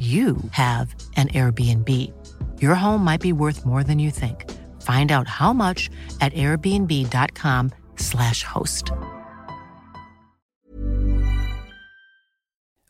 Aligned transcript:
you 0.00 0.36
have 0.52 0.94
an 1.16 1.28
Airbnb. 1.28 1.88
Your 2.58 2.74
home 2.74 3.04
might 3.04 3.20
be 3.20 3.34
worth 3.34 3.66
more 3.66 3.84
than 3.84 3.98
you 3.98 4.10
think. 4.10 4.50
Find 4.80 5.12
out 5.12 5.28
how 5.28 5.52
much 5.52 5.90
at 6.22 6.32
airbnb.com/slash 6.32 8.44
host. 8.44 8.92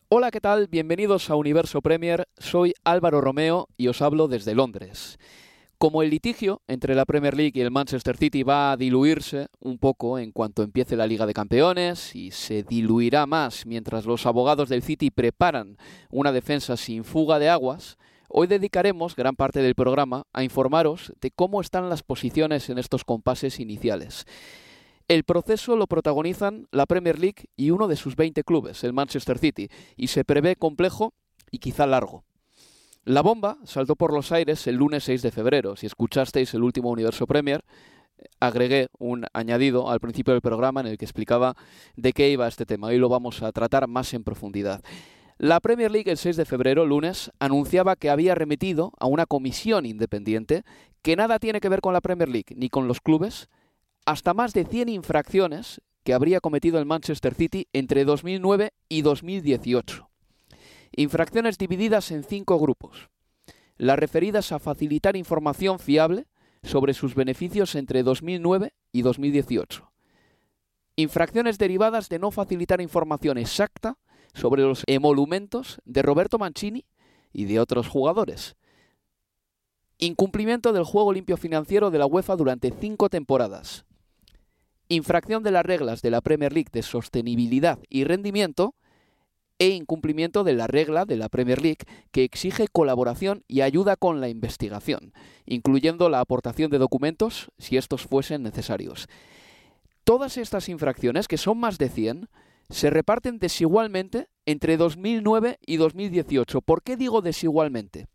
Hola, 0.09 0.31
¿qué 0.33 0.41
tal? 0.41 0.67
Bienvenidos 0.67 1.31
a 1.31 1.37
Universo 1.37 1.81
Premier. 1.83 2.27
Soy 2.39 2.75
Álvaro 2.85 3.21
Romeo 3.21 3.69
y 3.77 3.87
os 3.89 4.01
hablo 4.03 4.27
desde 4.27 4.57
Londres. 4.57 5.19
Como 5.81 6.03
el 6.03 6.11
litigio 6.11 6.61
entre 6.69 6.95
la 6.95 7.07
Premier 7.07 7.35
League 7.35 7.53
y 7.55 7.63
el 7.63 7.71
Manchester 7.71 8.15
City 8.15 8.43
va 8.43 8.71
a 8.71 8.77
diluirse 8.77 9.47
un 9.61 9.79
poco 9.79 10.19
en 10.19 10.31
cuanto 10.31 10.63
empiece 10.63 10.95
la 10.95 11.07
Liga 11.07 11.25
de 11.25 11.33
Campeones 11.33 12.15
y 12.15 12.33
se 12.33 12.63
diluirá 12.65 13.25
más 13.25 13.65
mientras 13.65 14.05
los 14.05 14.27
abogados 14.27 14.69
del 14.69 14.83
City 14.83 15.11
preparan 15.11 15.79
una 16.11 16.33
defensa 16.33 16.77
sin 16.77 17.03
fuga 17.03 17.39
de 17.39 17.49
aguas, 17.49 17.97
hoy 18.29 18.47
dedicaremos 18.47 19.17
gran 19.17 19.37
parte 19.37 19.63
del 19.63 19.75
programa 19.75 20.27
a 20.35 20.45
informaros 20.45 21.15
de 21.19 21.31
cómo 21.31 21.63
están 21.63 21.89
las 21.89 22.03
posiciones 22.03 22.69
en 22.69 22.77
estos 22.77 23.07
compases 23.07 23.59
iniciales. 23.59 24.27
El 25.09 25.25
proceso 25.25 25.77
lo 25.77 25.87
protagonizan 25.87 26.69
la 26.73 26.85
Premier 26.85 27.19
League 27.19 27.47
y 27.57 27.71
uno 27.71 27.89
de 27.89 27.97
sus 27.97 28.17
20 28.17 28.45
clubes, 28.45 28.85
el 28.85 28.93
Manchester 28.93 29.39
City, 29.39 29.71
y 29.97 30.09
se 30.09 30.27
prevé 30.27 30.57
complejo 30.57 31.15
y 31.51 31.57
quizá 31.57 31.87
largo. 31.87 32.23
La 33.11 33.23
bomba 33.23 33.59
saltó 33.65 33.97
por 33.97 34.13
los 34.13 34.31
aires 34.31 34.69
el 34.69 34.77
lunes 34.77 35.03
6 35.03 35.23
de 35.23 35.33
febrero. 35.33 35.75
Si 35.75 35.85
escuchasteis 35.85 36.55
el 36.55 36.63
último 36.63 36.91
Universo 36.91 37.27
Premier, 37.27 37.65
agregué 38.39 38.87
un 39.01 39.27
añadido 39.33 39.91
al 39.91 39.99
principio 39.99 40.33
del 40.33 40.41
programa 40.41 40.81
en 40.81 40.87
el 40.87 40.97
que 40.97 41.07
explicaba 41.07 41.57
de 41.97 42.13
qué 42.13 42.31
iba 42.31 42.47
este 42.47 42.67
tema. 42.67 42.87
Hoy 42.87 42.99
lo 42.99 43.09
vamos 43.09 43.43
a 43.43 43.51
tratar 43.51 43.89
más 43.89 44.15
en 44.15 44.23
profundidad. 44.23 44.81
La 45.39 45.59
Premier 45.59 45.91
League 45.91 46.09
el 46.09 46.19
6 46.19 46.37
de 46.37 46.45
febrero, 46.45 46.87
lunes, 46.87 47.33
anunciaba 47.41 47.97
que 47.97 48.11
había 48.11 48.37
remitido 48.37 48.93
a 49.01 49.09
una 49.09 49.27
comisión 49.27 49.87
independiente 49.87 50.63
que 51.03 51.17
nada 51.17 51.41
tiene 51.41 51.59
que 51.59 51.69
ver 51.69 51.81
con 51.81 51.93
la 51.93 52.03
Premier 52.03 52.29
League 52.29 52.55
ni 52.55 52.69
con 52.69 52.87
los 52.87 53.01
clubes, 53.01 53.49
hasta 54.07 54.35
más 54.35 54.53
de 54.53 54.65
100 54.65 54.89
infracciones 54.89 55.81
que 56.05 56.15
habría 56.15 56.39
cometido 56.39 56.79
el 56.79 56.87
Manchester 56.87 57.35
City 57.35 57.67
entre 57.73 58.05
2009 58.05 58.71
y 58.89 59.03
2018. 59.03 60.10
Infracciones 60.97 61.57
divididas 61.57 62.11
en 62.11 62.25
cinco 62.25 62.59
grupos. 62.59 63.11
Las 63.77 63.99
referidas 63.99 64.53
a 64.53 64.59
facilitar 64.59 65.17
información 65.17 65.79
fiable 65.79 66.27
sobre 66.63 66.95
sus 66.95 67.15
beneficios 67.15 67.75
entre 67.75 68.03
2009 68.03 68.75
y 68.93 69.03
2018. 69.03 69.91
Infracciones 70.97 71.59
derivadas 71.59 72.09
de 72.09 72.19
no 72.19 72.31
facilitar 72.31 72.81
información 72.81 73.39
exacta 73.39 73.97
sobre 74.35 74.63
los 74.63 74.83
emolumentos 74.87 75.81
de 75.85 76.03
Roberto 76.03 76.39
Mancini 76.39 76.85
y 77.33 77.45
de 77.45 77.61
otros 77.61 77.89
jugadores. 77.89 78.57
Incumplimiento 79.99 80.73
del 80.73 80.85
juego 80.85 81.13
limpio 81.13 81.37
financiero 81.37 81.91
de 81.91 81.99
la 81.99 82.07
UEFA 82.07 82.35
durante 82.37 82.73
cinco 82.73 83.09
temporadas. 83.09 83.85
Infracción 84.89 85.43
de 85.45 85.53
las 85.53 85.65
reglas 85.65 86.03
de 86.03 86.11
la 86.11 86.21
Premier 86.21 86.53
League 86.53 86.71
de 86.73 86.83
sostenibilidad 86.83 87.79
y 87.89 88.05
rendimiento 88.05 88.75
e 89.61 89.69
incumplimiento 89.69 90.43
de 90.43 90.55
la 90.55 90.67
regla 90.67 91.05
de 91.05 91.17
la 91.17 91.29
Premier 91.29 91.61
League 91.61 91.85
que 92.13 92.25
exige 92.25 92.67
colaboración 92.67 93.45
y 93.47 93.61
ayuda 93.61 93.95
con 93.95 94.21
la 94.21 94.31
investigación, 94.31 95.13
incluyendo 95.45 96.09
la 96.09 96.21
aportación 96.21 96.71
de 96.71 96.79
documentos 96.79 97.51
si 97.59 97.77
estos 97.77 98.07
fuesen 98.07 98.43
necesarios. 98.43 99.07
Todas 100.03 100.39
estas 100.39 100.71
infracciones, 100.71 101.29
que 101.29 101.37
son 101.37 101.59
más 101.59 101.77
de 101.77 101.91
100, 101.91 102.31
se 102.71 102.89
reparten 102.89 103.39
desigualmente 103.39 104.31
entre 104.47 104.79
2009 104.79 105.59
y 105.67 105.77
2018. 105.77 106.63
¿Por 106.63 106.83
qué 106.83 106.97
digo 106.97 107.21
desigualmente? 107.21 108.07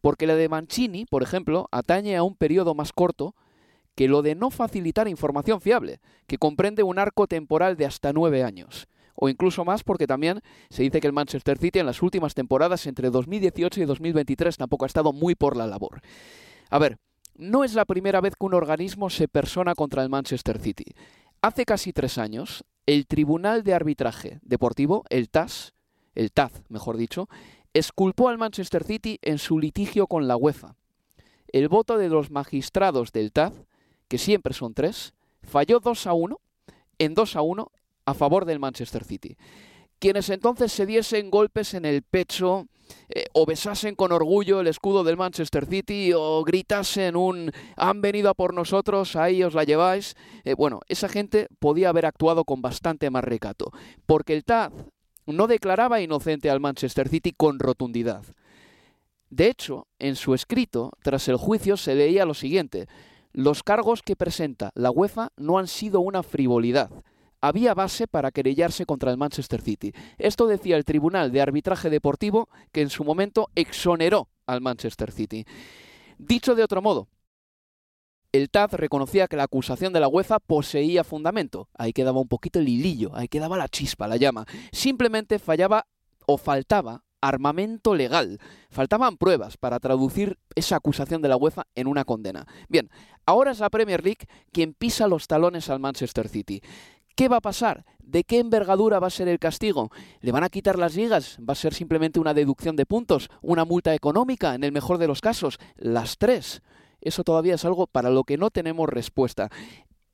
Porque 0.00 0.28
la 0.28 0.36
de 0.36 0.48
Mancini, 0.48 1.04
por 1.04 1.24
ejemplo, 1.24 1.68
atañe 1.72 2.16
a 2.16 2.22
un 2.22 2.36
periodo 2.36 2.76
más 2.76 2.92
corto 2.92 3.34
que 3.96 4.06
lo 4.06 4.22
de 4.22 4.36
no 4.36 4.50
facilitar 4.50 5.08
información 5.08 5.60
fiable, 5.60 5.98
que 6.28 6.38
comprende 6.38 6.84
un 6.84 7.00
arco 7.00 7.26
temporal 7.26 7.76
de 7.76 7.86
hasta 7.86 8.12
nueve 8.12 8.44
años 8.44 8.86
o 9.16 9.28
incluso 9.28 9.64
más 9.64 9.82
porque 9.82 10.06
también 10.06 10.40
se 10.70 10.82
dice 10.82 11.00
que 11.00 11.06
el 11.06 11.12
Manchester 11.12 11.58
City 11.58 11.80
en 11.80 11.86
las 11.86 12.02
últimas 12.02 12.34
temporadas 12.34 12.86
entre 12.86 13.10
2018 13.10 13.80
y 13.80 13.84
2023 13.84 14.56
tampoco 14.56 14.84
ha 14.84 14.86
estado 14.86 15.12
muy 15.12 15.34
por 15.34 15.56
la 15.56 15.66
labor. 15.66 16.00
A 16.70 16.78
ver, 16.78 16.98
no 17.34 17.64
es 17.64 17.74
la 17.74 17.84
primera 17.84 18.20
vez 18.20 18.34
que 18.38 18.46
un 18.46 18.54
organismo 18.54 19.10
se 19.10 19.28
persona 19.28 19.74
contra 19.74 20.02
el 20.02 20.08
Manchester 20.08 20.58
City. 20.60 20.94
Hace 21.42 21.64
casi 21.64 21.92
tres 21.92 22.18
años, 22.18 22.64
el 22.86 23.06
Tribunal 23.06 23.62
de 23.62 23.74
Arbitraje 23.74 24.38
Deportivo, 24.42 25.04
el 25.10 25.28
TAS, 25.28 25.74
el 26.14 26.32
TAZ, 26.32 26.62
mejor 26.68 26.96
dicho, 26.96 27.28
esculpó 27.74 28.28
al 28.28 28.38
Manchester 28.38 28.84
City 28.84 29.18
en 29.22 29.38
su 29.38 29.58
litigio 29.58 30.06
con 30.06 30.28
la 30.28 30.36
UEFA. 30.36 30.76
El 31.48 31.68
voto 31.68 31.98
de 31.98 32.08
los 32.08 32.30
magistrados 32.30 33.12
del 33.12 33.32
TAZ, 33.32 33.52
que 34.08 34.18
siempre 34.18 34.54
son 34.54 34.74
tres, 34.74 35.14
falló 35.42 35.80
2 35.80 36.06
a 36.06 36.12
1, 36.12 36.40
en 36.98 37.14
2 37.14 37.36
a 37.36 37.42
1 37.42 37.72
a 38.06 38.14
favor 38.14 38.44
del 38.46 38.60
Manchester 38.60 39.04
City. 39.04 39.36
Quienes 39.98 40.30
entonces 40.30 40.72
se 40.72 40.86
diesen 40.86 41.30
golpes 41.30 41.74
en 41.74 41.84
el 41.84 42.02
pecho 42.02 42.66
eh, 43.08 43.24
o 43.32 43.46
besasen 43.46 43.94
con 43.94 44.12
orgullo 44.12 44.60
el 44.60 44.66
escudo 44.66 45.04
del 45.04 45.16
Manchester 45.16 45.66
City 45.66 46.12
o 46.14 46.44
gritasen 46.44 47.16
un 47.16 47.50
han 47.76 48.00
venido 48.00 48.30
a 48.30 48.34
por 48.34 48.54
nosotros, 48.54 49.16
ahí 49.16 49.42
os 49.42 49.54
la 49.54 49.64
lleváis. 49.64 50.14
Eh, 50.44 50.54
bueno, 50.54 50.80
esa 50.88 51.08
gente 51.08 51.48
podía 51.58 51.88
haber 51.88 52.06
actuado 52.06 52.44
con 52.44 52.62
bastante 52.62 53.10
más 53.10 53.24
recato, 53.24 53.72
porque 54.04 54.34
el 54.34 54.44
TAZ 54.44 54.72
no 55.26 55.46
declaraba 55.46 56.00
inocente 56.00 56.50
al 56.50 56.60
Manchester 56.60 57.08
City 57.08 57.32
con 57.36 57.58
rotundidad. 57.58 58.22
De 59.30 59.48
hecho, 59.48 59.88
en 59.98 60.14
su 60.14 60.34
escrito, 60.34 60.92
tras 61.02 61.26
el 61.28 61.36
juicio, 61.36 61.76
se 61.76 61.96
leía 61.96 62.24
lo 62.26 62.34
siguiente. 62.34 62.86
Los 63.32 63.62
cargos 63.62 64.02
que 64.02 64.14
presenta 64.14 64.70
la 64.74 64.90
UEFA 64.90 65.32
no 65.36 65.58
han 65.58 65.66
sido 65.66 66.00
una 66.00 66.22
frivolidad 66.22 66.90
había 67.48 67.74
base 67.74 68.06
para 68.06 68.30
querellarse 68.30 68.86
contra 68.86 69.10
el 69.10 69.16
Manchester 69.16 69.60
City. 69.60 69.92
Esto 70.18 70.46
decía 70.46 70.76
el 70.76 70.84
Tribunal 70.84 71.32
de 71.32 71.40
Arbitraje 71.40 71.90
Deportivo 71.90 72.48
que 72.72 72.82
en 72.82 72.90
su 72.90 73.04
momento 73.04 73.50
exoneró 73.54 74.28
al 74.46 74.60
Manchester 74.60 75.12
City. 75.12 75.44
Dicho 76.18 76.54
de 76.54 76.62
otro 76.62 76.82
modo, 76.82 77.08
el 78.32 78.50
TAD 78.50 78.74
reconocía 78.74 79.28
que 79.28 79.36
la 79.36 79.44
acusación 79.44 79.92
de 79.92 80.00
la 80.00 80.08
UEFA 80.08 80.40
poseía 80.40 81.04
fundamento. 81.04 81.68
Ahí 81.74 81.92
quedaba 81.92 82.20
un 82.20 82.28
poquito 82.28 82.58
el 82.58 82.68
hilillo, 82.68 83.14
ahí 83.14 83.28
quedaba 83.28 83.56
la 83.56 83.68
chispa, 83.68 84.06
la 84.08 84.16
llama. 84.16 84.46
Simplemente 84.72 85.38
fallaba 85.38 85.86
o 86.26 86.36
faltaba 86.36 87.04
armamento 87.20 87.94
legal. 87.94 88.38
Faltaban 88.70 89.16
pruebas 89.16 89.56
para 89.56 89.80
traducir 89.80 90.38
esa 90.54 90.76
acusación 90.76 91.22
de 91.22 91.28
la 91.28 91.36
UEFA 91.36 91.66
en 91.74 91.86
una 91.86 92.04
condena. 92.04 92.46
Bien, 92.68 92.90
ahora 93.24 93.52
es 93.52 93.60
la 93.60 93.70
Premier 93.70 94.04
League 94.04 94.26
quien 94.52 94.74
pisa 94.74 95.08
los 95.08 95.26
talones 95.26 95.70
al 95.70 95.80
Manchester 95.80 96.28
City. 96.28 96.60
¿Qué 97.16 97.28
va 97.28 97.38
a 97.38 97.40
pasar? 97.40 97.86
¿De 97.98 98.24
qué 98.24 98.40
envergadura 98.40 98.98
va 98.98 99.06
a 99.06 99.10
ser 99.10 99.26
el 99.26 99.38
castigo? 99.38 99.90
¿Le 100.20 100.32
van 100.32 100.44
a 100.44 100.50
quitar 100.50 100.78
las 100.78 100.94
ligas? 100.96 101.38
¿Va 101.40 101.52
a 101.52 101.56
ser 101.56 101.72
simplemente 101.72 102.20
una 102.20 102.34
deducción 102.34 102.76
de 102.76 102.84
puntos? 102.84 103.30
¿Una 103.40 103.64
multa 103.64 103.94
económica? 103.94 104.54
En 104.54 104.64
el 104.64 104.70
mejor 104.70 104.98
de 104.98 105.06
los 105.06 105.22
casos, 105.22 105.58
las 105.76 106.18
tres. 106.18 106.60
Eso 107.00 107.24
todavía 107.24 107.54
es 107.54 107.64
algo 107.64 107.86
para 107.86 108.10
lo 108.10 108.24
que 108.24 108.36
no 108.36 108.50
tenemos 108.50 108.90
respuesta. 108.90 109.48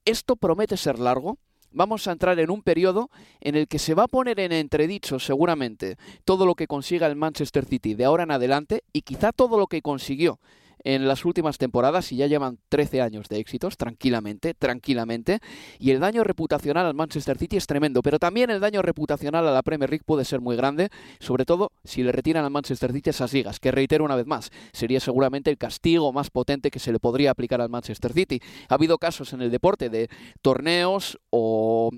Esto 0.05 0.37
promete 0.37 0.77
ser 0.77 1.01
largo, 1.01 1.39
vamos 1.73 2.07
a 2.07 2.13
entrar 2.13 2.39
en 2.39 2.51
un 2.53 2.63
periodo 2.63 3.11
en 3.41 3.57
el 3.57 3.67
que 3.67 3.81
se 3.81 3.95
va 3.95 4.05
a 4.05 4.09
poner 4.09 4.39
en 4.39 4.53
entredicho 4.53 5.19
seguramente 5.19 5.97
todo 6.25 6.47
lo 6.47 6.55
que 6.55 6.69
consiga 6.69 7.09
el 7.09 7.17
Manchester 7.17 7.65
City 7.65 7.95
de 7.95 8.05
ahora 8.05 8.23
en 8.23 8.31
adelante 8.31 8.85
y 8.93 9.03
quizá 9.03 9.33
todo 9.33 9.59
lo 9.59 9.67
que 9.67 9.83
consiguió 9.83 10.39
en 10.85 11.09
las 11.09 11.25
últimas 11.25 11.59
temporadas 11.59 12.13
y 12.13 12.17
ya 12.17 12.27
llevan 12.27 12.59
13 12.69 13.01
años 13.01 13.29
de 13.29 13.39
éxitos, 13.39 13.77
tranquilamente, 13.77 14.55
tranquilamente. 14.55 15.41
Y 15.79 15.91
el 15.91 16.01
daño 16.01 16.25
reputacional 16.25 16.87
al 16.87 16.95
Manchester 16.95 17.39
City 17.39 17.57
es 17.57 17.67
tremendo, 17.67 18.03
pero 18.03 18.19
también 18.19 18.51
el 18.51 18.61
daño 18.61 18.83
reputacional 18.83 19.47
a 19.47 19.53
la 19.53 19.63
Premier 19.63 19.91
League 19.91 20.05
puede 20.05 20.25
ser 20.25 20.41
muy 20.41 20.57
grande, 20.57 20.91
sobre 21.21 21.45
todo 21.45 21.73
si 21.85 22.03
le 22.03 22.13
retiran 22.13 22.45
al 22.45 22.51
Manchester 22.51 22.93
City 22.93 23.11
esas 23.11 23.33
ligas, 23.33 23.61
que 23.61 23.71
reitero 23.71 24.05
una 24.05 24.17
vez 24.17 24.27
más, 24.27 24.51
sería 24.73 25.01
seguramente 25.01 25.51
el 25.51 25.59
castigo 25.59 26.13
más 26.13 26.31
potente 26.31 26.71
que 26.71 26.79
se 26.79 26.93
le 26.93 26.99
podría 26.99 27.31
aplicar 27.31 27.61
al 27.61 27.69
Manchester 27.69 28.13
City. 28.13 28.41
Ha 28.69 28.75
habido 28.75 28.99
casos 28.99 29.33
en 29.33 29.43
el 29.43 29.51
deporte 29.51 29.91
de 29.91 30.09
torneos 30.43 31.19
o 31.31 31.91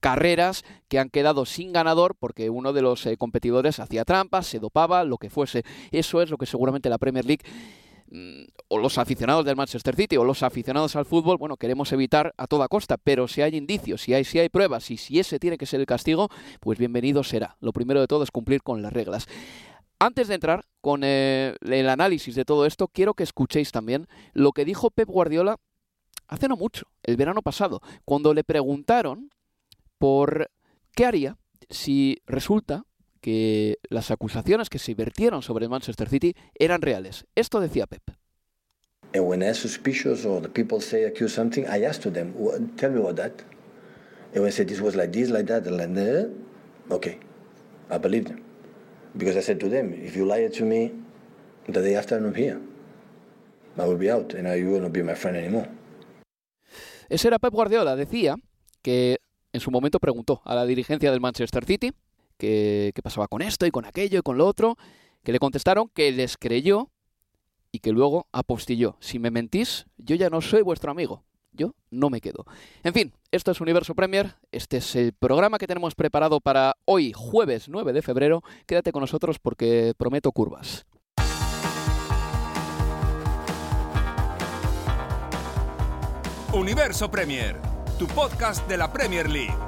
carreras 0.00 0.64
que 0.88 0.98
han 0.98 1.10
quedado 1.10 1.46
sin 1.46 1.72
ganador 1.72 2.14
porque 2.18 2.50
uno 2.50 2.72
de 2.72 2.82
los 2.82 3.06
eh, 3.06 3.16
competidores 3.16 3.80
hacía 3.80 4.04
trampas, 4.04 4.46
se 4.46 4.60
dopaba, 4.60 5.04
lo 5.04 5.18
que 5.18 5.30
fuese. 5.30 5.64
Eso 5.90 6.22
es 6.22 6.30
lo 6.30 6.36
que 6.36 6.46
seguramente 6.46 6.88
la 6.88 6.98
Premier 6.98 7.24
League 7.24 7.44
o 8.68 8.78
los 8.78 8.98
aficionados 8.98 9.44
del 9.44 9.56
Manchester 9.56 9.96
City 9.96 10.16
o 10.16 10.24
los 10.24 10.42
aficionados 10.42 10.96
al 10.96 11.04
fútbol, 11.06 11.38
bueno, 11.38 11.56
queremos 11.56 11.92
evitar 11.92 12.34
a 12.36 12.46
toda 12.46 12.68
costa, 12.68 12.96
pero 12.96 13.28
si 13.28 13.42
hay 13.42 13.56
indicios, 13.56 14.02
si 14.02 14.14
hay, 14.14 14.24
si 14.24 14.38
hay 14.38 14.48
pruebas 14.48 14.90
y 14.90 14.96
si 14.96 15.18
ese 15.18 15.38
tiene 15.38 15.58
que 15.58 15.66
ser 15.66 15.80
el 15.80 15.86
castigo, 15.86 16.28
pues 16.60 16.78
bienvenido 16.78 17.24
será. 17.24 17.56
Lo 17.60 17.72
primero 17.72 18.00
de 18.00 18.06
todo 18.06 18.22
es 18.22 18.30
cumplir 18.30 18.62
con 18.62 18.82
las 18.82 18.92
reglas. 18.92 19.26
Antes 19.98 20.28
de 20.28 20.34
entrar 20.34 20.66
con 20.80 21.02
eh, 21.04 21.56
el 21.62 21.88
análisis 21.88 22.34
de 22.34 22.44
todo 22.44 22.66
esto, 22.66 22.88
quiero 22.88 23.14
que 23.14 23.22
escuchéis 23.22 23.72
también 23.72 24.08
lo 24.34 24.52
que 24.52 24.64
dijo 24.64 24.90
Pep 24.90 25.08
Guardiola 25.08 25.56
hace 26.28 26.48
no 26.48 26.56
mucho, 26.56 26.86
el 27.02 27.16
verano 27.16 27.42
pasado, 27.42 27.80
cuando 28.04 28.34
le 28.34 28.44
preguntaron 28.44 29.30
por 29.98 30.50
qué 30.94 31.06
haría 31.06 31.38
si 31.70 32.20
resulta 32.26 32.84
que 33.20 33.78
las 33.88 34.10
acusaciones 34.10 34.68
que 34.68 34.78
se 34.78 34.94
vertieron 34.94 35.42
sobre 35.42 35.68
Manchester 35.68 36.08
City 36.08 36.34
eran 36.54 36.82
reales. 36.82 37.26
Esto 37.34 37.60
decía 37.60 37.86
Pep. 37.86 38.02
And 39.14 39.26
when 39.26 39.40
they're 39.40 39.54
suspicious 39.54 40.24
or 40.24 40.40
the 40.40 40.48
people 40.48 40.80
say 40.80 41.04
accuse 41.04 41.34
something, 41.34 41.64
I 41.66 41.84
ask 41.84 42.02
to 42.02 42.10
them, 42.10 42.34
tell 42.76 42.90
me 42.90 43.00
what 43.00 43.16
that. 43.16 43.42
And 44.34 44.42
when 44.42 44.48
I 44.48 44.50
said 44.50 44.68
this 44.68 44.80
was 44.80 44.94
like 44.94 45.12
this, 45.12 45.30
like 45.30 45.46
that, 45.46 45.66
and 45.66 45.76
like 45.76 45.94
that, 45.94 46.30
okay, 46.90 47.18
I 47.90 47.98
believe 47.98 48.24
them. 48.24 48.42
Because 49.16 49.36
I 49.36 49.42
said 49.42 49.58
to 49.60 49.68
them, 49.68 49.94
if 49.94 50.16
you 50.16 50.26
lie 50.26 50.48
to 50.48 50.64
me, 50.64 50.92
the 51.68 51.80
day 51.80 51.96
after 51.96 52.16
I'm 52.16 52.34
here, 52.34 52.60
I 53.78 53.86
will 53.86 53.98
be 53.98 54.10
out 54.10 54.34
and 54.34 54.46
you 54.58 54.70
will 54.70 54.80
not 54.80 54.92
be 54.92 55.02
my 55.02 55.14
friend 55.14 55.36
anymore. 55.36 55.68
Ese 57.08 57.26
era 57.26 57.38
Pep 57.38 57.52
Guardiola. 57.52 57.96
Decía 57.96 58.36
que 58.82 59.18
en 59.52 59.60
su 59.60 59.70
momento 59.70 60.00
preguntó 60.00 60.42
a 60.44 60.54
la 60.54 60.66
dirigencia 60.66 61.10
del 61.10 61.20
Manchester 61.20 61.64
City 61.64 61.92
qué, 62.36 62.92
pasaba 63.02 63.28
con 63.28 63.42
esto 63.42 63.66
y 63.66 63.70
con 63.70 63.84
aquello 63.84 64.18
y 64.18 64.22
con 64.22 64.38
lo 64.38 64.46
otro, 64.46 64.76
que 65.22 65.32
le 65.32 65.38
contestaron 65.38 65.88
que 65.88 66.12
les 66.12 66.36
creyó 66.36 66.90
y 67.72 67.80
que 67.80 67.92
luego 67.92 68.26
apostilló. 68.32 68.96
Si 69.00 69.18
me 69.18 69.30
mentís, 69.30 69.86
yo 69.98 70.16
ya 70.16 70.30
no 70.30 70.40
soy 70.40 70.62
vuestro 70.62 70.90
amigo. 70.90 71.24
Yo 71.52 71.74
no 71.90 72.10
me 72.10 72.20
quedo. 72.20 72.44
En 72.84 72.92
fin, 72.92 73.14
esto 73.30 73.50
es 73.50 73.60
Universo 73.60 73.94
Premier. 73.94 74.34
Este 74.52 74.76
es 74.76 74.94
el 74.94 75.14
programa 75.14 75.58
que 75.58 75.66
tenemos 75.66 75.94
preparado 75.94 76.40
para 76.40 76.76
hoy, 76.84 77.12
jueves 77.14 77.68
9 77.68 77.94
de 77.94 78.02
febrero. 78.02 78.42
Quédate 78.66 78.92
con 78.92 79.00
nosotros 79.00 79.38
porque 79.38 79.94
prometo 79.96 80.32
curvas. 80.32 80.84
Universo 86.52 87.10
Premier, 87.10 87.60
tu 87.98 88.06
podcast 88.06 88.66
de 88.68 88.78
la 88.78 88.90
Premier 88.90 89.28
League. 89.28 89.65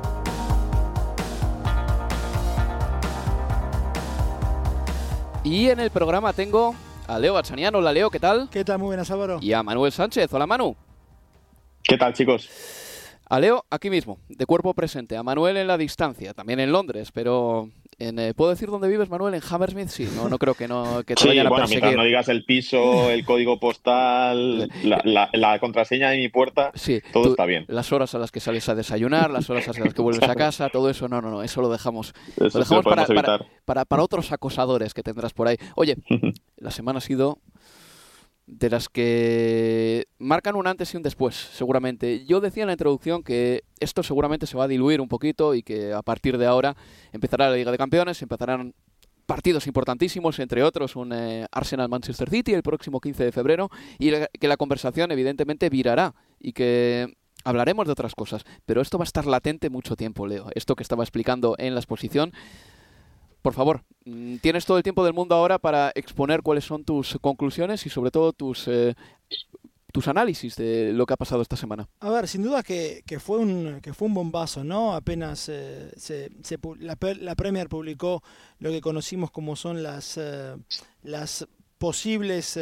Y 5.50 5.70
en 5.70 5.80
el 5.80 5.90
programa 5.90 6.34
tengo 6.34 6.74
a 7.06 7.18
Leo 7.18 7.32
Batsaniano. 7.32 7.78
Hola 7.78 7.90
Leo, 7.90 8.10
¿qué 8.10 8.20
tal? 8.20 8.50
¿Qué 8.50 8.66
tal? 8.66 8.78
Muy 8.78 8.88
buenas, 8.88 9.10
Álvaro. 9.10 9.38
Y 9.40 9.54
a 9.54 9.62
Manuel 9.62 9.90
Sánchez. 9.90 10.30
Hola 10.30 10.46
Manu. 10.46 10.76
¿Qué 11.82 11.96
tal, 11.96 12.12
chicos? 12.12 12.50
A 13.24 13.40
Leo 13.40 13.64
aquí 13.70 13.88
mismo, 13.88 14.18
de 14.28 14.44
cuerpo 14.44 14.74
presente. 14.74 15.16
A 15.16 15.22
Manuel 15.22 15.56
en 15.56 15.66
la 15.66 15.78
distancia, 15.78 16.34
también 16.34 16.60
en 16.60 16.70
Londres, 16.70 17.12
pero 17.14 17.70
eh, 18.00 18.32
¿Puedo 18.36 18.50
decir 18.50 18.68
dónde 18.68 18.88
vives, 18.88 19.10
Manuel? 19.10 19.34
¿En 19.34 19.42
Hammersmith? 19.48 19.88
Sí, 19.88 20.08
no, 20.14 20.28
no 20.28 20.38
creo 20.38 20.54
que, 20.54 20.68
no, 20.68 21.02
que 21.04 21.14
te 21.14 21.22
sí, 21.22 21.28
vayan 21.28 21.46
a 21.46 21.50
bueno, 21.50 21.62
perseguir. 21.64 21.82
mientras 21.82 22.02
no 22.02 22.06
digas 22.06 22.28
el 22.28 22.44
piso, 22.44 23.10
el 23.10 23.24
código 23.24 23.58
postal, 23.58 24.70
la, 24.84 25.28
la, 25.32 25.58
contraseña 25.58 26.10
de 26.10 26.18
mi 26.18 26.28
puerta, 26.28 26.70
sí, 26.74 27.00
todo 27.12 27.30
está 27.30 27.44
bien. 27.44 27.64
Las 27.68 27.92
horas 27.92 28.14
a 28.14 28.18
las 28.18 28.30
que 28.30 28.40
sales 28.40 28.68
a 28.68 28.74
desayunar, 28.74 29.30
las 29.30 29.50
horas 29.50 29.68
a 29.68 29.72
las 29.72 29.94
que 29.94 30.02
vuelves 30.02 30.28
a 30.28 30.34
casa, 30.36 30.68
todo 30.68 30.90
eso, 30.90 31.08
no, 31.08 31.20
no, 31.20 31.30
no, 31.30 31.42
eso 31.42 31.60
lo 31.60 31.68
dejamos, 31.68 32.14
eso 32.36 32.58
lo 32.58 32.64
dejamos 32.64 32.84
lo 32.84 32.90
para, 32.90 33.02
evitar. 33.02 33.24
para, 33.24 33.50
para, 33.64 33.84
para 33.84 34.02
otros 34.02 34.30
acosadores 34.30 34.94
que 34.94 35.02
tendrás 35.02 35.32
por 35.32 35.48
ahí. 35.48 35.56
Oye, 35.74 35.96
la 36.56 36.70
semana 36.70 36.98
ha 36.98 37.02
sido 37.02 37.38
de 38.48 38.70
las 38.70 38.88
que 38.88 40.06
marcan 40.18 40.56
un 40.56 40.66
antes 40.66 40.94
y 40.94 40.96
un 40.96 41.02
después, 41.02 41.34
seguramente. 41.34 42.24
Yo 42.24 42.40
decía 42.40 42.62
en 42.62 42.68
la 42.68 42.72
introducción 42.72 43.22
que 43.22 43.62
esto 43.78 44.02
seguramente 44.02 44.46
se 44.46 44.56
va 44.56 44.64
a 44.64 44.68
diluir 44.68 45.02
un 45.02 45.08
poquito 45.08 45.54
y 45.54 45.62
que 45.62 45.92
a 45.92 46.00
partir 46.00 46.38
de 46.38 46.46
ahora 46.46 46.74
empezará 47.12 47.50
la 47.50 47.56
Liga 47.56 47.70
de 47.70 47.76
Campeones, 47.76 48.22
empezarán 48.22 48.74
partidos 49.26 49.66
importantísimos, 49.66 50.38
entre 50.38 50.62
otros 50.62 50.96
un 50.96 51.12
eh, 51.12 51.46
Arsenal-Manchester 51.52 52.30
City 52.30 52.54
el 52.54 52.62
próximo 52.62 53.00
15 53.00 53.24
de 53.24 53.32
febrero, 53.32 53.70
y 53.98 54.10
que 54.40 54.48
la 54.48 54.56
conversación 54.56 55.12
evidentemente 55.12 55.68
virará 55.68 56.14
y 56.40 56.52
que 56.52 57.18
hablaremos 57.44 57.84
de 57.84 57.92
otras 57.92 58.14
cosas. 58.14 58.44
Pero 58.64 58.80
esto 58.80 58.96
va 58.96 59.02
a 59.02 59.04
estar 59.04 59.26
latente 59.26 59.68
mucho 59.68 59.94
tiempo, 59.94 60.26
Leo. 60.26 60.46
Esto 60.54 60.74
que 60.74 60.82
estaba 60.82 61.04
explicando 61.04 61.54
en 61.58 61.74
la 61.74 61.80
exposición 61.80 62.32
por 63.42 63.54
favor, 63.54 63.82
mm, 64.04 64.36
tienes 64.36 64.66
todo 64.66 64.76
el 64.76 64.82
tiempo 64.82 65.04
del 65.04 65.14
mundo 65.14 65.34
ahora 65.34 65.58
para 65.58 65.92
exponer 65.94 66.42
cuáles 66.42 66.64
son 66.64 66.84
tus 66.84 67.18
conclusiones 67.20 67.84
y 67.86 67.90
sobre 67.90 68.10
todo 68.10 68.32
tus, 68.32 68.68
eh, 68.68 68.94
tus 69.92 70.08
análisis 70.08 70.56
de 70.56 70.92
lo 70.92 71.06
que 71.06 71.14
ha 71.14 71.16
pasado 71.16 71.42
esta 71.42 71.56
semana. 71.56 71.88
A 72.00 72.10
ver, 72.10 72.28
sin 72.28 72.42
duda 72.42 72.62
que, 72.62 73.02
que 73.06 73.20
fue, 73.20 73.38
un, 73.38 73.80
que 73.80 73.94
fue 73.94 74.08
un 74.08 74.14
bombazo, 74.14 74.64
¿no? 74.64 74.94
Apenas 74.94 75.48
eh, 75.48 75.90
se, 75.96 76.30
se, 76.42 76.58
la, 76.80 76.96
la, 77.20 77.34
Premier 77.34 77.68
publicó 77.68 78.22
lo 78.58 78.70
que 78.70 78.80
conocimos 78.80 79.30
como 79.30 79.56
son 79.56 79.82
las, 79.82 80.18
eh, 80.18 80.56
las 81.02 81.46
posibles 81.78 82.58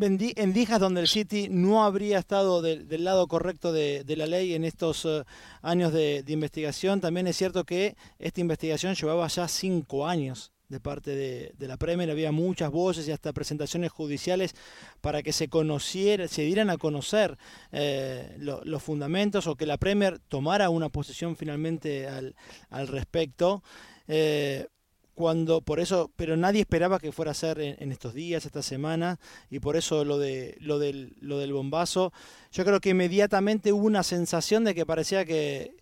eh, 0.00 0.32
endijas 0.36 0.80
donde 0.80 1.00
el 1.00 1.08
City 1.08 1.48
no 1.50 1.84
habría 1.84 2.18
estado 2.18 2.62
de, 2.62 2.84
del 2.84 3.04
lado 3.04 3.26
correcto 3.28 3.72
de, 3.72 4.04
la 4.16 4.26
ley 4.26 4.54
en 4.54 4.64
estos 4.64 5.04
uh, 5.04 5.24
años 5.62 5.92
de, 5.92 6.24
investigación. 6.26 7.00
También 7.00 7.26
es 7.26 7.36
cierto 7.36 7.64
que 7.64 7.96
esta 8.18 8.40
investigación 8.40 8.94
llevaba 8.94 9.26
ya 9.28 9.48
cinco 9.48 10.06
años 10.06 10.52
de 10.68 10.80
parte 10.80 11.14
de, 11.14 11.68
la 11.68 11.76
Premier. 11.76 12.10
Había 12.10 12.32
muchas 12.32 12.70
voces 12.70 13.06
y 13.08 13.12
hasta 13.12 13.32
presentaciones 13.32 13.92
judiciales 13.92 14.54
para 15.00 15.22
que 15.22 15.32
se 15.32 15.48
conociera, 15.48 16.28
se 16.28 16.42
dieran 16.42 16.70
a 16.70 16.78
conocer 16.78 17.38
eh, 17.72 18.36
lo, 18.38 18.64
los 18.64 18.82
fundamentos 18.82 19.46
o 19.46 19.56
que 19.56 19.66
la 19.66 19.78
Premier 19.78 20.18
tomara 20.18 20.70
una 20.70 20.88
posición 20.88 21.36
finalmente 21.36 22.08
al, 22.08 22.34
al 22.70 22.88
respecto. 22.88 23.62
Eh, 24.08 24.66
cuando 25.16 25.62
por 25.62 25.80
eso 25.80 26.12
pero 26.14 26.36
nadie 26.36 26.60
esperaba 26.60 27.00
que 27.00 27.10
fuera 27.10 27.30
a 27.30 27.34
ser 27.34 27.58
en, 27.58 27.90
estos 27.90 28.12
días 28.12 28.44
esta 28.44 28.62
semana 28.62 29.18
y 29.50 29.60
por 29.60 29.76
eso 29.76 30.04
lo 30.04 30.18
de 30.18 30.56
lo 30.60 30.78
del 30.78 31.16
lo 31.20 31.38
del 31.38 31.54
bombazo. 31.54 32.12
Yo 32.52 32.64
creo 32.64 32.80
que 32.80 32.90
inmediatamente 32.90 33.72
hubo 33.72 33.86
una 33.86 34.02
sensación 34.02 34.62
de 34.64 34.74
que 34.74 34.84
parecía 34.84 35.24
que, 35.24 35.74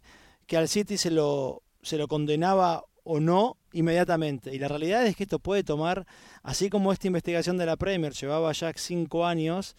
que 0.46 0.56
al 0.56 0.68
City 0.68 0.96
se 0.96 1.10
lo 1.10 1.62
se 1.82 1.98
lo 1.98 2.06
condenaba 2.06 2.84
o 3.02 3.18
no 3.18 3.58
inmediatamente. 3.72 4.54
Y 4.54 4.58
la 4.60 4.68
realidad 4.68 5.04
es 5.04 5.16
que 5.16 5.24
esto 5.24 5.40
puede 5.40 5.64
tomar 5.64 6.06
así 6.44 6.70
como 6.70 6.92
esta 6.92 7.08
investigación 7.08 7.58
de 7.58 7.66
la 7.66 7.76
Premier 7.76 8.12
llevaba 8.12 8.52
ya 8.52 8.72
cinco 8.76 9.26
años 9.26 9.74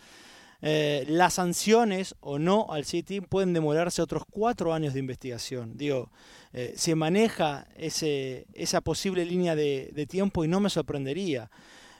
eh, 0.67 1.05
las 1.07 1.35
sanciones 1.35 2.15
o 2.21 2.39
no 2.39 2.65
al 2.71 2.85
City 2.85 3.21
pueden 3.21 3.53
demorarse 3.53 4.01
otros 4.01 4.23
cuatro 4.27 4.73
años 4.73 4.95
de 4.95 4.99
investigación. 4.99 5.77
Digo, 5.77 6.09
eh, 6.53 6.73
se 6.75 6.95
maneja 6.95 7.67
ese, 7.77 8.47
esa 8.51 8.81
posible 8.81 9.25
línea 9.25 9.55
de, 9.55 10.07
tiempo 10.09 10.43
y 10.43 10.47
no 10.47 10.59
me 10.59 10.71
sorprendería. 10.71 11.51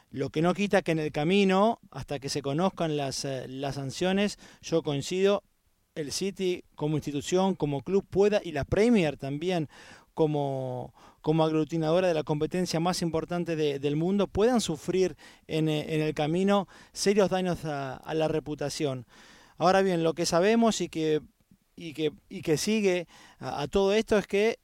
Lo 0.10 0.32
que 0.32 0.42
no 0.42 0.56
quita 0.56 0.82
que 0.82 0.94
en 0.94 0.98
el 0.98 1.12
camino, 1.12 1.80
hasta 1.92 2.18
que 2.18 2.28
se 2.28 2.42
conozcan 2.42 2.98
las, 2.98 3.24
eh, 3.24 3.46
las 3.48 3.76
sanciones, 3.76 4.40
yo 4.64 4.82
coincido, 4.82 5.44
el 5.94 6.12
City 6.12 6.64
como 6.74 6.96
institución, 6.96 7.54
como 7.54 7.84
club 7.84 8.04
pueda, 8.10 8.42
y 8.44 8.52
la 8.52 8.66
Premier 8.66 9.16
también 9.16 9.70
como, 10.16 10.92
como 11.26 11.44
aglutinadora 11.44 12.08
de 12.08 12.14
la 12.14 12.22
competencia 12.22 12.80
más 12.80 13.02
importante 13.02 13.56
de, 13.56 13.80
del 13.80 13.96
mundo 13.96 14.28
puedan 14.28 14.62
sufrir 14.62 15.18
en, 15.48 15.70
en, 15.70 16.02
el 16.02 16.14
camino 16.14 16.68
serios 16.94 17.32
daños 17.32 17.66
a, 17.66 17.96
a, 17.96 18.14
la 18.14 18.28
reputación. 18.28 19.08
Ahora 19.58 19.82
bien, 19.82 20.04
lo 20.04 20.14
que 20.14 20.28
sabemos 20.28 20.82
y 20.82 20.88
que, 20.88 21.24
y 21.76 21.94
que, 21.94 22.14
y 22.30 22.44
que 22.44 22.58
sigue 22.58 23.08
a, 23.40 23.64
a 23.64 23.68
todo 23.68 23.94
esto 23.94 24.20
es 24.20 24.28
que 24.28 24.60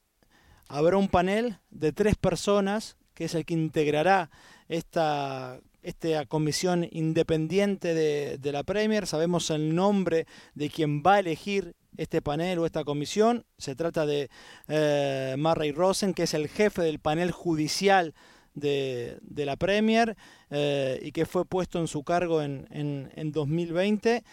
habrá 0.68 0.98
un 0.98 1.08
panel 1.08 1.58
de 1.72 1.94
tres 1.94 2.16
personas 2.16 2.96
que 3.16 3.26
es 3.26 3.34
el 3.34 3.44
que 3.44 3.56
integrará 3.56 4.30
esta 4.68 5.60
esta 5.82 6.26
comisión 6.26 6.88
independiente 6.92 7.94
de, 7.94 8.52
la 8.52 8.64
Premier, 8.64 9.08
sabemos 9.08 9.50
el 9.50 9.76
nombre 9.76 10.26
de 10.56 10.70
quien 10.70 11.02
va 11.02 11.16
a 11.16 11.20
elegir 11.20 11.76
este 11.98 12.22
panel 12.22 12.60
o 12.60 12.66
esta 12.66 12.84
comisión. 12.84 13.46
Se 13.58 13.76
trata 13.76 14.06
de 14.06 14.30
eh, 14.68 15.36
Murray 15.38 15.72
Rosen, 15.72 16.14
que 16.14 16.24
es 16.24 16.34
el 16.34 16.48
jefe 16.48 16.82
del 16.82 17.00
panel 17.00 17.32
judicial 17.32 18.14
de, 18.54 19.20
la 19.46 19.56
Premier 19.56 20.16
eh, 20.50 21.00
y 21.02 21.12
que 21.12 21.26
fue 21.26 21.46
puesto 21.46 21.80
en 21.80 21.88
su 21.88 22.04
cargo 22.04 22.42
en, 22.42 22.68
en, 22.72 23.32
2020. 23.32 24.24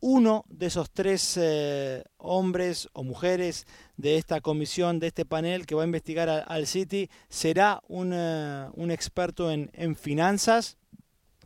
Uno 0.00 0.44
de 0.48 0.66
esos 0.66 0.90
tres 0.92 1.36
eh, 1.40 2.04
hombres 2.18 2.88
o 2.92 3.02
mujeres 3.02 3.66
de 3.96 4.16
esta 4.16 4.40
comisión, 4.40 5.00
de 5.00 5.08
este 5.08 5.24
panel 5.24 5.66
que 5.66 5.74
va 5.74 5.82
a 5.82 5.86
investigar 5.86 6.28
al 6.28 6.66
City, 6.68 7.10
será 7.28 7.82
un, 7.88 8.12
eh, 8.14 8.68
un 8.74 8.92
experto 8.92 9.50
en, 9.50 9.70
en 9.74 9.96
finanzas. 9.96 10.77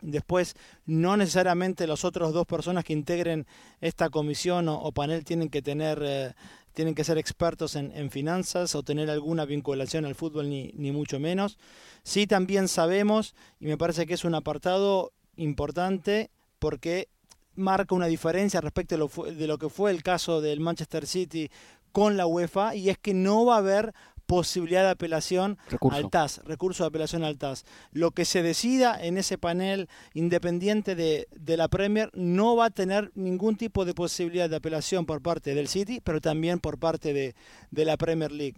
Después, 0.02 0.54
no 0.84 1.16
necesariamente 1.16 1.86
las 1.86 2.04
otras 2.04 2.32
dos 2.32 2.46
personas 2.46 2.84
que 2.84 2.92
integren 2.92 3.46
esta 3.80 4.10
comisión 4.10 4.68
o, 4.68 4.92
panel 4.92 5.24
tienen 5.24 5.48
que 5.48 5.62
tener, 5.62 6.34
tienen 6.74 6.94
que 6.94 7.04
ser 7.04 7.18
expertos 7.18 7.76
en, 7.76 8.10
finanzas 8.10 8.74
o 8.74 8.82
tener 8.82 9.08
alguna 9.08 9.44
vinculación 9.44 10.04
al 10.04 10.14
fútbol, 10.14 10.50
ni, 10.50 10.72
ni 10.74 10.92
mucho 10.92 11.18
menos. 11.18 11.56
Sí 12.02 12.26
también 12.26 12.68
sabemos, 12.68 13.34
y 13.60 13.66
me 13.66 13.78
parece 13.78 14.06
que 14.06 14.14
es 14.14 14.24
un 14.24 14.34
apartado 14.34 15.12
importante, 15.36 16.30
porque 16.58 17.08
marca 17.54 17.94
una 17.94 18.06
diferencia 18.06 18.60
respecto 18.60 18.94
de 18.94 19.46
lo, 19.46 19.58
que 19.58 19.68
fue 19.68 19.90
el 19.90 20.02
caso 20.02 20.40
del 20.40 20.60
Manchester 20.60 21.06
City 21.06 21.50
con 21.92 22.16
la 22.16 22.26
UEFA, 22.26 22.74
y 22.74 22.88
es 22.88 22.98
que 22.98 23.14
no 23.14 23.44
va 23.44 23.56
a 23.56 23.58
haber 23.58 23.92
posibilidad 24.26 24.82
de 24.82 24.90
apelación 24.90 25.58
al 25.90 26.10
TAS, 26.10 26.40
recurso 26.44 26.84
de 26.84 26.88
apelación 26.88 27.24
al 27.24 27.38
TAS. 27.38 27.64
Lo 27.92 28.10
que 28.10 28.24
se 28.24 28.42
decida 28.42 29.02
en 29.02 29.18
ese 29.18 29.38
panel 29.38 29.88
independiente 30.14 30.94
de, 30.94 31.26
la 31.56 31.68
Premier 31.68 32.10
no 32.14 32.56
va 32.56 32.66
a 32.66 32.70
tener 32.70 33.10
ningún 33.14 33.56
tipo 33.56 33.84
de 33.84 33.94
posibilidad 33.94 34.48
de 34.48 34.56
apelación 34.56 35.06
por 35.06 35.22
parte 35.22 35.54
del 35.54 35.68
City, 35.68 36.00
pero 36.02 36.20
también 36.20 36.60
por 36.60 36.78
parte 36.78 37.12
de, 37.12 37.34
de 37.70 37.84
la 37.84 37.96
Premier 37.96 38.32
League. 38.32 38.56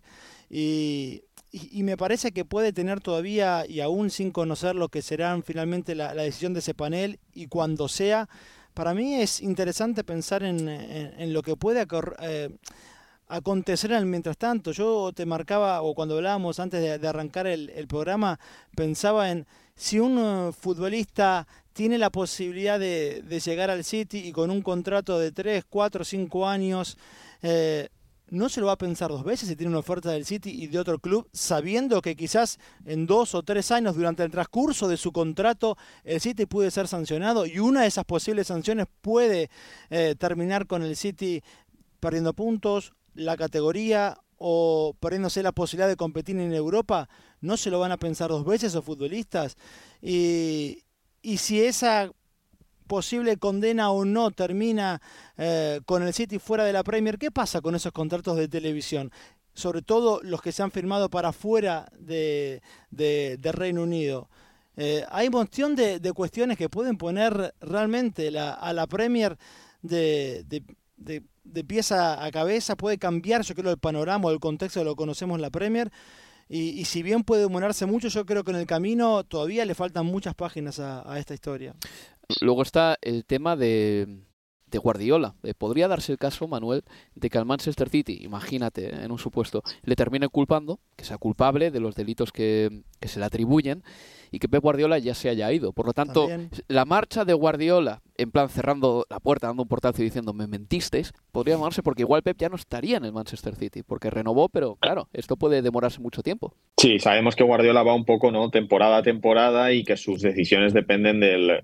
Y 0.49 1.23
y, 1.57 1.85
me 1.85 1.97
parece 1.97 2.33
que 2.33 2.45
puede 2.45 2.73
tener 2.73 3.01
todavía, 3.01 3.65
y 3.69 3.79
aún 3.79 4.11
sin 4.11 4.33
conocer 4.33 4.75
lo 4.75 4.89
que 4.89 5.03
serán 5.03 5.45
finalmente 5.45 5.95
la, 5.95 6.13
decisión 6.13 6.53
de 6.53 6.59
ese 6.59 6.75
panel, 6.75 7.21
y 7.33 7.47
cuando 7.47 7.87
sea, 7.87 8.29
para 8.75 8.93
mí 8.93 9.15
es 9.15 9.41
interesante 9.41 10.03
pensar 10.03 10.43
en, 10.43 11.33
lo 11.33 11.43
que 11.43 11.55
puede 11.55 11.87
eh, 12.23 12.51
acontecer 13.29 13.93
en 13.93 13.99
el 13.99 14.07
mientras 14.07 14.37
tanto. 14.37 14.73
Yo 14.73 15.13
te 15.15 15.27
marcaba, 15.27 15.83
o 15.83 15.95
cuando 15.95 16.17
hablábamos 16.17 16.61
antes 16.61 17.01
de, 17.01 17.09
arrancar 17.09 17.47
el, 17.47 17.87
programa, 17.89 18.39
pensaba 18.77 19.31
en 19.31 19.47
si 19.75 19.99
un 19.99 20.19
eh, 20.19 20.53
futbolista 20.53 21.47
tiene 21.73 21.99
la 21.99 22.11
posibilidad 22.11 22.79
de, 22.79 23.23
llegar 23.45 23.71
al 23.71 23.85
City 23.85 24.19
y 24.19 24.33
con 24.33 24.51
un 24.51 24.63
contrato 24.63 25.19
de 25.19 25.33
3, 25.33 25.65
4, 25.69 26.05
5 26.05 26.49
años, 26.49 26.97
eh, 27.43 27.89
no 28.31 28.49
se 28.49 28.61
lo 28.61 28.69
va 28.69 28.73
a 28.73 28.79
pensar 28.79 29.11
dos 29.11 29.23
veces 29.23 29.49
si 29.49 29.57
tiene 29.57 29.71
una 29.71 29.81
oferta 29.81 30.11
del 30.11 30.25
City 30.25 30.51
y 30.51 30.67
de 30.67 30.79
otro 30.79 30.99
club, 30.99 31.29
sabiendo 31.33 32.01
que 32.01 32.17
quizás 32.17 32.59
en 32.85 33.07
dos 33.07 33.35
o 33.35 33.43
tres 33.43 33.71
años 33.71 33.97
durante 33.97 34.23
el 34.23 34.31
transcurso 34.31 34.89
de 34.89 34.97
su 34.97 35.13
contrato 35.13 35.77
el 36.05 36.21
City 36.21 36.47
puede 36.47 36.71
ser 36.71 36.89
sancionado 36.89 37.47
y 37.47 37.59
una 37.59 37.83
de 37.83 37.89
esas 37.89 38.05
posibles 38.05 38.47
sanciones 38.47 38.87
puede 39.03 39.51
eh, 39.91 40.15
terminar 40.19 40.67
con 40.67 40.83
el 40.83 40.97
City 40.97 41.43
perdiendo 42.01 42.35
puntos, 42.35 42.93
la 43.15 43.37
categoría 43.37 44.19
o 44.37 44.97
perdiéndose 45.01 45.43
la 45.43 45.53
posibilidad 45.53 45.89
de 45.89 45.97
competir 45.97 46.37
en 46.39 46.53
Europa, 46.53 47.09
no 47.41 47.57
se 47.57 47.71
lo 47.71 47.79
van 47.79 47.93
a 47.93 47.97
pensar 47.97 48.31
dos 48.31 48.45
veces 48.45 48.75
los 48.75 48.85
futbolistas. 48.85 49.57
Y, 50.03 50.83
y 51.23 51.39
si 51.39 51.63
esa 51.63 52.11
posible 52.87 53.37
condena 53.37 53.91
o 53.91 54.05
no 54.05 54.31
termina 54.31 55.01
eh, 55.37 55.81
con 55.87 56.03
el 56.03 56.13
City 56.13 56.39
fuera 56.39 56.65
de 56.65 56.73
la 56.73 56.85
Premier, 56.85 57.19
¿qué 57.19 57.31
pasa 57.31 57.61
con 57.61 57.75
esos 57.75 57.93
contratos 57.93 58.37
de 58.37 58.49
televisión? 58.49 59.11
Sobre 59.55 59.83
todo 59.83 60.21
los 60.23 60.43
que 60.43 60.53
se 60.53 60.63
han 60.63 60.71
firmado 60.71 61.09
para 61.09 61.33
fuera 61.33 61.91
de, 61.99 62.61
Reino 63.41 63.83
Unido. 63.83 64.29
Eh, 64.77 65.05
hay 65.11 65.29
un 65.29 65.33
montón 65.33 65.77
de, 65.77 66.13
cuestiones 66.15 66.59
que 66.59 66.69
pueden 66.69 66.97
poner 66.99 67.55
realmente 67.61 68.37
a 68.39 68.73
la 68.73 68.87
Premier 68.87 69.39
de, 69.83 70.45
pieza 71.67 72.25
a 72.25 72.31
cabeza, 72.31 72.77
puede 72.77 72.99
cambiar, 72.99 73.43
yo 73.43 73.55
creo, 73.55 73.71
el 73.71 73.79
panorama 73.79 74.29
o 74.29 74.31
el 74.31 74.41
contexto 74.41 74.81
de 74.81 74.85
lo 74.85 74.93
que 74.93 74.99
conocemos 74.99 75.37
en 75.37 75.43
la 75.43 75.51
Premier. 75.51 75.91
Y, 76.49 76.85
si 76.85 77.03
bien 77.03 77.25
puede 77.25 77.43
demorarse 77.43 77.87
mucho, 77.87 78.09
yo 78.09 78.27
creo 78.27 78.45
que 78.45 78.51
en 78.51 78.59
el 78.59 78.67
camino 78.67 79.25
todavía 79.25 79.65
le 79.65 79.75
faltan 79.75 80.07
muchas 80.07 80.35
páginas 80.35 80.79
a 80.79 81.19
esta 81.19 81.33
historia. 81.33 81.75
Luego 82.41 82.63
está 82.63 82.99
el 83.01 83.25
tema 83.25 83.57
de, 83.57 84.25
de 84.75 84.79
Guardiola. 84.79 85.37
Eh, 85.45 85.55
podría 85.55 85.87
darse 85.87 86.11
el 86.11 86.19
caso, 86.19 86.49
Manuel, 86.49 86.83
de 87.15 87.31
que 87.31 87.39
al 87.39 87.47
Manchester 87.47 87.89
City, 87.89 88.19
imagínate, 88.23 89.05
en 89.05 89.13
un 89.13 89.19
supuesto, 89.19 89.63
le 89.85 89.95
termine 89.95 90.29
culpando, 90.29 90.81
que 90.97 91.05
sea 91.05 91.17
culpable 91.17 91.71
de 91.71 91.79
los 91.79 91.95
delitos 91.95 92.33
que, 92.33 92.83
se 93.01 93.21
le 93.21 93.27
atribuyen 93.27 93.85
y 94.33 94.39
que 94.39 94.49
Pep 94.49 94.63
Guardiola 94.63 94.99
ya 94.99 95.15
se 95.15 95.29
haya 95.29 95.53
ido. 95.53 95.73
Por 95.73 95.87
lo 95.87 95.93
tanto, 95.93 96.27
la 96.67 96.85
marcha 96.87 97.25
de 97.25 97.35
Guardiola, 97.35 98.01
en 98.17 98.33
plan 98.33 98.49
cerrando 98.49 99.07
la 99.09 99.21
puerta, 99.21 99.47
dando 99.47 99.63
un 99.63 99.69
portazo 99.69 100.03
y 100.03 100.07
diciendo 100.07 100.33
me 100.33 100.49
mentisteis, 100.49 101.13
podría 101.31 101.55
demostrarse 101.55 101.83
porque 101.83 102.03
igual 102.03 102.23
Pep 102.23 102.37
ya 102.39 102.49
no 102.49 102.57
estaría 102.57 102.97
en 102.97 103.05
el 103.05 103.13
Manchester 103.13 103.55
City, 103.55 103.83
porque 103.85 104.11
renovó, 104.11 104.49
pero 104.49 104.75
claro, 104.77 105.09
esto 105.13 105.37
puede 105.37 105.63
demorarse 105.63 106.01
mucho 106.01 106.23
tiempo. 106.23 106.57
Sí, 106.79 106.99
sabemos 106.99 107.37
que 107.37 107.45
Guardiola 107.45 107.85
va 107.85 107.95
un 107.95 108.07
poco, 108.07 108.33
¿no? 108.33 108.51
Temporada 108.51 108.97
a 108.97 109.03
temporada 109.03 109.73
y 109.73 109.85
que 109.85 109.97
sus 109.97 110.21
decisiones 110.21 110.73
dependen 110.73 111.21
del 111.21 111.63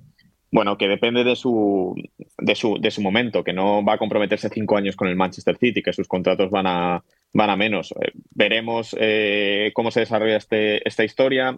bueno, 0.53 0.77
que 0.77 0.89
depende 0.89 1.23
de 1.23 1.37
su, 1.37 1.95
de 2.39 2.55
su, 2.55 2.79
de 2.81 2.91
su 2.91 3.01
momento, 3.01 3.45
que 3.45 3.53
no 3.53 3.85
va 3.85 3.95
a 3.95 3.99
comprometerse 3.99 4.49
cinco 4.49 4.77
años 4.77 4.97
con 4.97 5.09
el 5.09 5.17
Manchester 5.17 5.57
City, 5.57 5.83
que 5.83 5.93
sus 5.93 6.09
contratos 6.09 6.51
van 6.51 6.67
a, 6.67 7.05
van 7.33 7.51
a 7.51 7.57
menos. 7.57 7.93
Eh, 7.93 8.13
veremos 8.33 8.97
eh, 8.99 9.71
cómo 9.75 9.91
se 9.91 10.01
desarrolla 10.01 10.37
este, 10.37 10.87
esta 10.87 11.05
historia. 11.05 11.57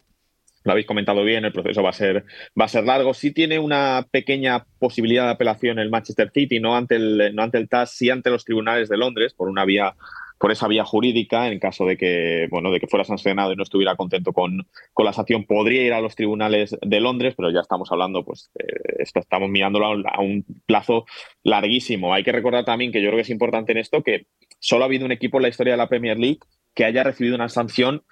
Lo 0.64 0.72
habéis 0.72 0.86
comentado 0.86 1.24
bien, 1.24 1.44
el 1.44 1.52
proceso 1.52 1.82
va 1.82 1.90
a 1.90 1.94
ser, 1.94 2.24
va 2.58 2.66
a 2.66 2.68
ser 2.68 2.84
largo. 2.84 3.14
Sí 3.14 3.32
tiene 3.32 3.58
una 3.58 4.06
pequeña 4.10 4.64
posibilidad 4.78 5.24
de 5.24 5.32
apelación 5.32 5.78
el 5.78 5.90
Manchester 5.90 6.30
City, 6.32 6.60
no 6.60 6.76
ante 6.76 6.96
el, 6.96 7.34
no 7.34 7.42
ante 7.42 7.58
el 7.58 7.68
TAS, 7.68 7.92
sí 7.92 8.10
ante 8.10 8.30
los 8.30 8.44
tribunales 8.44 8.88
de 8.88 8.98
Londres, 8.98 9.32
por 9.34 9.48
una 9.48 9.64
vía 9.64 9.94
por 10.42 10.50
esa 10.50 10.66
vía 10.66 10.84
jurídica, 10.84 11.46
en 11.46 11.60
caso 11.60 11.86
de 11.86 11.96
que, 11.96 12.48
bueno, 12.50 12.72
de 12.72 12.80
que 12.80 12.88
fuera 12.88 13.04
sancionado 13.04 13.52
y 13.52 13.56
no 13.56 13.62
estuviera 13.62 13.94
contento 13.94 14.32
con, 14.32 14.66
con 14.92 15.06
la 15.06 15.12
sanción, 15.12 15.44
podría 15.44 15.84
ir 15.84 15.92
a 15.92 16.00
los 16.00 16.16
tribunales 16.16 16.76
de 16.82 17.00
Londres, 17.00 17.34
pero 17.36 17.52
ya 17.52 17.60
estamos 17.60 17.92
hablando, 17.92 18.24
pues, 18.24 18.50
esto 18.98 19.20
estamos 19.20 19.48
mirándolo 19.50 19.86
a 19.86 20.20
un, 20.20 20.44
plazo 20.66 21.04
larguísimo. 21.44 22.12
Hay 22.12 22.24
que 22.24 22.32
recordar 22.32 22.64
también 22.64 22.90
que 22.90 23.00
yo 23.00 23.10
creo 23.10 23.18
que 23.18 23.22
es 23.22 23.30
importante 23.30 23.70
en 23.70 23.78
esto 23.78 24.02
que 24.02 24.26
solo 24.58 24.82
ha 24.82 24.86
habido 24.86 25.06
un 25.06 25.12
equipo 25.12 25.38
en 25.38 25.42
la 25.42 25.48
historia 25.48 25.74
de 25.74 25.76
la 25.76 25.88
Premier 25.88 26.18
League 26.18 26.40
que 26.74 26.86
haya 26.86 27.04
recibido 27.04 27.36
una 27.36 27.48
sanción 27.48 28.02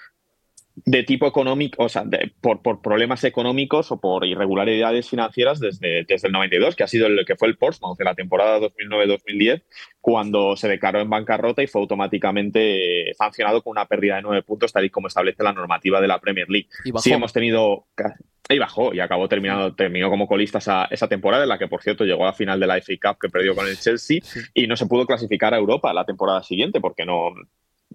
de 0.76 1.02
tipo 1.02 1.26
económico, 1.26 1.84
o 1.84 1.88
sea, 1.88 2.04
por, 2.40 2.62
por, 2.62 2.80
problemas 2.80 3.24
económicos 3.24 3.90
o 3.92 4.00
por 4.00 4.24
irregularidades 4.24 5.08
financieras 5.08 5.60
desde, 5.60 6.04
desde 6.04 6.28
el 6.28 6.32
92, 6.32 6.74
que 6.74 6.84
ha 6.84 6.88
sido 6.88 7.06
el 7.06 7.24
que 7.26 7.36
fue 7.36 7.48
el 7.48 7.56
Portsmouth 7.56 8.00
en 8.00 8.04
la 8.06 8.14
temporada 8.14 8.60
2009-2010, 8.60 9.62
cuando 10.00 10.56
se 10.56 10.68
declaró 10.68 11.00
en 11.00 11.10
bancarrota 11.10 11.62
y 11.62 11.66
fue 11.66 11.82
automáticamente 11.82 13.12
sancionado 13.16 13.62
con 13.62 13.72
una 13.72 13.86
pérdida 13.86 14.16
de 14.16 14.22
nueve 14.22 14.42
puntos, 14.42 14.72
tal 14.72 14.84
y 14.84 14.90
como 14.90 15.08
establece 15.08 15.42
la 15.42 15.52
normativa 15.52 16.00
de 16.00 16.08
la 16.08 16.20
Premier 16.20 16.48
League. 16.48 16.68
Y 16.84 16.92
Sí 16.98 17.12
hemos 17.12 17.32
tenido... 17.32 17.86
Y 18.48 18.58
bajó 18.58 18.92
y 18.92 18.98
acabó 18.98 19.28
terminando, 19.28 19.76
terminó 19.76 20.10
como 20.10 20.26
colista 20.26 20.58
esa, 20.58 20.86
esa, 20.86 21.06
temporada, 21.06 21.44
en 21.44 21.48
la 21.50 21.58
que, 21.58 21.68
por 21.68 21.82
cierto, 21.82 22.04
llegó 22.04 22.24
a 22.24 22.28
la 22.28 22.32
final 22.32 22.58
de 22.58 22.66
la 22.66 22.80
FA 22.80 22.94
Cup 23.00 23.18
que 23.20 23.28
perdió 23.28 23.54
con 23.54 23.68
el 23.68 23.78
Chelsea 23.78 24.18
y 24.54 24.66
no 24.66 24.76
se 24.76 24.86
pudo 24.86 25.06
clasificar 25.06 25.54
a 25.54 25.58
Europa 25.58 25.92
la 25.92 26.04
temporada 26.04 26.42
siguiente 26.42 26.80
porque 26.80 27.04
no, 27.04 27.32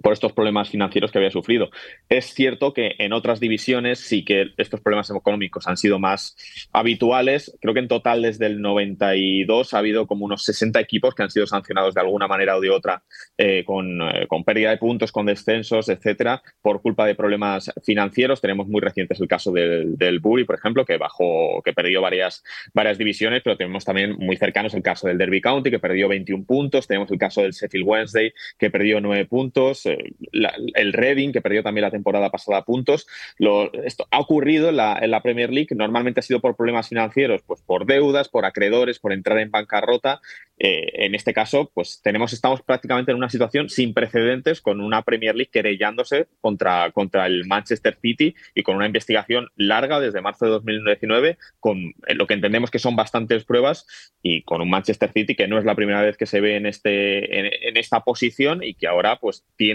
por 0.02 0.14
estos 0.14 0.34
problemas 0.34 0.70
financieros 0.70 1.12
que 1.12 1.18
había 1.18 1.32
sufrido. 1.32 1.70
Es 2.10 2.34
cierto 2.34 2.74
que 2.74 2.96
en 3.00 3.14
otras 3.14 3.40
divisiones 3.40 4.00
sí 4.00 4.26
que 4.26 4.48
estos 4.58 4.82
problemas 4.82 5.10
económicos 5.10 5.68
han 5.68 5.78
sido 5.78 6.00
más 6.00 6.36
habituales. 6.74 7.58
Creo 7.62 7.74
que 7.74 7.80
en 7.80 7.88
total 7.88 8.22
desde 8.22 8.48
el 8.48 8.62
92 8.62 9.74
ha 9.74 9.78
habido 9.78 10.08
como 10.08 10.26
unos 10.26 10.44
60 10.44 10.80
equipos 10.80 11.16
que 11.16 11.24
han 11.24 11.30
sido 11.30 11.48
sancionados 11.48 11.94
de 11.94 12.02
alguna 12.02 12.28
manera 12.28 12.58
o 12.58 12.62
de 12.62 12.70
otra 12.70 13.04
eh, 13.38 13.64
con, 13.66 14.02
eh, 14.02 14.28
con, 14.28 14.44
pérdida 14.44 14.72
de 14.72 14.78
puntos, 14.78 15.12
con 15.12 15.26
descensos, 15.26 15.90
etcétera, 15.90 16.42
por 16.62 16.82
culpa 16.82 17.06
de 17.06 17.16
problemas 17.16 17.72
financieros. 17.84 18.42
Tenemos 18.42 18.68
muy 18.68 18.82
recientes 18.82 19.20
el 19.22 19.28
caso 19.28 19.52
del, 19.52 19.98
del 19.98 20.20
Bury, 20.20 20.44
por 20.44 20.56
ejemplo, 20.56 20.86
que 20.86 20.98
bajó, 20.98 21.62
que 21.64 21.74
perdió 21.74 22.02
varias, 22.02 22.44
varias 22.74 22.98
divisiones, 22.98 23.42
pero 23.44 23.58
tenemos 23.58 23.86
también 23.86 24.16
muy 24.18 24.36
cercanos 24.38 24.74
el 24.74 24.84
caso 24.84 25.08
del 25.08 25.18
Derby 25.18 25.42
County, 25.42 25.72
que 25.72 25.80
perdió 25.80 26.08
21 26.10 26.46
puntos. 26.46 26.88
Tenemos 26.88 27.10
el 27.12 27.18
caso 27.18 27.42
del 27.42 27.52
Sheffield 27.52 27.88
Wednesday, 27.88 28.34
que 28.58 28.70
perdió 28.70 29.00
9 29.00 29.26
puntos. 29.26 29.85
El 29.86 30.94
Reading, 30.94 31.32
que 31.32 31.42
perdió 31.42 31.64
también 31.64 31.84
la 31.84 31.92
temporada 31.92 32.30
pasada 32.30 32.64
puntos. 32.64 33.08
Lo, 33.38 33.72
esto 33.84 34.08
ha 34.12 34.20
ocurrido 34.20 34.70
en 34.70 34.78
la, 34.78 34.98
en 35.02 35.12
la, 35.12 35.22
Premier 35.22 35.52
League, 35.52 35.70
normalmente 35.76 36.20
ha 36.20 36.24
sido 36.24 36.40
por 36.40 36.56
problemas 36.56 36.90
financieros, 36.90 37.42
pues 37.46 37.62
por 37.62 37.86
deudas, 37.86 38.30
por 38.30 38.46
acreedores, 38.46 39.00
por 39.00 39.14
entrar 39.14 39.40
en 39.40 39.52
bancarrota. 39.52 40.22
en 40.58 41.16
este 41.16 41.34
caso, 41.34 41.72
pues 41.74 42.02
tenemos, 42.04 42.34
estamos 42.34 42.62
prácticamente 42.62 43.12
en 43.12 43.18
una 43.18 43.30
situación 43.30 43.70
sin 43.70 43.94
precedentes 43.94 44.62
con 44.62 44.82
una 44.82 45.02
Premier 45.02 45.36
League 45.36 45.52
querellándose 45.52 46.28
contra, 46.42 46.92
contra 46.92 47.26
el 47.26 47.46
Manchester 47.46 47.98
City 48.02 48.36
y 48.54 48.64
con 48.64 48.76
una 48.76 48.86
investigación 48.86 49.50
larga 49.56 50.00
desde 50.00 50.22
marzo 50.22 50.46
de 50.46 50.52
2019, 50.52 51.38
con 51.60 51.94
lo 52.14 52.28
que 52.28 52.34
entendemos 52.34 52.72
que 52.72 52.80
son 52.80 52.96
bastantes 52.96 53.46
pruebas 53.46 53.86
y 54.22 54.44
con 54.44 54.62
un 54.62 54.70
Manchester 54.70 55.12
City 55.12 55.36
que 55.36 55.48
no 55.48 55.58
es 55.58 55.66
la 55.66 55.76
primera 55.76 56.02
vez 56.02 56.18
que 56.18 56.26
se 56.26 56.42
ve 56.42 56.56
en, 56.56 56.66
este, 56.66 57.40
en, 57.40 57.78
esta 57.78 58.02
posición 58.02 58.64
y 58.64 58.74
que 58.74 58.88
ahora 58.88 59.18
pues 59.20 59.46
tiene 59.58 59.75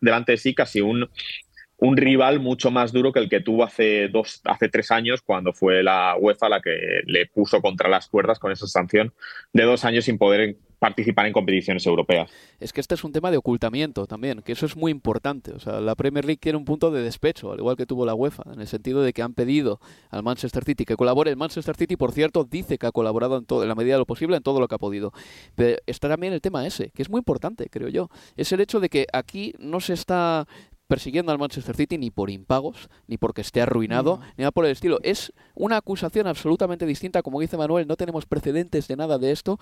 delante 0.00 0.32
de 0.32 0.38
sí 0.38 0.54
casi 0.54 0.80
un, 0.80 1.08
un 1.78 1.96
rival 1.96 2.38
mucho 2.38 2.70
más 2.70 2.92
duro 2.92 3.12
que 3.12 3.18
el 3.18 3.28
que 3.28 3.40
tuvo 3.40 3.64
hace 3.64 4.08
dos, 4.08 4.40
hace 4.44 4.68
tres 4.68 4.90
años, 4.90 5.20
cuando 5.20 5.52
fue 5.52 5.82
la 5.82 6.14
UEFA 6.16 6.48
la 6.48 6.60
que 6.60 7.02
le 7.06 7.26
puso 7.26 7.60
contra 7.60 7.88
las 7.88 8.08
cuerdas 8.08 8.38
con 8.38 8.52
esa 8.52 8.68
sanción 8.68 9.12
de 9.52 9.64
dos 9.64 9.84
años 9.84 10.04
sin 10.04 10.16
poder 10.16 10.56
participar 10.82 11.26
en 11.26 11.32
competiciones 11.32 11.86
europeas. 11.86 12.28
Es 12.58 12.72
que 12.72 12.80
este 12.80 12.96
es 12.96 13.04
un 13.04 13.12
tema 13.12 13.30
de 13.30 13.36
ocultamiento 13.36 14.04
también, 14.08 14.42
que 14.42 14.50
eso 14.50 14.66
es 14.66 14.76
muy 14.76 14.90
importante. 14.90 15.52
O 15.52 15.60
sea, 15.60 15.80
la 15.80 15.94
Premier 15.94 16.24
League 16.24 16.40
tiene 16.40 16.58
un 16.58 16.64
punto 16.64 16.90
de 16.90 17.02
despecho, 17.02 17.52
al 17.52 17.60
igual 17.60 17.76
que 17.76 17.86
tuvo 17.86 18.04
la 18.04 18.16
UEFA, 18.16 18.42
en 18.52 18.60
el 18.60 18.66
sentido 18.66 19.00
de 19.00 19.12
que 19.12 19.22
han 19.22 19.32
pedido 19.32 19.78
al 20.10 20.24
Manchester 20.24 20.64
City 20.64 20.84
que 20.84 20.96
colabore. 20.96 21.30
El 21.30 21.36
Manchester 21.36 21.76
City, 21.76 21.94
por 21.94 22.10
cierto, 22.10 22.42
dice 22.42 22.78
que 22.78 22.86
ha 22.88 22.90
colaborado 22.90 23.36
en, 23.36 23.44
todo, 23.44 23.62
en 23.62 23.68
la 23.68 23.76
medida 23.76 23.94
de 23.94 24.00
lo 24.00 24.06
posible 24.06 24.36
en 24.36 24.42
todo 24.42 24.58
lo 24.58 24.66
que 24.66 24.74
ha 24.74 24.78
podido. 24.78 25.12
Pero 25.54 25.78
está 25.86 26.08
también 26.08 26.32
el 26.32 26.40
tema 26.40 26.66
ese, 26.66 26.90
que 26.90 27.02
es 27.02 27.08
muy 27.08 27.18
importante, 27.18 27.68
creo 27.70 27.86
yo. 27.88 28.10
Es 28.36 28.50
el 28.50 28.60
hecho 28.60 28.80
de 28.80 28.88
que 28.88 29.06
aquí 29.12 29.54
no 29.60 29.78
se 29.78 29.92
está 29.92 30.48
persiguiendo 30.92 31.32
al 31.32 31.38
Manchester 31.38 31.74
City 31.74 31.96
ni 31.96 32.10
por 32.10 32.28
impagos, 32.28 32.90
ni 33.06 33.16
porque 33.16 33.40
esté 33.40 33.62
arruinado, 33.62 34.20
ni 34.36 34.42
nada 34.42 34.50
por 34.50 34.66
el 34.66 34.72
estilo. 34.72 34.98
Es 35.02 35.32
una 35.54 35.78
acusación 35.78 36.26
absolutamente 36.26 36.84
distinta, 36.84 37.22
como 37.22 37.40
dice 37.40 37.56
Manuel, 37.56 37.86
no 37.88 37.96
tenemos 37.96 38.26
precedentes 38.26 38.88
de 38.88 38.96
nada 38.96 39.16
de 39.16 39.30
esto, 39.30 39.58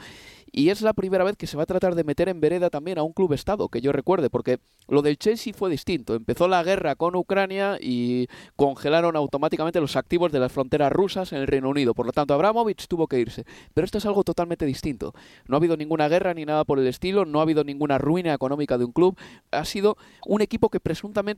y 0.51 0.71
es 0.71 0.83
la 0.83 0.93
primera 0.93 1.23
vez 1.23 1.37
que 1.37 1.47
se 1.47 1.57
va 1.57 1.63
a 1.63 1.67
tratar 1.67 1.95
de 1.95 2.03
meter 2.03 2.29
en 2.29 2.41
vereda 2.41 2.69
también 2.69 2.99
a 2.99 3.05
un 3.05 3.13
club 3.13 3.33
Estado, 3.33 3.69
que 3.69 3.81
yo 3.81 3.93
recuerde, 3.93 4.29
porque 4.29 4.59
lo 4.89 5.03
del 5.03 5.19
Chelsea 5.19 5.55
fue 5.57 5.71
distinto. 5.71 6.17
Empezó 6.17 6.49
la 6.49 6.65
guerra 6.65 6.97
con 6.97 7.15
Ucrania 7.15 7.79
y 7.81 8.27
congelaron 8.57 9.15
automáticamente 9.15 9.81
los 9.81 9.95
activos 9.95 10.33
de 10.33 10.41
las 10.41 10.51
fronteras 10.51 10.91
rusas 10.91 11.33
en 11.33 11.39
el 11.39 11.47
Reino 11.47 11.69
Unido. 11.69 11.95
Por 11.95 12.07
lo 12.07 12.13
tanto, 12.13 12.35
Abramovich 12.35 12.89
tuvo 12.89 13.07
que 13.07 13.21
irse. 13.21 13.45
Pero 13.73 13.85
esto 13.85 13.99
es 13.99 14.07
algo 14.07 14.25
totalmente 14.25 14.67
distinto. 14.67 15.15
No 15.47 15.55
ha 15.55 15.59
habido 15.59 15.77
ninguna 15.77 16.09
guerra 16.09 16.35
ni 16.35 16.45
nada 16.45 16.65
por 16.65 16.81
el 16.81 16.89
estilo, 16.89 17.25
no 17.25 17.39
ha 17.39 17.43
habido 17.43 17.63
ninguna 17.63 17.99
ruina 17.99 18.35
económica 18.35 18.79
de 18.79 18.85
un 18.85 18.91
club. 18.91 19.17
Ha 19.53 19.65
sido 19.65 19.97
un 20.27 20.41
equipo 20.41 20.71
que 20.71 20.81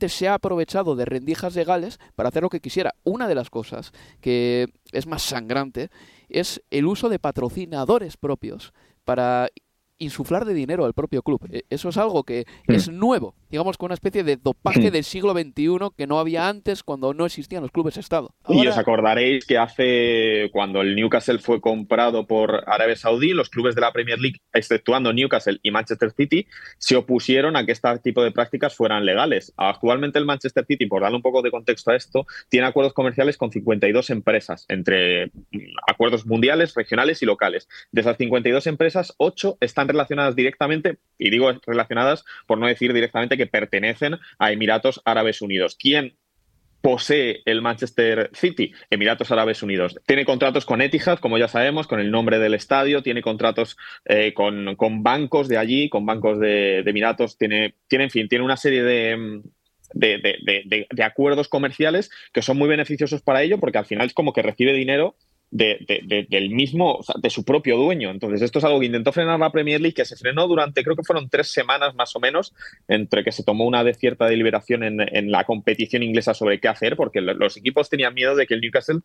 se 0.09 0.29
ha 0.29 0.35
aprovechado 0.35 0.97
de 0.97 1.05
rendijas 1.05 1.55
legales 1.55 1.99
para 2.15 2.29
hacer 2.29 2.43
lo 2.43 2.51
que 2.51 2.61
quisiera. 2.61 2.95
Una 3.05 3.29
de 3.29 3.35
las 3.35 3.51
cosas 3.51 3.93
que 4.21 4.69
es 4.93 5.07
más 5.07 5.23
sangrante 5.23 5.91
es 6.29 6.63
el 6.71 6.87
uso 6.87 7.09
de 7.09 7.19
patrocinadores 7.19 8.17
propios 8.17 8.73
para 9.05 9.49
insuflar 9.99 10.45
de 10.45 10.55
dinero 10.55 10.85
al 10.85 10.95
propio 10.95 11.23
club. 11.23 11.47
E, 11.51 11.65
eso 11.71 11.89
es 11.89 11.97
algo 11.97 12.25
que 12.25 12.47
es 12.67 12.89
nuevo, 12.89 13.35
digamos 13.53 13.77
con 13.77 13.89
una 13.89 13.95
especie 13.95 14.25
de 14.25 14.37
dopaje 14.37 14.91
del 14.91 15.05
siglo 15.05 15.33
XXI 15.35 15.91
que 15.97 16.07
no 16.07 16.19
había 16.19 16.49
antes 16.49 16.83
cuando 16.83 17.15
no 17.15 17.27
existían 17.27 17.63
los 17.63 17.71
clubes 17.71 17.97
Estado. 17.97 18.35
Y 18.49 18.67
os 18.67 18.79
acordaréis 18.79 19.45
que 19.45 19.59
hace, 19.59 20.49
cuando 20.53 20.81
el 20.81 20.97
Newcastle 20.97 21.39
fue 21.39 21.61
comprado 21.61 22.27
por 22.27 22.65
Arabia 22.67 22.97
Saudí, 22.97 23.35
los 23.35 23.51
clubes 23.51 23.75
de 23.75 23.83
la 23.83 23.93
Premier 23.93 24.19
League, 24.19 24.41
exceptuando 24.55 25.13
Newcastle 25.13 25.61
y 25.63 25.71
Manchester 25.71 26.11
City, 26.13 26.47
se 26.79 26.97
opusieron 26.97 27.57
a 27.57 27.67
que 27.67 27.73
este 27.73 27.99
tipo 27.99 28.25
de 28.25 28.33
prácticas 28.33 28.75
fueran 28.75 29.05
legales. 29.05 29.53
Actualmente 29.59 30.19
el 30.19 30.25
Manchester 30.25 30.65
City, 30.65 30.87
por 30.87 31.03
darle 31.03 31.17
un 31.17 31.23
poco 31.23 31.43
de 31.43 31.51
contexto 31.51 31.91
a 31.91 31.97
esto, 31.97 32.27
tiene 32.49 32.67
acuerdos 32.67 32.95
comerciales 32.95 33.37
con 33.37 33.53
52 33.53 34.09
empresas, 34.09 34.65
entre 34.69 35.31
acuerdos 35.87 36.25
mundiales, 36.25 36.75
regionales 36.75 37.23
y 37.23 37.27
locales. 37.27 37.69
De 37.91 38.01
esas 38.01 38.17
52 38.17 38.67
empresas, 38.67 39.13
8 39.19 39.59
están 39.61 39.89
relacionadas 39.89 40.35
directamente, 40.35 40.97
y 41.19 41.29
digo 41.29 41.53
relacionadas 41.67 42.25
por 42.47 42.57
no 42.57 42.67
decir 42.67 42.95
directamente 42.95 43.37
que 43.37 43.42
pertenecen 43.47 44.19
a 44.39 44.53
Emiratos 44.53 45.01
Árabes 45.05 45.43
Unidos. 45.43 45.77
¿Quién 45.79 46.17
posee 46.83 47.43
el 47.47 47.63
Manchester 47.63 48.31
City, 48.35 48.73
Emiratos 48.91 49.31
Árabes 49.31 49.63
Unidos. 49.63 49.97
Tiene 50.05 50.27
contratos 50.27 50.67
con 50.67 50.83
Etihad, 50.83 51.21
como 51.21 51.39
ya 51.39 51.49
sabemos, 51.49 51.87
con 51.87 52.01
el 52.01 52.11
nombre 52.11 52.39
del 52.39 52.55
estadio, 52.55 53.03
tiene 53.03 53.23
contratos 53.23 53.77
eh, 54.05 54.35
con, 54.35 54.77
bancos 55.03 55.49
de 55.49 55.57
allí, 55.57 55.89
con 55.89 56.05
bancos 56.05 56.41
de, 56.41 56.81
Emiratos, 56.81 57.39
tiene, 57.39 57.77
tiene, 57.87 58.05
en 58.05 58.11
fin, 58.11 58.29
tiene 58.29 58.45
una 58.45 58.57
serie 58.57 58.83
de, 58.83 59.43
de, 59.95 61.05
acuerdos 61.05 61.49
comerciales 61.49 62.11
que 62.33 62.43
son 62.43 62.59
muy 62.59 62.69
beneficiosos 62.69 63.23
para 63.23 63.43
ello, 63.43 63.61
porque 63.61 63.79
al 63.79 63.87
final 63.87 64.09
es 64.09 64.15
como 64.15 64.33
que 64.33 64.43
recibe 64.43 64.73
dinero 64.73 65.15
de, 65.53 66.27
del 66.29 66.51
mismo, 66.51 67.01
de 67.21 67.31
su 67.31 67.45
propio 67.45 67.77
dueño. 67.77 68.11
Entonces, 68.11 68.41
esto 68.43 68.59
es 68.59 68.65
algo 68.65 68.81
que 68.81 68.87
intentó 68.87 69.13
frenar 69.13 69.39
la 69.39 69.53
Premier 69.53 69.81
League, 69.81 69.95
que 69.95 70.05
se 70.05 70.17
frenó 70.17 70.49
durante, 70.49 70.83
creo 70.83 70.97
que 70.97 71.05
fueron 71.05 71.29
tres 71.29 71.53
semanas 71.53 71.95
más 71.95 72.17
o 72.17 72.21
menos, 72.21 72.55
entre 72.89 73.23
que 73.23 73.33
se 73.33 73.45
tomó 73.45 73.67
una 73.67 73.85
de 73.85 73.95
cierta 73.95 74.27
deliberación 74.27 74.83
en, 74.83 75.01
en 75.01 75.31
la 75.31 75.45
competición 75.45 76.03
inglesa 76.03 76.33
sobre 76.33 76.59
qué 76.59 76.69
hacer, 76.69 76.97
porque 76.97 77.21
los 77.21 77.57
equipos 77.57 77.91
tenían 77.91 78.15
miedo 78.15 78.35
de 78.35 78.47
que 78.47 78.55
el 78.55 78.63
Newcastle 78.63 79.01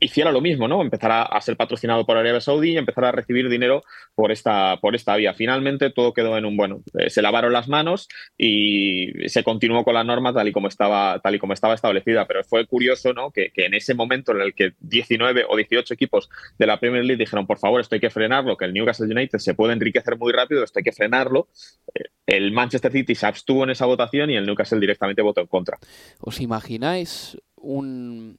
hiciera 0.00 0.30
lo 0.30 0.40
mismo, 0.40 0.68
¿no? 0.68 0.80
Empezara 0.80 1.22
a 1.22 1.40
ser 1.40 1.56
patrocinado 1.56 2.06
por 2.06 2.16
Arabia 2.16 2.40
Saudí 2.40 2.72
y 2.72 2.78
empezara 2.78 3.08
a 3.08 3.12
recibir 3.12 3.48
dinero 3.48 3.82
por 4.14 4.30
esta, 4.30 4.78
por 4.80 4.94
esta 4.94 5.16
vía. 5.16 5.34
Finalmente, 5.34 5.90
todo 5.90 6.12
quedó 6.12 6.38
en 6.38 6.44
un 6.44 6.56
bueno. 6.56 6.82
Eh, 6.98 7.10
se 7.10 7.22
lavaron 7.22 7.52
las 7.52 7.68
manos 7.68 8.08
y 8.38 9.28
se 9.28 9.42
continuó 9.42 9.84
con 9.84 9.94
la 9.94 10.04
norma 10.04 10.32
tal 10.32 10.46
y 10.48 10.52
como 10.52 10.68
estaba, 10.68 11.18
tal 11.20 11.34
y 11.34 11.38
como 11.40 11.52
estaba 11.52 11.74
establecida. 11.74 12.26
Pero 12.26 12.44
fue 12.44 12.66
curioso, 12.66 13.12
¿no? 13.12 13.32
Que 13.32 13.50
en 13.56 13.74
ese 13.74 13.94
momento 13.94 14.32
en 14.32 14.42
el 14.42 14.54
que 14.54 14.72
19 14.80 15.15
o 15.22 15.56
18 15.56 15.94
equipos 15.94 16.28
de 16.58 16.66
la 16.66 16.78
Premier 16.78 17.04
League 17.04 17.18
dijeron, 17.18 17.46
por 17.46 17.58
favor, 17.58 17.80
esto 17.80 17.94
hay 17.94 18.00
que 18.00 18.10
frenarlo, 18.10 18.56
que 18.56 18.64
el 18.64 18.72
Newcastle 18.72 19.06
United 19.06 19.38
se 19.38 19.54
puede 19.54 19.72
enriquecer 19.72 20.16
muy 20.18 20.32
rápido, 20.32 20.64
esto 20.64 20.78
hay 20.78 20.84
que 20.84 20.92
frenarlo. 20.92 21.48
Eh, 21.94 22.04
el 22.26 22.52
Manchester 22.52 22.92
City 22.92 23.14
se 23.14 23.26
abstuvo 23.26 23.64
en 23.64 23.70
esa 23.70 23.86
votación 23.86 24.30
y 24.30 24.36
el 24.36 24.46
Newcastle 24.46 24.80
directamente 24.80 25.22
votó 25.22 25.40
en 25.40 25.46
contra. 25.46 25.78
¿Os 26.20 26.40
imagináis 26.40 27.38
un, 27.56 28.38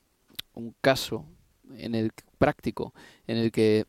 un 0.53 0.75
caso 0.81 1.25
en 1.75 1.95
el 1.95 2.11
práctico 2.37 2.93
en 3.27 3.37
el 3.37 3.51
que 3.51 3.85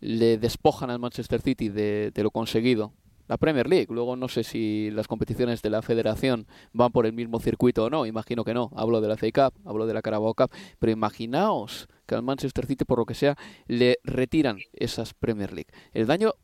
le 0.00 0.38
despojan 0.38 0.90
al 0.90 0.98
Manchester 0.98 1.40
City 1.40 1.68
de 1.68 2.12
lo 2.22 2.30
conseguido 2.30 2.92
la 3.28 3.36
Premier 3.36 3.68
League. 3.68 3.86
Luego 3.90 4.16
no 4.16 4.28
sé 4.28 4.44
si 4.44 4.90
las 4.90 5.08
competiciones 5.08 5.62
de 5.62 5.70
la 5.70 5.82
federación 5.82 6.46
van 6.72 6.92
por 6.92 7.06
el 7.06 7.12
mismo 7.12 7.40
circuito 7.40 7.84
o 7.84 7.90
no, 7.90 8.06
imagino 8.06 8.44
que 8.44 8.54
no. 8.54 8.70
Hablo 8.76 9.00
de 9.00 9.08
la 9.08 9.16
FA 9.16 9.26
Cup, 9.32 9.60
hablo 9.64 9.86
de 9.86 9.94
la 9.94 10.02
Carabao 10.02 10.34
Cup, 10.34 10.50
pero 10.78 10.92
imaginaos 10.92 11.88
que 12.06 12.14
al 12.14 12.22
Manchester 12.22 12.66
City, 12.66 12.84
por 12.84 12.98
lo 12.98 13.04
que 13.04 13.14
sea, 13.14 13.36
le 13.66 13.98
retiran 14.04 14.58
esas 14.72 15.14
Premier 15.14 15.52
League. 15.52 15.70
El 15.92 16.06
daño 16.06 16.34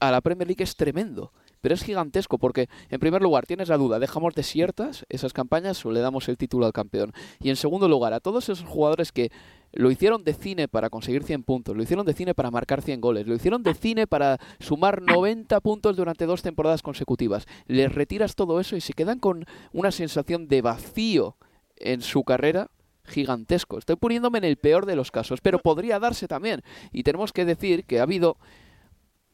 a 0.00 0.10
la 0.10 0.20
Premier 0.20 0.46
League 0.46 0.62
es 0.62 0.76
tremendo. 0.76 1.32
Pero 1.66 1.74
es 1.74 1.82
gigantesco 1.82 2.38
porque, 2.38 2.68
en 2.90 3.00
primer 3.00 3.22
lugar, 3.22 3.44
tienes 3.44 3.68
la 3.70 3.76
duda, 3.76 3.98
¿dejamos 3.98 4.36
desiertas 4.36 5.04
esas 5.08 5.32
campañas 5.32 5.84
o 5.84 5.90
le 5.90 5.98
damos 5.98 6.28
el 6.28 6.38
título 6.38 6.64
al 6.64 6.72
campeón? 6.72 7.12
Y 7.40 7.50
en 7.50 7.56
segundo 7.56 7.88
lugar, 7.88 8.12
a 8.12 8.20
todos 8.20 8.48
esos 8.48 8.68
jugadores 8.68 9.10
que 9.10 9.32
lo 9.72 9.90
hicieron 9.90 10.22
de 10.22 10.34
cine 10.34 10.68
para 10.68 10.90
conseguir 10.90 11.24
100 11.24 11.42
puntos, 11.42 11.76
lo 11.76 11.82
hicieron 11.82 12.06
de 12.06 12.12
cine 12.12 12.34
para 12.34 12.52
marcar 12.52 12.82
100 12.82 13.00
goles, 13.00 13.26
lo 13.26 13.34
hicieron 13.34 13.64
de 13.64 13.74
cine 13.74 14.06
para 14.06 14.38
sumar 14.60 15.02
90 15.02 15.58
puntos 15.58 15.96
durante 15.96 16.24
dos 16.26 16.40
temporadas 16.40 16.82
consecutivas. 16.82 17.48
Les 17.66 17.92
retiras 17.92 18.36
todo 18.36 18.60
eso 18.60 18.76
y 18.76 18.80
se 18.80 18.92
quedan 18.92 19.18
con 19.18 19.44
una 19.72 19.90
sensación 19.90 20.46
de 20.46 20.62
vacío 20.62 21.36
en 21.78 22.00
su 22.00 22.22
carrera 22.22 22.70
gigantesco. 23.06 23.78
Estoy 23.78 23.96
poniéndome 23.96 24.38
en 24.38 24.44
el 24.44 24.56
peor 24.56 24.86
de 24.86 24.94
los 24.94 25.10
casos, 25.10 25.40
pero 25.40 25.58
podría 25.58 25.98
darse 25.98 26.28
también. 26.28 26.62
Y 26.92 27.02
tenemos 27.02 27.32
que 27.32 27.44
decir 27.44 27.84
que 27.86 27.98
ha 27.98 28.04
habido 28.04 28.36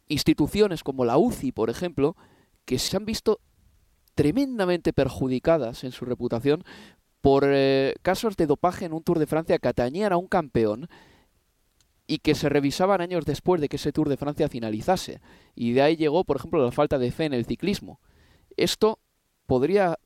instituciones 0.09 0.83
como 0.83 1.05
la 1.05 1.19
UCI, 1.19 1.53
por 1.53 1.71
ejemplo, 1.71 2.17
que 2.65 2.79
se 2.79 2.97
han 2.97 3.05
visto 3.05 3.41
tremendamente 4.15 4.93
perjudicadas 4.93 5.85
en 5.85 5.93
su 5.93 6.05
reputación 6.05 6.65
por 7.21 7.45
eh, 7.47 7.95
casos 8.03 8.37
de 8.37 8.47
dopaje 8.47 8.85
en 8.85 8.93
un 8.93 9.03
Tour 9.03 9.19
de 9.19 9.27
Francia 9.27 9.59
que 9.59 9.69
atañían 9.69 10.13
a 10.13 10.17
un 10.17 10.27
campeón 10.27 10.89
y 12.07 12.19
que 12.19 12.35
se 12.35 12.49
revisaban 12.49 13.01
años 13.01 13.25
después 13.25 13.61
de 13.61 13.69
que 13.69 13.77
ese 13.77 13.93
Tour 13.93 14.09
de 14.09 14.17
Francia 14.17 14.49
finalizase. 14.49 15.21
Y 15.55 15.73
de 15.73 15.83
ahí 15.83 15.97
llegó, 15.97 16.25
por 16.25 16.37
ejemplo, 16.37 16.63
la 16.63 16.73
falta 16.73 16.99
de 16.99 17.13
fe 17.13 17.25
en 17.25 17.33
el 17.33 17.47
ciclismo. 17.47 18.01
Esto 18.57 18.99
podría 19.47 19.99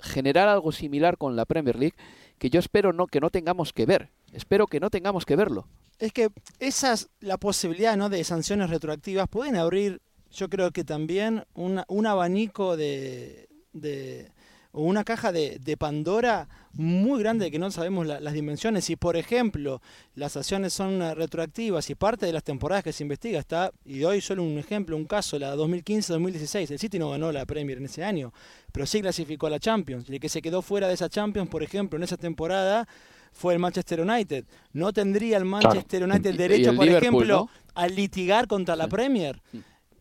generar 0.00 0.48
algo 0.48 0.72
similar 0.72 1.18
con 1.18 1.36
la 1.36 1.44
Premier 1.44 1.76
League 1.76 1.96
que 2.38 2.50
yo 2.50 2.60
espero 2.60 2.92
no 2.92 3.06
que 3.06 3.20
no 3.20 3.30
tengamos 3.30 3.72
que 3.72 3.86
ver. 3.86 4.10
Espero 4.32 4.66
que 4.66 4.80
no 4.80 4.90
tengamos 4.90 5.26
que 5.26 5.36
verlo 5.36 5.68
es 5.98 6.12
que 6.12 6.30
esas, 6.58 7.08
la 7.20 7.38
posibilidad 7.38 7.96
¿no? 7.96 8.08
de 8.08 8.22
sanciones 8.24 8.70
retroactivas 8.70 9.28
pueden 9.28 9.56
abrir, 9.56 10.00
yo 10.30 10.48
creo 10.48 10.70
que 10.70 10.84
también 10.84 11.44
un 11.54 12.06
abanico 12.06 12.76
de, 12.76 13.48
de 13.72 14.30
una 14.72 15.04
caja 15.04 15.32
de, 15.32 15.76
Pandora 15.78 16.48
muy 16.72 17.20
grande 17.20 17.50
que 17.50 17.58
no 17.58 17.70
sabemos 17.70 18.06
las 18.06 18.32
dimensiones. 18.32 18.88
Y 18.90 18.96
por 18.96 19.16
ejemplo, 19.16 19.80
las 20.14 20.36
acciones 20.36 20.72
son 20.72 21.00
retroactivas 21.16 21.88
y 21.90 21.94
parte 21.94 22.26
de 22.26 22.32
las 22.32 22.44
temporadas 22.44 22.84
que 22.84 22.92
se 22.92 23.02
investiga 23.02 23.40
está, 23.40 23.72
y 23.84 23.98
doy 23.98 24.20
solo 24.20 24.42
un 24.42 24.58
ejemplo, 24.58 24.96
un 24.96 25.06
caso, 25.06 25.38
la 25.38 25.54
2015-2016. 25.56 26.70
El 26.70 26.78
City 26.78 26.98
no 26.98 27.10
ganó 27.10 27.32
la 27.32 27.46
Premier 27.46 27.78
en 27.78 27.86
ese 27.86 28.04
año, 28.04 28.32
pero 28.72 28.86
sí 28.86 29.00
clasificó 29.00 29.46
a 29.46 29.50
la 29.50 29.58
Champions. 29.58 30.08
Y 30.08 30.14
el 30.14 30.20
que 30.20 30.28
se 30.28 30.42
quedó 30.42 30.62
fuera 30.62 30.88
de 30.88 30.94
esa 30.94 31.08
Champions, 31.08 31.48
por 31.48 31.62
ejemplo, 31.62 31.96
en 31.96 32.04
esa 32.04 32.16
temporada 32.16 32.86
fue 33.32 33.54
el 33.54 33.58
Manchester 33.58 34.00
United. 34.00 34.44
No 34.72 34.92
tendría 34.92 35.36
el 35.36 35.44
Manchester 35.44 36.04
United 36.04 36.30
el 36.30 36.36
derecho, 36.36 36.74
por 36.74 36.88
ejemplo, 36.88 37.48
a 37.74 37.86
litigar 37.86 38.46
contra 38.46 38.76
la 38.76 38.88
Premier. 38.88 39.40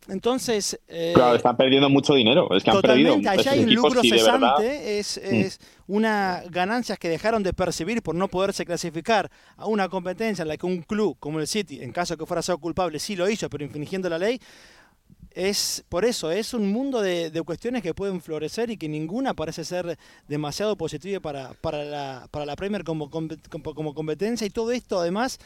Entonces. 0.10 0.80
Eh, 0.88 1.12
claro, 1.16 1.36
están 1.36 1.58
perdiendo 1.58 1.90
mucho 1.90 2.14
dinero. 2.14 2.48
Es 2.56 2.64
que 2.64 2.72
han 2.72 2.82
perdido. 2.82 3.16
Allá 3.28 3.52
hay 3.52 3.64
un 3.64 3.74
lucro 3.74 4.02
cesante. 4.02 5.00
Es, 5.00 5.20
mm. 5.24 5.36
es 5.36 5.60
una 5.88 6.44
ganancias 6.50 6.98
que 6.98 7.10
dejaron 7.10 7.44
de 7.44 7.54
percibir 7.54 8.02
por 8.02 8.16
no 8.16 8.28
poderse 8.28 8.66
clasificar 8.66 9.30
a 9.56 9.66
una 9.66 9.90
competencia 9.90 10.42
en 10.42 10.50
la 10.50 10.58
que 10.58 10.66
un 10.66 10.82
club 10.82 11.18
como 11.20 11.40
el 11.40 11.48
City, 11.48 11.82
en 11.82 11.92
caso 11.92 12.18
que 12.18 12.26
fuera 12.26 12.42
ser 12.42 12.58
culpable, 12.58 13.00
sí 13.00 13.16
lo 13.16 13.30
hizo, 13.30 13.50
pero 13.50 13.64
infringiendo 13.64 14.10
la 14.10 14.18
ley. 14.18 14.40
Es 15.38 15.84
por 15.88 16.04
eso, 16.04 16.32
es 16.32 16.56
un 16.56 16.72
mundo 16.72 17.00
de, 17.00 17.32
cuestiones 17.46 17.84
que 17.84 17.94
pueden 17.94 18.22
florecer 18.22 18.72
y 18.72 18.78
que 18.78 18.90
ninguna 18.90 19.36
parece 19.36 19.64
ser 19.64 19.96
demasiado 20.28 20.76
positiva 20.76 21.20
para, 21.20 21.54
para, 21.62 21.84
la, 21.84 22.28
para 22.32 22.44
la 22.44 22.56
Premier 22.56 22.84
como, 22.84 23.12
como 23.12 23.94
competencia. 23.94 24.48
Y 24.48 24.50
todo 24.50 24.72
esto, 24.72 25.00
además, 25.00 25.38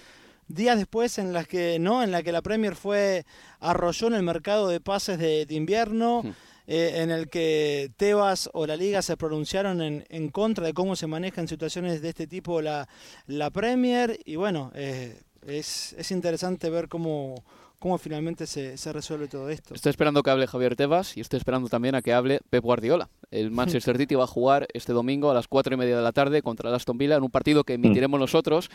días 0.47 0.77
después 0.77 1.17
en 1.17 1.33
las 1.33 1.45
que 1.45 1.77
no 1.77 2.03
en 2.03 2.11
la 2.11 2.23
que 2.23 2.31
la 2.31 2.41
Premier 2.41 2.77
fue 2.77 3.25
arrolló 3.59 4.07
en 4.07 4.13
el 4.13 4.23
mercado 4.23 4.69
de 4.69 4.79
pases 4.79 5.19
de, 5.19 5.45
invierno 5.49 6.23
hmm. 6.23 6.29
eh, 6.67 6.91
en 7.01 7.11
el 7.11 7.27
que 7.27 7.91
Tebas 7.97 8.49
o 8.53 8.65
la 8.65 8.77
liga 8.77 9.01
se 9.01 9.17
pronunciaron 9.17 9.81
en, 9.81 10.05
en, 10.07 10.29
contra 10.29 10.67
de 10.67 10.73
cómo 10.73 10.95
se 10.95 11.07
manejan 11.07 11.49
situaciones 11.49 12.01
de 12.01 12.07
este 12.07 12.27
tipo 12.27 12.61
la, 12.61 12.87
la 13.27 13.49
Premier 13.49 14.17
y 14.23 14.37
bueno 14.37 14.71
eh, 14.73 15.19
es, 15.45 15.91
es 15.97 16.11
interesante 16.11 16.69
ver 16.69 16.87
cómo 16.87 17.43
cómo 17.81 17.97
finalmente 17.97 18.45
se, 18.45 18.77
se, 18.77 18.93
resuelve 18.93 19.27
todo 19.27 19.49
esto. 19.49 19.73
Estoy 19.73 19.89
esperando 19.89 20.21
que 20.21 20.29
hable 20.29 20.45
Javier 20.45 20.75
Tebas 20.75 21.17
y 21.17 21.21
estoy 21.21 21.37
esperando 21.37 21.67
también 21.67 21.95
a 21.95 22.03
que 22.03 22.13
hable 22.13 22.39
Pep 22.49 22.63
Guardiola. 22.63 23.09
El 23.31 23.49
Manchester 23.59 23.97
City 23.97 24.13
va 24.13 24.25
a 24.25 24.27
jugar 24.27 24.67
este 24.73 24.93
domingo 24.93 25.31
a 25.31 25.33
las 25.33 25.47
cuatro 25.47 25.73
y 25.73 25.77
media 25.77 25.97
de 25.97 26.03
la 26.03 26.11
tarde 26.11 26.43
contra 26.43 26.69
el 26.69 26.75
Aston 26.75 26.99
Villa 26.99 27.15
en 27.15 27.23
un 27.23 27.31
partido 27.31 27.63
que 27.63 27.73
emitiremos 27.73 28.19
hmm. 28.19 28.21
nosotros 28.21 28.69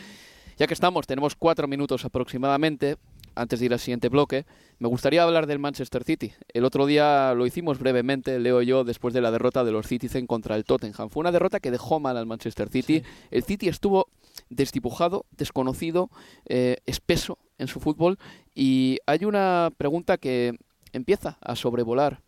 ya 0.57 0.65
que 0.65 0.73
estamos, 0.73 1.05
tenemos 1.05 1.35
cuatro 1.35 1.67
minutos 1.67 2.03
aproximadamente, 2.03 2.97
antes 3.35 3.59
de 3.59 3.67
ir 3.67 3.73
al 3.73 3.79
siguiente 3.79 4.09
bloque, 4.09 4.45
me 4.79 4.87
gustaría 4.87 5.21
hablar 5.21 5.45
del 5.45 5.59
Manchester 5.59 6.03
City. 6.03 6.33
El 6.51 6.65
otro 6.65 6.87
día 6.87 7.35
lo 7.35 7.45
hicimos 7.45 7.77
brevemente, 7.77 8.39
leo 8.39 8.63
yo, 8.63 8.83
después 8.83 9.13
de 9.13 9.21
la 9.21 9.29
derrota 9.29 9.63
de 9.63 9.71
los 9.71 9.85
Citizen 9.85 10.25
contra 10.25 10.55
el 10.55 10.65
Tottenham. 10.65 11.09
Fue 11.09 11.21
una 11.21 11.31
derrota 11.31 11.59
que 11.59 11.69
dejó 11.69 11.99
mal 11.99 12.17
al 12.17 12.25
Manchester 12.25 12.69
City. 12.69 13.03
El 13.29 13.43
City 13.43 13.69
estuvo 13.69 14.07
desdibujado, 14.49 15.25
desconocido, 15.31 16.09
eh, 16.45 16.77
espeso 16.85 17.37
en 17.57 17.67
su 17.67 17.79
fútbol 17.79 18.17
y 18.55 18.99
hay 19.05 19.25
una 19.25 19.71
pregunta 19.77 20.17
que 20.17 20.53
empieza 20.93 21.37
a 21.41 21.55
sobrevolar 21.55 22.21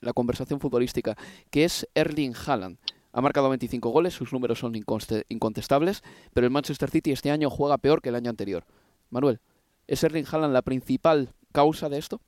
la 0.00 0.12
conversación 0.12 0.60
futbolística, 0.60 1.16
que 1.50 1.64
es 1.64 1.88
Erling 1.94 2.34
Haaland. 2.46 2.78
Ha 3.12 3.20
marcado 3.20 3.48
25 3.48 3.90
goles, 3.90 4.14
sus 4.14 4.32
números 4.32 4.58
son 4.58 4.74
incontestables, 4.74 6.02
pero 6.32 6.46
el 6.46 6.52
Manchester 6.52 6.90
City 6.90 7.12
este 7.12 7.30
año 7.30 7.48
juega 7.48 7.78
peor 7.78 8.02
que 8.02 8.08
el 8.08 8.16
año 8.16 8.30
anterior. 8.30 8.64
Manuel, 9.10 9.40
¿es 9.86 10.02
Erling 10.02 10.26
Haaland 10.30 10.52
la 10.52 10.62
principal 10.62 11.30
causa 11.52 11.88
de 11.88 11.98
esto? 11.98 12.20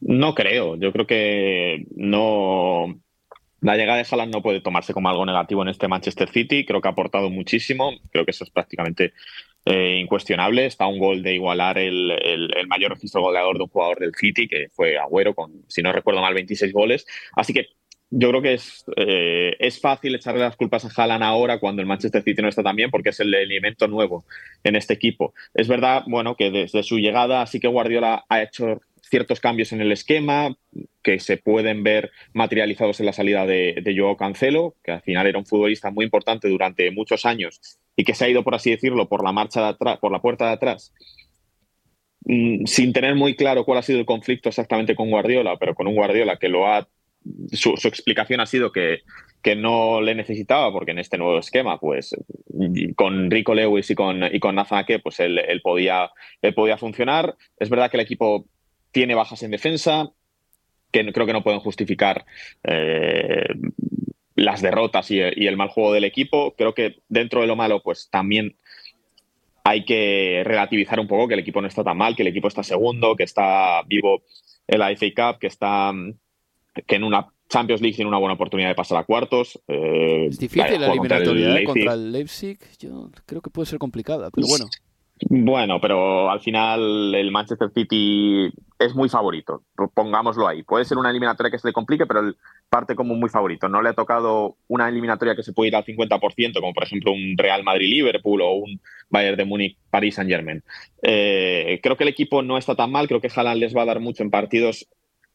No 0.00 0.34
creo. 0.34 0.76
Yo 0.76 0.92
creo 0.92 1.06
que 1.06 1.86
no. 1.94 2.98
La 3.60 3.76
llegada 3.76 3.98
de 3.98 4.06
Haaland 4.10 4.32
no 4.32 4.42
puede 4.42 4.60
tomarse 4.60 4.92
como 4.92 5.08
algo 5.08 5.24
negativo 5.24 5.62
en 5.62 5.68
este 5.68 5.88
Manchester 5.88 6.28
City. 6.28 6.64
Creo 6.64 6.80
que 6.80 6.88
ha 6.88 6.92
aportado 6.92 7.30
muchísimo. 7.30 7.92
Creo 8.10 8.24
que 8.24 8.30
eso 8.32 8.44
es 8.44 8.50
prácticamente 8.50 9.14
eh, 9.64 9.98
incuestionable. 10.00 10.66
Está 10.66 10.86
un 10.86 10.98
gol 10.98 11.22
de 11.22 11.34
igualar 11.34 11.78
el, 11.78 12.48
mayor 12.68 12.92
registro 12.92 13.22
goleador 13.22 13.56
de 13.56 13.64
un 13.64 13.68
jugador 13.68 13.98
del 13.98 14.14
City, 14.14 14.46
que 14.46 14.68
fue 14.72 14.98
Agüero, 14.98 15.34
con, 15.34 15.64
si 15.68 15.82
no 15.82 15.92
recuerdo 15.92 16.20
mal, 16.20 16.34
26 16.34 16.72
goles. 16.72 17.06
Así 17.34 17.52
que 17.52 17.68
yo 18.10 18.28
creo 18.28 18.42
que 18.42 18.54
es, 18.54 18.84
eh, 18.96 19.56
es 19.58 19.80
fácil 19.80 20.14
echarle 20.14 20.40
las 20.42 20.56
culpas 20.56 20.84
a 20.84 21.02
Haaland 21.02 21.24
ahora 21.24 21.58
cuando 21.58 21.82
el 21.82 21.88
Manchester 21.88 22.22
City 22.22 22.42
no 22.42 22.48
está 22.48 22.62
tan 22.62 22.76
bien 22.76 22.90
porque 22.90 23.08
es 23.08 23.20
el 23.20 23.34
elemento 23.34 23.88
nuevo 23.88 24.24
en 24.62 24.76
este 24.76 24.94
equipo. 24.94 25.34
Es 25.54 25.66
verdad, 25.66 26.04
bueno, 26.06 26.36
que 26.36 26.50
desde 26.50 26.82
su 26.82 26.98
llegada 26.98 27.44
sí 27.46 27.58
que 27.58 27.68
Guardiola 27.68 28.24
ha 28.28 28.42
hecho 28.42 28.80
ciertos 29.08 29.40
cambios 29.40 29.72
en 29.72 29.80
el 29.80 29.92
esquema 29.92 30.56
que 31.02 31.18
se 31.18 31.36
pueden 31.36 31.82
ver 31.82 32.10
materializados 32.32 33.00
en 33.00 33.06
la 33.06 33.12
salida 33.12 33.46
de, 33.46 33.80
de 33.82 33.96
Joao 33.96 34.16
Cancelo, 34.16 34.74
que 34.82 34.92
al 34.92 35.02
final 35.02 35.26
era 35.26 35.38
un 35.38 35.46
futbolista 35.46 35.90
muy 35.90 36.04
importante 36.04 36.48
durante 36.48 36.90
muchos 36.90 37.24
años 37.26 37.60
y 37.96 38.04
que 38.04 38.14
se 38.14 38.24
ha 38.24 38.28
ido, 38.28 38.44
por 38.44 38.54
así 38.54 38.70
decirlo, 38.70 39.08
por 39.08 39.24
la 39.24 39.32
marcha 39.32 39.60
de 39.62 39.68
atrás, 39.68 39.98
por 39.98 40.12
la 40.12 40.20
puerta 40.20 40.46
de 40.46 40.52
atrás 40.52 40.92
mm, 42.24 42.66
sin 42.66 42.92
tener 42.92 43.14
muy 43.14 43.36
claro 43.36 43.64
cuál 43.64 43.78
ha 43.78 43.82
sido 43.82 43.98
el 43.98 44.06
conflicto 44.06 44.48
exactamente 44.48 44.94
con 44.94 45.10
Guardiola, 45.10 45.56
pero 45.58 45.74
con 45.74 45.86
un 45.86 45.94
Guardiola 45.94 46.38
que 46.38 46.48
lo 46.48 46.66
ha 46.66 46.86
su, 47.52 47.70
explicación 47.70 48.40
ha 48.40 48.46
sido 48.46 48.72
que, 48.72 49.00
que, 49.42 49.56
no 49.56 50.00
le 50.00 50.14
necesitaba 50.14 50.72
porque 50.72 50.92
en 50.92 50.98
este 50.98 51.18
nuevo 51.18 51.38
esquema, 51.38 51.78
pues 51.78 52.14
con 52.94 53.30
Rico 53.30 53.54
Lewis 53.54 53.90
y 53.90 53.94
con, 53.94 54.22
y 54.32 54.38
con 54.38 54.54
Nathan 54.54 54.80
Ake, 54.80 54.98
pues 55.00 55.20
él, 55.20 55.40
podía, 55.62 56.10
él 56.42 56.54
podía 56.54 56.78
funcionar. 56.78 57.36
Es 57.58 57.68
verdad 57.68 57.90
que 57.90 57.96
el 57.96 58.02
equipo 58.02 58.46
tiene 58.96 59.14
bajas 59.14 59.42
en 59.42 59.50
defensa, 59.50 60.10
que 60.90 61.12
creo 61.12 61.26
que 61.26 61.34
no 61.34 61.42
pueden 61.42 61.60
justificar 61.60 62.24
eh, 62.64 63.44
las 64.36 64.62
derrotas 64.62 65.10
y, 65.10 65.20
el 65.20 65.58
mal 65.58 65.68
juego 65.68 65.92
del 65.92 66.04
equipo. 66.04 66.54
Creo 66.56 66.72
que 66.72 67.00
dentro 67.06 67.42
de 67.42 67.46
lo 67.46 67.56
malo, 67.56 67.82
pues 67.82 68.08
también 68.10 68.56
hay 69.64 69.84
que 69.84 70.40
relativizar 70.46 70.98
un 70.98 71.08
poco 71.08 71.28
que 71.28 71.34
el 71.34 71.40
equipo 71.40 71.60
no 71.60 71.68
está 71.68 71.84
tan 71.84 71.98
mal, 71.98 72.16
que 72.16 72.22
el 72.22 72.28
equipo 72.28 72.48
está 72.48 72.62
segundo, 72.62 73.16
que 73.16 73.24
está 73.24 73.82
vivo 73.82 74.22
en 74.66 74.78
la 74.78 74.96
FA 74.96 75.08
Cup, 75.14 75.40
que 75.40 75.48
está 75.48 75.92
que 76.86 76.96
en 76.96 77.04
una 77.04 77.28
Champions 77.50 77.82
League 77.82 77.96
tiene 77.96 78.08
una 78.08 78.18
buena 78.18 78.32
oportunidad 78.32 78.70
de 78.70 78.76
pasar 78.76 78.96
a 78.96 79.04
cuartos. 79.04 79.60
Eh, 79.68 80.28
es 80.30 80.38
difícil 80.38 80.80
la 80.80 80.86
eliminatoria 80.86 81.60
¿eh? 81.60 81.64
contra 81.64 81.92
el, 81.92 82.12
Leipzig. 82.12 82.58
Yo 82.78 83.10
creo 83.26 83.42
que 83.42 83.50
puede 83.50 83.66
ser 83.66 83.78
complicada, 83.78 84.30
pero 84.30 84.46
bueno. 84.46 84.64
Bueno, 85.18 85.80
pero 85.80 86.30
al 86.30 86.40
final 86.40 87.14
el 87.14 87.30
Manchester 87.30 87.70
City 87.74 88.52
es 88.78 88.94
muy 88.94 89.08
favorito, 89.08 89.62
pongámoslo 89.94 90.46
ahí. 90.46 90.62
Puede 90.62 90.84
ser 90.84 90.98
una 90.98 91.08
eliminatoria 91.08 91.50
que 91.50 91.58
se 91.58 91.68
le 91.68 91.72
complique, 91.72 92.04
pero 92.04 92.34
parte 92.68 92.94
como 92.94 93.14
muy 93.14 93.30
favorito. 93.30 93.66
No 93.68 93.80
le 93.80 93.88
ha 93.88 93.94
tocado 93.94 94.56
una 94.68 94.88
eliminatoria 94.88 95.34
que 95.34 95.42
se 95.42 95.54
puede 95.54 95.68
ir 95.68 95.76
al 95.76 95.86
50%, 95.86 96.60
como 96.60 96.74
por 96.74 96.84
ejemplo 96.84 97.12
un 97.12 97.34
Real 97.38 97.64
Madrid-Liverpool 97.64 98.42
o 98.42 98.52
un 98.56 98.78
Bayern 99.08 99.38
de 99.38 99.46
Múnich-Paris 99.46 100.16
Saint-Germain. 100.16 100.62
Eh, 101.00 101.80
creo 101.82 101.96
que 101.96 102.04
el 102.04 102.10
equipo 102.10 102.42
no 102.42 102.58
está 102.58 102.74
tan 102.74 102.92
mal, 102.92 103.08
creo 103.08 103.22
que 103.22 103.30
Haaland 103.34 103.60
les 103.60 103.74
va 103.74 103.82
a 103.82 103.86
dar 103.86 104.00
mucho 104.00 104.22
en 104.22 104.30
partidos 104.30 104.86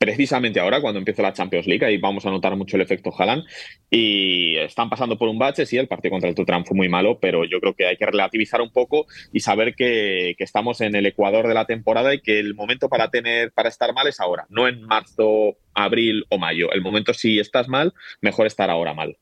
precisamente 0.02 0.60
ahora, 0.60 0.82
cuando 0.82 0.98
empieza 0.98 1.22
la 1.22 1.32
Champions 1.32 1.68
League, 1.68 1.86
ahí 1.86 2.00
vamos 2.00 2.26
a 2.26 2.32
notar 2.32 2.56
mucho 2.56 2.76
el 2.76 2.82
efecto 2.82 3.14
Haaland. 3.16 3.44
Y 3.88 4.58
están 4.58 4.90
pasando 4.90 5.16
por 5.16 5.30
un 5.30 5.38
bache, 5.38 5.68
sí, 5.68 5.78
el 5.78 5.88
partido 5.88 6.14
contra 6.14 6.28
el 6.28 6.34
Tottenham 6.34 6.66
fue 6.66 6.76
muy 6.76 6.90
malo, 6.90 7.20
pero 7.20 7.46
yo 7.46 7.60
creo 7.60 7.76
que 7.76 7.86
hay 7.86 7.98
que 7.98 8.08
relativizar 8.08 8.62
un 8.62 8.72
poco 8.72 9.06
y 9.32 9.42
saber 9.42 9.76
que, 9.76 10.36
estamos 10.40 10.82
en 10.82 10.96
el 10.96 11.06
ecuador 11.06 11.48
de 11.48 11.54
la 11.54 11.66
temporada 11.66 12.16
y 12.16 12.20
que 12.20 12.40
el 12.40 12.56
momento 12.56 12.90
para 12.90 13.12
tener, 13.12 13.52
para 13.52 13.70
estar 13.70 13.94
mal 13.94 14.08
es 14.08 14.20
ahora, 14.20 14.48
no 14.50 14.68
en 14.68 14.82
marzo, 14.82 15.58
abril 15.76 16.26
o 16.30 16.40
mayo. 16.40 16.72
El 16.72 16.82
momento, 16.82 17.14
si 17.14 17.40
estás 17.40 17.68
mal, 17.68 17.94
mejor 18.22 18.48
estar 18.48 18.72
ahora 18.72 18.96
mal. 18.96 19.20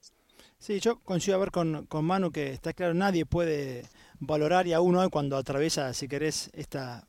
Sí, 0.59 0.79
yo 0.79 0.99
coincido 0.99 1.35
a 1.35 1.41
ver 1.41 1.51
con, 1.51 1.87
con 1.87 2.05
Manu 2.05 2.31
que 2.31 2.51
está 2.51 2.71
claro, 2.71 2.93
nadie 2.93 3.25
puede 3.25 3.83
valorar 4.19 4.65
y 4.65 4.71
a 4.71 4.79
uno 4.79 5.09
cuando 5.09 5.35
atraviesa, 5.35 5.93
si 5.93 6.07
querés, 6.07 6.49
esta 6.53 7.08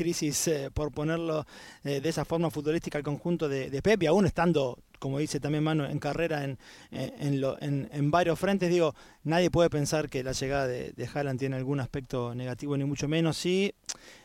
crisis, 0.00 0.48
eh, 0.48 0.70
por 0.72 0.92
ponerlo 0.92 1.44
eh, 1.84 2.00
de 2.00 2.08
esa 2.08 2.24
forma 2.24 2.50
futbolística, 2.50 2.96
al 2.96 3.04
conjunto 3.04 3.50
de, 3.50 3.68
de, 3.68 3.82
Pep, 3.82 4.02
y 4.02 4.06
aún 4.06 4.24
estando, 4.24 4.78
como 4.98 5.18
dice 5.18 5.40
también 5.40 5.62
Manu, 5.62 5.84
en 5.84 5.98
carrera 5.98 6.42
en, 6.42 6.58
en, 6.90 7.88
en, 7.92 8.10
varios 8.10 8.38
frentes, 8.38 8.70
digo, 8.70 8.94
nadie 9.24 9.50
puede 9.50 9.68
pensar 9.68 10.08
que 10.08 10.24
la 10.24 10.32
llegada 10.32 10.66
de, 10.66 10.92
de 10.92 11.08
Haaland 11.12 11.38
tiene 11.38 11.56
algún 11.56 11.80
aspecto 11.80 12.34
negativo, 12.34 12.78
ni 12.78 12.84
mucho 12.84 13.08
menos. 13.08 13.36
Sí, 13.36 13.74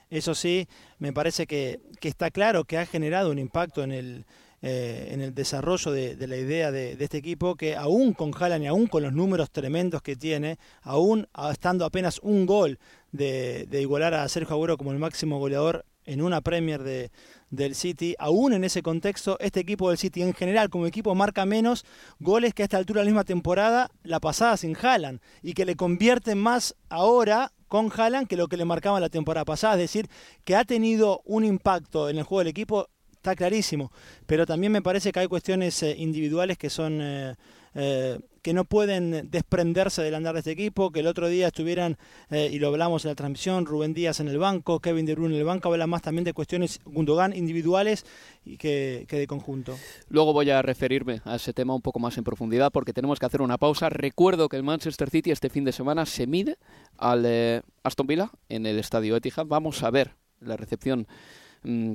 eso 0.10 0.34
sí, 0.34 0.70
me 0.98 1.12
parece 1.12 1.46
que, 1.46 1.82
que 2.00 2.08
está 2.08 2.32
claro 2.32 2.64
que 2.64 2.78
ha 2.78 2.86
generado 2.86 3.32
un 3.32 3.40
impacto 3.40 3.84
en 3.84 3.92
el 3.92 4.26
eh, 4.68 5.10
en 5.12 5.22
el 5.22 5.36
desarrollo 5.36 5.92
de, 5.92 6.18
la 6.26 6.38
idea 6.38 6.72
de, 6.72 6.94
este 6.94 7.20
equipo, 7.20 7.54
que 7.54 7.76
aún 7.76 8.14
con 8.14 8.32
Haaland 8.34 8.64
y 8.64 8.66
aún 8.66 8.88
con 8.88 9.04
los 9.04 9.14
números 9.14 9.52
tremendos 9.52 10.02
que 10.02 10.16
tiene, 10.16 10.58
aún 10.82 11.28
estando 11.52 11.86
apenas 11.86 12.20
un 12.24 12.48
gol 12.48 12.80
de, 13.12 13.68
igualar 13.80 14.16
a 14.16 14.28
Sergio 14.28 14.56
Agüero 14.56 14.76
como 14.76 14.92
el 14.92 14.98
máximo 14.98 15.38
goleador 15.38 15.86
en 16.06 16.20
una 16.24 16.42
Premier 16.42 16.82
de, 16.82 17.12
del 17.52 17.76
City, 17.76 18.16
aún 18.18 18.54
en 18.54 18.64
ese 18.64 18.82
contexto, 18.82 19.38
este 19.40 19.60
equipo 19.60 19.90
del 19.90 20.00
City 20.00 20.24
en 20.24 20.34
general 20.34 20.72
como 20.72 20.88
equipo 20.88 21.14
marca 21.14 21.46
menos 21.46 21.86
goles 22.18 22.56
que 22.56 22.64
a 22.64 22.66
esta 22.66 22.78
altura 22.78 23.02
de 23.02 23.06
la 23.06 23.12
misma 23.12 23.24
temporada, 23.24 23.92
la 24.02 24.20
pasada 24.20 24.58
sin 24.58 24.76
Haaland, 24.76 25.20
y 25.44 25.54
que 25.54 25.66
le 25.66 25.76
convierten 25.76 26.40
más 26.40 26.76
ahora 26.90 27.52
con 27.68 27.92
Haaland 27.96 28.28
que 28.28 28.36
lo 28.36 28.48
que 28.48 28.58
le 28.58 28.66
marcaba 28.66 29.00
la 29.00 29.10
temporada 29.10 29.46
pasada, 29.46 29.76
es 29.76 29.82
decir, 29.82 30.10
que 30.44 30.56
ha 30.56 30.64
tenido 30.64 31.22
un 31.24 31.46
impacto 31.46 32.10
en 32.10 32.18
el 32.18 32.24
juego 32.24 32.40
del 32.40 32.48
equipo 32.48 32.90
está 33.26 33.36
clarísimo. 33.36 33.92
Pero 34.28 34.46
también 34.46 34.72
me 34.72 34.84
parece 34.84 35.12
que 35.12 35.20
hay 35.20 35.28
cuestiones 35.28 35.82
eh, 35.82 35.96
individuales 35.98 36.58
que 36.60 36.70
son 36.70 37.00
eh, 37.02 37.34
eh, 37.74 38.20
que 38.44 38.54
no 38.54 38.64
pueden 38.64 39.32
desprenderse 39.32 40.04
del 40.04 40.14
andar 40.14 40.36
de 40.36 40.40
este 40.40 40.52
equipo, 40.52 40.92
que 40.92 41.00
el 41.00 41.08
otro 41.08 41.28
día 41.28 41.48
estuvieran, 41.48 41.98
y 42.30 42.60
lo 42.60 42.68
hablamos 42.68 43.04
en 43.04 43.10
la 43.10 43.16
transmisión, 43.16 43.66
Rubén 43.66 43.96
Díaz 43.96 44.20
en 44.20 44.28
el 44.28 44.38
banco, 44.38 44.80
Kevin 44.80 45.08
De 45.08 45.16
Bruyne 45.16 45.34
en 45.34 45.40
el 45.40 45.46
banco, 45.48 45.70
habla 45.70 45.88
más 45.88 46.04
también 46.04 46.26
de 46.26 46.34
cuestiones 46.34 46.80
Gundogan 46.86 47.36
individuales 47.36 48.06
y 48.46 48.58
que, 48.58 49.08
de 49.10 49.26
conjunto. 49.26 49.76
Luego 50.10 50.32
voy 50.32 50.52
a 50.52 50.62
referirme 50.62 51.22
a 51.26 51.38
ese 51.38 51.54
tema 51.54 51.74
un 51.74 51.82
poco 51.82 51.98
más 51.98 52.20
en 52.20 52.24
profundidad 52.24 52.72
porque 52.72 52.94
tenemos 52.94 53.18
que 53.18 53.26
hacer 53.26 53.42
una 53.42 53.58
pausa. 53.58 53.90
Recuerdo 53.90 54.48
que 54.48 54.58
el 54.58 54.64
Manchester 54.64 55.10
City 55.10 55.32
este 55.32 55.50
fin 55.50 55.66
de 55.66 55.72
semana 55.72 56.06
se 56.06 56.28
mide 56.28 56.60
al 57.00 57.64
Aston 57.82 58.06
Villa 58.06 58.30
en 58.48 58.68
el 58.68 58.78
Estadio 58.78 59.16
Etihad. 59.16 59.48
Vamos 59.48 59.82
a 59.82 59.90
ver 59.90 60.12
la 60.40 60.56
recepción 60.56 61.08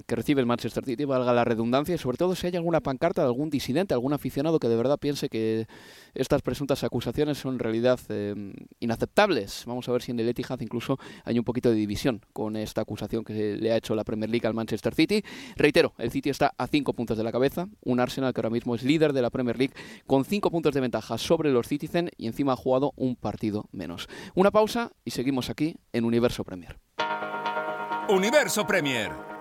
que 0.07 0.17
recibe 0.17 0.41
el 0.41 0.47
Manchester 0.47 0.85
City, 0.85 1.05
valga 1.05 1.33
la 1.33 1.45
redundancia, 1.45 1.95
y 1.95 1.99
sobre 1.99 2.17
todo 2.17 2.35
si 2.35 2.47
hay 2.47 2.57
alguna 2.57 2.81
pancarta 2.81 3.23
de 3.23 3.29
algún 3.29 3.51
disidente, 3.51 3.95
algún 3.95 4.13
aficionado 4.13 4.59
que 4.59 4.69
de 4.69 4.77
verdad 4.77 4.99
piense 4.99 5.29
que 5.29 5.67
estas 6.15 6.43
presuntas 6.43 6.83
acusaciones 6.85 7.39
son 7.39 7.55
en 7.55 7.59
realidad 7.61 8.01
eh, 8.09 8.35
inaceptables. 8.81 9.65
Vamos 9.67 9.89
a 9.89 9.93
ver 9.93 10.03
si 10.03 10.11
en 10.11 10.21
el 10.21 10.29
Etihad 10.29 10.61
incluso 10.61 10.99
hay 11.25 11.39
un 11.39 11.45
poquito 11.45 11.71
de 11.71 11.77
división 11.77 12.21
con 12.33 12.57
esta 12.57 12.81
acusación 12.81 13.25
que 13.25 13.57
le 13.57 13.73
ha 13.73 13.77
hecho 13.77 13.95
la 13.95 14.05
Premier 14.05 14.31
League 14.31 14.47
al 14.47 14.55
Manchester 14.55 14.95
City. 14.95 15.23
Reitero, 15.57 15.95
el 15.99 16.11
City 16.11 16.31
está 16.31 16.53
a 16.57 16.67
cinco 16.67 16.93
puntos 16.93 17.17
de 17.17 17.25
la 17.25 17.33
cabeza, 17.33 17.69
un 17.85 18.01
Arsenal 18.01 18.33
que 18.35 18.41
ahora 18.41 18.51
mismo 18.51 18.75
es 18.75 18.83
líder 18.83 19.13
de 19.13 19.23
la 19.23 19.31
Premier 19.31 19.59
League 19.59 19.75
con 20.07 20.25
cinco 20.25 20.51
puntos 20.51 20.75
de 20.75 20.81
ventaja 20.81 21.19
sobre 21.19 21.51
los 21.51 21.69
Citizen 21.69 22.11
y 22.17 22.27
encima 22.27 22.55
ha 22.55 22.57
jugado 22.57 22.93
un 22.97 23.17
partido 23.17 23.67
menos. 23.73 24.09
Una 24.35 24.51
pausa 24.51 24.93
y 25.05 25.13
seguimos 25.13 25.51
aquí 25.51 25.77
en 25.93 26.05
Universo 26.05 26.45
Premier. 26.45 26.79
Universo 28.09 28.67
Premier 28.67 29.30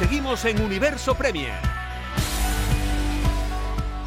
Seguimos 0.00 0.42
en 0.46 0.62
Universo 0.62 1.14
Premier. 1.14 1.52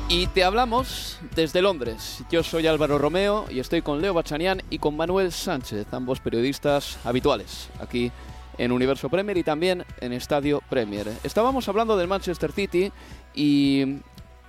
Y 0.09 0.25
te 0.25 0.43
hablamos 0.43 1.19
desde 1.35 1.61
Londres. 1.61 2.23
Yo 2.31 2.41
soy 2.41 2.65
Álvaro 2.65 2.97
Romeo 2.97 3.45
y 3.51 3.59
estoy 3.59 3.83
con 3.83 4.01
Leo 4.01 4.15
Bachanian 4.15 4.63
y 4.71 4.79
con 4.79 4.97
Manuel 4.97 5.31
Sánchez, 5.31 5.85
ambos 5.93 6.19
periodistas 6.19 6.97
habituales 7.05 7.69
aquí 7.79 8.11
en 8.57 8.71
Universo 8.71 9.07
Premier 9.07 9.37
y 9.37 9.43
también 9.43 9.85
en 10.01 10.13
Estadio 10.13 10.63
Premier. 10.67 11.07
Estábamos 11.23 11.69
hablando 11.69 11.95
del 11.95 12.07
Manchester 12.07 12.51
City 12.51 12.91
y 13.35 13.99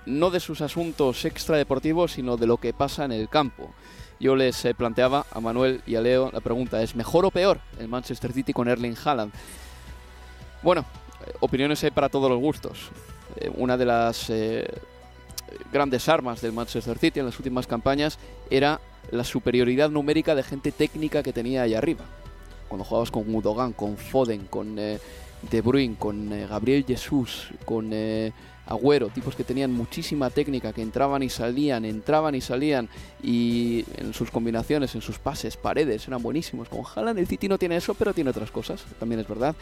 no 0.07 0.31
de 0.31 0.39
sus 0.39 0.61
asuntos 0.61 1.25
extradeportivos, 1.25 2.13
sino 2.13 2.37
de 2.37 2.47
lo 2.47 2.57
que 2.57 2.73
pasa 2.73 3.05
en 3.05 3.11
el 3.11 3.29
campo. 3.29 3.71
Yo 4.19 4.35
les 4.35 4.65
eh, 4.65 4.73
planteaba 4.73 5.27
a 5.31 5.39
Manuel 5.39 5.83
y 5.85 5.93
a 5.93 6.01
Leo 6.01 6.31
la 6.33 6.41
pregunta, 6.41 6.81
¿es 6.81 6.95
mejor 6.95 7.23
o 7.23 7.29
peor 7.29 7.59
el 7.77 7.87
Manchester 7.87 8.33
City 8.33 8.51
con 8.51 8.67
Erling 8.67 8.95
Haaland? 9.05 9.31
Bueno, 10.63 10.83
opiniones 11.39 11.83
hay 11.83 11.91
para 11.91 12.09
todos 12.09 12.29
los 12.29 12.39
gustos. 12.39 12.89
Eh, 13.37 13.51
una 13.55 13.77
de 13.77 13.85
las 13.85 14.29
eh, 14.29 14.65
grandes 15.71 16.07
armas 16.09 16.41
del 16.41 16.53
Manchester 16.53 16.97
City 16.97 17.19
en 17.19 17.25
las 17.25 17.37
últimas 17.37 17.67
campañas 17.67 18.17
era 18.49 18.79
la 19.11 19.23
superioridad 19.23 19.89
numérica 19.89 20.35
de 20.35 20.43
gente 20.43 20.71
técnica 20.71 21.23
que 21.23 21.33
tenía 21.33 21.63
ahí 21.63 21.73
arriba. 21.73 22.05
Cuando 22.67 22.83
jugabas 22.83 23.11
con 23.11 23.33
Udogan, 23.33 23.73
con 23.73 23.97
Foden, 23.97 24.47
con 24.47 24.79
eh, 24.79 24.99
De 25.49 25.61
Bruyne, 25.61 25.95
con 25.97 26.29
Gabriel 26.49 26.85
Jesús, 26.85 27.49
con 27.65 27.91
Agüero, 28.65 29.09
tipos 29.09 29.35
que 29.35 29.43
tenían 29.43 29.71
muchísima 29.71 30.29
técnica, 30.29 30.73
que 30.73 30.81
entraban 30.81 31.21
y 31.23 31.29
salían, 31.29 31.85
entraban 31.85 32.35
y 32.35 32.41
salían, 32.41 32.89
y 33.21 33.85
en 33.97 34.13
sus 34.13 34.31
combinaciones, 34.31 34.95
en 34.95 35.01
sus 35.01 35.19
pases, 35.19 35.57
paredes, 35.57 36.07
eran 36.07 36.21
buenísimos. 36.21 36.69
Con 36.69 36.81
Haaland 36.83 37.19
el 37.19 37.27
City 37.27 37.47
no 37.47 37.57
tiene 37.57 37.75
eso, 37.75 37.93
pero 37.93 38.13
tiene 38.13 38.29
otras 38.29 38.51
cosas, 38.51 38.83
también 38.99 39.21
es 39.21 39.27
verdad. 39.27 39.55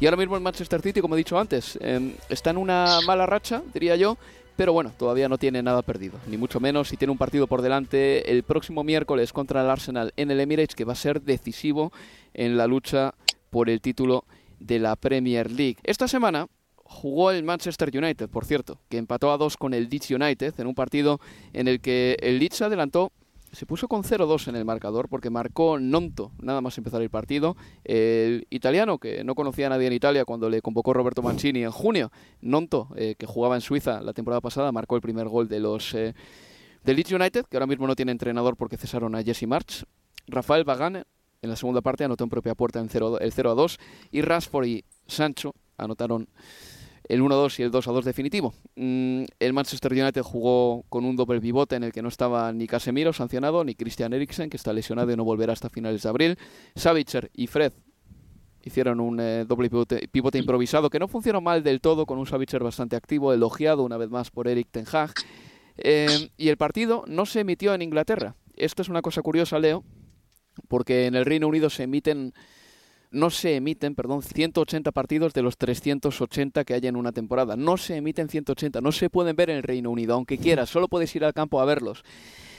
Y 0.00 0.06
ahora 0.06 0.16
mismo 0.16 0.36
el 0.36 0.42
Manchester 0.42 0.82
City, 0.82 1.00
como 1.00 1.14
he 1.14 1.18
dicho 1.18 1.38
antes, 1.38 1.78
em, 1.80 2.14
está 2.28 2.50
en 2.50 2.58
una 2.58 2.98
mala 3.06 3.24
racha, 3.24 3.62
diría 3.72 3.96
yo, 3.96 4.18
pero 4.56 4.72
bueno, 4.72 4.92
todavía 4.98 5.28
no 5.28 5.38
tiene 5.38 5.62
nada 5.62 5.82
perdido, 5.82 6.18
ni 6.26 6.36
mucho 6.36 6.60
menos, 6.60 6.92
y 6.92 6.96
tiene 6.96 7.12
un 7.12 7.18
partido 7.18 7.46
por 7.46 7.62
delante 7.62 8.30
el 8.30 8.42
próximo 8.42 8.84
miércoles 8.84 9.32
contra 9.32 9.62
el 9.62 9.70
Arsenal 9.70 10.12
en 10.16 10.30
el 10.30 10.40
Emirates, 10.40 10.74
que 10.74 10.84
va 10.84 10.92
a 10.92 10.96
ser 10.96 11.22
decisivo 11.22 11.92
en 12.34 12.56
la 12.56 12.66
lucha 12.66 13.14
por 13.50 13.70
el 13.70 13.80
título 13.80 14.24
de 14.60 14.78
la 14.78 14.96
Premier 14.96 15.50
League. 15.50 15.78
Esta 15.84 16.06
semana 16.06 16.48
jugó 16.92 17.30
el 17.30 17.42
Manchester 17.42 17.90
United, 17.96 18.28
por 18.28 18.44
cierto, 18.44 18.78
que 18.88 18.98
empató 18.98 19.32
a 19.32 19.38
dos 19.38 19.56
con 19.56 19.74
el 19.74 19.88
Leeds 19.88 20.10
United 20.10 20.54
en 20.58 20.66
un 20.66 20.74
partido 20.74 21.20
en 21.52 21.66
el 21.68 21.80
que 21.80 22.16
el 22.20 22.38
Leeds 22.38 22.62
adelantó 22.62 23.12
se 23.52 23.66
puso 23.66 23.86
con 23.86 24.02
0-2 24.02 24.48
en 24.48 24.56
el 24.56 24.64
marcador 24.64 25.08
porque 25.08 25.28
marcó 25.28 25.78
Nonto, 25.78 26.32
nada 26.40 26.62
más 26.62 26.78
empezar 26.78 27.02
el 27.02 27.10
partido. 27.10 27.54
El 27.84 28.46
italiano, 28.48 28.96
que 28.98 29.24
no 29.24 29.34
conocía 29.34 29.66
a 29.66 29.70
nadie 29.70 29.88
en 29.88 29.92
Italia 29.92 30.24
cuando 30.24 30.48
le 30.48 30.62
convocó 30.62 30.94
Roberto 30.94 31.22
Mancini 31.22 31.62
en 31.62 31.70
junio. 31.70 32.10
Nonto, 32.40 32.88
eh, 32.96 33.14
que 33.18 33.26
jugaba 33.26 33.54
en 33.54 33.60
Suiza 33.60 34.00
la 34.00 34.14
temporada 34.14 34.40
pasada, 34.40 34.72
marcó 34.72 34.96
el 34.96 35.02
primer 35.02 35.28
gol 35.28 35.48
de 35.48 35.60
los 35.60 35.92
eh, 35.94 36.14
de 36.82 36.94
Leeds 36.94 37.12
United, 37.12 37.44
que 37.44 37.56
ahora 37.58 37.66
mismo 37.66 37.86
no 37.86 37.94
tiene 37.94 38.12
entrenador 38.12 38.56
porque 38.56 38.78
cesaron 38.78 39.14
a 39.14 39.22
Jesse 39.22 39.46
March. 39.46 39.84
Rafael 40.26 40.64
Bagane, 40.64 41.04
en 41.42 41.50
la 41.50 41.56
segunda 41.56 41.82
parte, 41.82 42.04
anotó 42.04 42.24
en 42.24 42.30
propia 42.30 42.54
puerta 42.54 42.80
en 42.80 42.88
0, 42.88 43.20
el 43.20 43.34
0-2. 43.34 43.78
Y 44.10 44.22
Rashford 44.22 44.64
y 44.64 44.84
Sancho 45.06 45.54
anotaron 45.76 46.26
el 47.08 47.22
1-2 47.22 47.58
y 47.58 47.62
el 47.62 47.70
2-2 47.70 48.02
definitivo. 48.02 48.54
Mm, 48.76 49.24
el 49.38 49.52
Manchester 49.52 49.92
United 49.92 50.22
jugó 50.22 50.84
con 50.88 51.04
un 51.04 51.16
doble 51.16 51.40
pivote 51.40 51.76
en 51.76 51.84
el 51.84 51.92
que 51.92 52.02
no 52.02 52.08
estaba 52.08 52.52
ni 52.52 52.66
Casemiro 52.66 53.12
sancionado, 53.12 53.64
ni 53.64 53.74
Christian 53.74 54.12
Eriksen, 54.12 54.50
que 54.50 54.56
está 54.56 54.72
lesionado 54.72 55.12
y 55.12 55.16
no 55.16 55.24
volverá 55.24 55.52
hasta 55.52 55.68
finales 55.68 56.02
de 56.02 56.08
abril. 56.08 56.38
Savitzer 56.74 57.30
y 57.34 57.46
Fred 57.46 57.72
Hicieron 58.64 59.00
un 59.00 59.18
eh, 59.18 59.44
doble 59.46 59.68
pivote, 59.68 60.38
improvisado 60.38 60.88
que 60.88 61.00
no 61.00 61.08
funcionó 61.08 61.40
mal 61.40 61.64
del 61.64 61.80
todo, 61.80 62.06
con 62.06 62.18
un 62.18 62.26
Savitzer 62.26 62.62
bastante 62.62 62.94
activo, 62.94 63.32
elogiado 63.32 63.82
una 63.82 63.96
vez 63.96 64.08
más 64.08 64.30
por 64.30 64.46
Eric 64.46 64.68
Ten 64.70 64.84
Hag. 64.90 65.12
Eh, 65.78 66.30
y 66.36 66.48
el 66.48 66.56
partido 66.56 67.04
no 67.08 67.26
se 67.26 67.40
emitió 67.40 67.74
en 67.74 67.82
Inglaterra. 67.82 68.36
Esto 68.54 68.82
es 68.82 68.88
una 68.88 69.02
cosa 69.02 69.22
curiosa, 69.22 69.58
Leo, 69.58 69.82
porque 70.68 71.06
en 71.06 71.16
el 71.16 71.24
Reino 71.24 71.48
Unido 71.48 71.70
se 71.70 71.84
emiten 71.84 72.34
no 73.12 73.30
se 73.30 73.56
emiten, 73.56 73.94
perdón, 73.94 74.22
180 74.22 74.90
partidos 74.92 75.32
de 75.32 75.42
los 75.42 75.56
380 75.56 76.64
que 76.64 76.74
hay 76.74 76.86
en 76.86 76.96
una 76.96 77.12
temporada. 77.12 77.56
No 77.56 77.76
se 77.76 77.96
emiten 77.96 78.28
180, 78.28 78.80
no 78.80 78.92
se 78.92 79.10
pueden 79.10 79.36
ver 79.36 79.50
en 79.50 79.58
el 79.58 79.62
Reino 79.62 79.90
Unido, 79.90 80.14
aunque 80.14 80.38
quieras, 80.38 80.70
solo 80.70 80.88
puedes 80.88 81.14
ir 81.14 81.24
al 81.24 81.34
campo 81.34 81.60
a 81.60 81.64
verlos. 81.64 82.04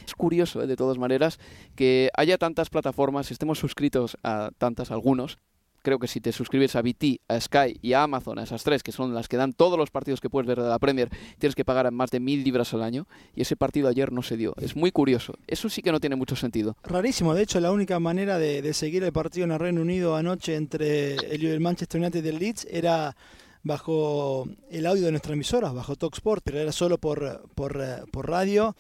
Es 0.06 0.14
curioso, 0.16 0.62
¿eh? 0.62 0.68
de 0.68 0.76
todas 0.76 0.98
maneras, 0.98 1.40
que 1.76 2.10
haya 2.16 2.38
tantas 2.38 2.70
plataformas, 2.70 3.32
estemos 3.32 3.60
suscritos 3.60 4.18
a 4.24 4.52
tantas, 4.58 4.92
algunos, 4.92 5.40
creo 5.84 6.00
que 6.00 6.08
si 6.08 6.20
te 6.20 6.32
suscribes 6.32 6.76
a 6.76 6.82
BT, 6.82 7.22
a 7.28 7.40
Sky 7.40 7.78
y 7.82 7.94
a 7.94 8.04
Amazon, 8.04 8.40
a 8.40 8.44
esas 8.44 8.64
tres, 8.64 8.82
que 8.82 8.92
son 8.92 9.14
las 9.14 9.28
que 9.28 9.38
dan 9.38 9.54
todos 9.54 9.78
los 9.78 9.92
partidos 9.92 10.20
que 10.20 10.30
puedes 10.30 10.48
ver 10.48 10.60
de 10.60 10.68
la 10.68 10.80
Premier, 10.80 11.10
tienes 11.38 11.54
que 11.54 11.64
pagar 11.64 11.92
más 11.92 12.10
de 12.10 12.20
mil 12.20 12.44
libras 12.44 12.74
al 12.74 12.82
año. 12.82 13.06
Y 13.36 13.42
ese 13.42 13.56
partido 13.56 13.88
ayer 13.88 14.12
no 14.12 14.24
se 14.24 14.38
dio. 14.38 14.56
Es 14.60 14.76
muy 14.76 14.92
curioso. 14.92 15.34
Eso 15.46 15.70
sí 15.70 15.82
que 15.82 15.92
no 15.92 16.00
tiene 16.00 16.16
mucho 16.16 16.36
sentido. 16.36 16.76
Rarísimo. 16.84 17.36
De 17.36 17.44
hecho, 17.44 17.60
la 17.60 17.72
única 17.72 18.00
manera 18.00 18.40
de, 18.40 18.74
seguir 18.74 19.04
el 19.04 19.12
partido 19.12 19.46
en 19.46 19.52
el 19.52 19.60
Reino 19.60 19.82
Unido 19.82 20.16
anoche 20.16 20.56
entre 20.56 21.16
el, 21.16 21.60
Manchester 21.60 22.02
United 22.02 22.26
y 22.26 22.30
el 22.30 22.40
Leeds 22.40 22.68
era 22.72 23.16
bajo 23.62 24.48
el 24.72 24.86
audio 24.86 25.06
de 25.06 25.12
nuestra 25.12 25.34
emisora, 25.34 25.72
bajo 25.72 25.96
Talksport, 25.96 26.44
pero 26.44 26.60
era 26.60 26.72
solo 26.72 26.98
por, 26.98 27.50
por, 27.56 28.10
por 28.12 28.30
radio. 28.30 28.76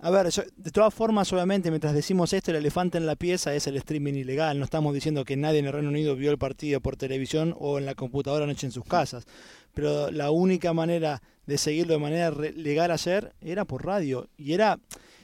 A 0.00 0.10
ver, 0.10 0.28
de 0.28 0.70
todas 0.70 0.94
formas, 0.94 1.32
obviamente, 1.32 1.70
mientras 1.70 1.92
decimos 1.92 2.32
esto, 2.32 2.52
el 2.52 2.58
elefante 2.58 2.98
en 2.98 3.06
la 3.06 3.16
pieza 3.16 3.52
es 3.54 3.66
el 3.66 3.76
streaming 3.76 4.14
ilegal. 4.14 4.56
No 4.58 4.64
estamos 4.64 4.94
diciendo 4.94 5.24
que 5.24 5.36
nadie 5.36 5.58
en 5.58 5.66
el 5.66 5.72
Reino 5.72 5.88
Unido 5.88 6.14
vio 6.14 6.30
el 6.30 6.38
partido 6.38 6.80
por 6.80 6.96
televisión 6.96 7.52
o 7.58 7.78
en 7.78 7.86
la 7.86 7.96
computadora 7.96 8.44
anoche 8.44 8.66
en 8.66 8.72
sus 8.72 8.84
casas. 8.84 9.26
Pero 9.74 10.12
la 10.12 10.30
única 10.30 10.72
manera 10.72 11.20
de 11.46 11.58
seguirlo 11.58 11.94
de 11.94 11.98
manera 11.98 12.30
legal 12.30 12.92
ayer 12.92 13.34
era 13.40 13.64
por 13.64 13.84
radio. 13.84 14.28
Y 14.36 14.52
era 14.52 14.78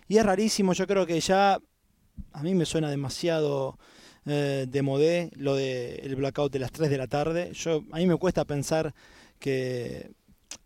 y 0.08 0.18
es 0.18 0.24
rarísimo, 0.26 0.72
yo 0.72 0.86
creo 0.86 1.06
que 1.06 1.18
ya 1.20 1.58
a 2.32 2.42
mí 2.42 2.54
me 2.54 2.66
suena 2.66 2.90
demasiado 2.90 3.78
eh, 4.26 4.66
de 4.68 4.82
modé 4.82 5.30
lo 5.36 5.54
del 5.54 6.00
el 6.02 6.16
blackout 6.16 6.52
de 6.52 6.58
las 6.58 6.72
3 6.72 6.90
de 6.90 6.98
la 6.98 7.06
tarde. 7.06 7.52
Yo, 7.54 7.84
a 7.92 7.98
mí 7.98 8.06
me 8.06 8.16
cuesta 8.16 8.44
pensar 8.44 8.94
que 9.38 10.10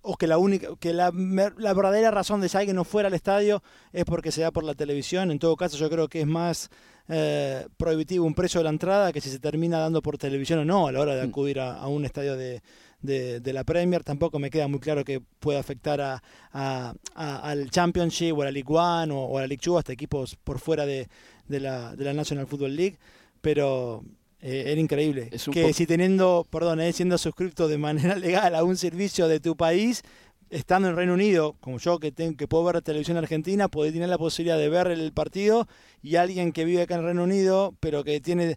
o 0.09 0.17
que 0.17 0.27
la 0.27 0.39
única 0.39 0.69
que 0.81 0.95
la, 0.95 1.13
la, 1.13 1.75
verdadera 1.75 2.11
razón 2.11 2.41
de 2.41 2.49
que 2.49 2.57
alguien 2.57 2.77
no 2.77 2.85
fuera 2.85 3.09
al 3.09 3.15
estadio 3.15 3.63
es 3.93 4.07
porque 4.07 4.33
se 4.33 4.41
da 4.41 4.51
por 4.51 4.65
la 4.65 4.73
televisión. 4.75 5.31
En 5.31 5.39
todo 5.39 5.55
caso 5.55 5.77
yo 5.77 5.91
creo 5.91 6.09
que 6.09 6.23
es 6.23 6.27
más 6.27 6.71
eh, 7.09 7.67
prohibitivo 7.77 8.25
un 8.25 8.35
precio 8.35 8.61
de 8.61 8.65
la 8.65 8.71
entrada 8.71 9.13
que 9.13 9.21
si 9.21 9.29
se 9.29 9.39
termina 9.39 9.79
dando 9.79 10.01
por 10.01 10.17
televisión 10.17 10.61
o 10.61 10.65
no 10.65 10.87
a 10.87 10.93
la 10.93 11.01
hora 11.01 11.15
de 11.15 11.27
mm. 11.27 11.29
acudir 11.29 11.61
a, 11.61 11.87
un 11.89 12.07
estadio 12.07 12.39
de, 12.39 12.63
de, 13.03 13.53
la 13.53 13.65
Premier. 13.65 14.03
Tampoco 14.03 14.39
me 14.39 14.49
queda 14.49 14.67
muy 14.67 14.81
claro 14.81 15.05
que 15.05 15.21
pueda 15.21 15.61
afectar 15.61 16.01
a, 16.01 16.95
al 17.15 17.71
Championship 17.71 18.33
o 18.33 18.41
a 18.41 18.47
la 18.47 18.51
League 18.51 18.75
One 18.75 19.13
o, 19.13 19.37
a 19.37 19.43
la 19.43 19.47
League 19.47 19.63
Two 19.63 19.77
hasta 19.77 19.93
equipos 19.93 20.37
por 20.37 20.59
fuera 20.59 20.87
de, 20.87 21.07
de, 21.49 21.61
la, 21.61 21.95
de 21.95 22.05
la 22.05 22.15
National 22.15 22.47
Football 22.47 22.75
League. 22.75 22.99
Pero 23.43 24.05
eh, 24.41 24.65
era 24.67 24.81
increíble. 24.81 25.31
que 25.53 25.73
si 25.73 25.87
teniendo, 25.87 26.47
perdón, 26.51 26.81
eh, 26.81 26.93
siendo 26.93 27.19
suscrito 27.19 27.67
de 27.69 27.79
manera 27.79 28.15
legal 28.17 28.55
a 28.55 28.63
un 28.63 28.77
servicio 28.77 29.27
de 29.29 29.41
tu 29.41 29.57
país, 29.57 30.03
estando 30.51 30.89
en 30.89 30.97
Reino 30.97 31.15
Unido, 31.15 31.57
como 31.61 31.79
yo 31.79 31.99
que, 31.99 32.13
tengo, 32.13 32.37
que 32.37 32.47
puedo 32.47 32.65
ver 32.65 32.81
televisión 32.83 33.17
argentina, 33.17 33.69
puede 33.69 33.93
tener 33.93 34.09
la 34.09 34.19
posibilidad 34.19 34.57
de 34.57 34.69
ver 34.69 34.89
el 34.89 35.13
partido 35.13 35.67
y 36.03 36.17
alguien 36.17 36.53
que 36.53 36.65
vive 36.65 36.83
acá 36.83 36.95
en 36.95 37.05
Reino 37.05 37.25
Unido, 37.25 37.75
pero 37.81 38.05
que 38.05 38.21
tiene 38.21 38.57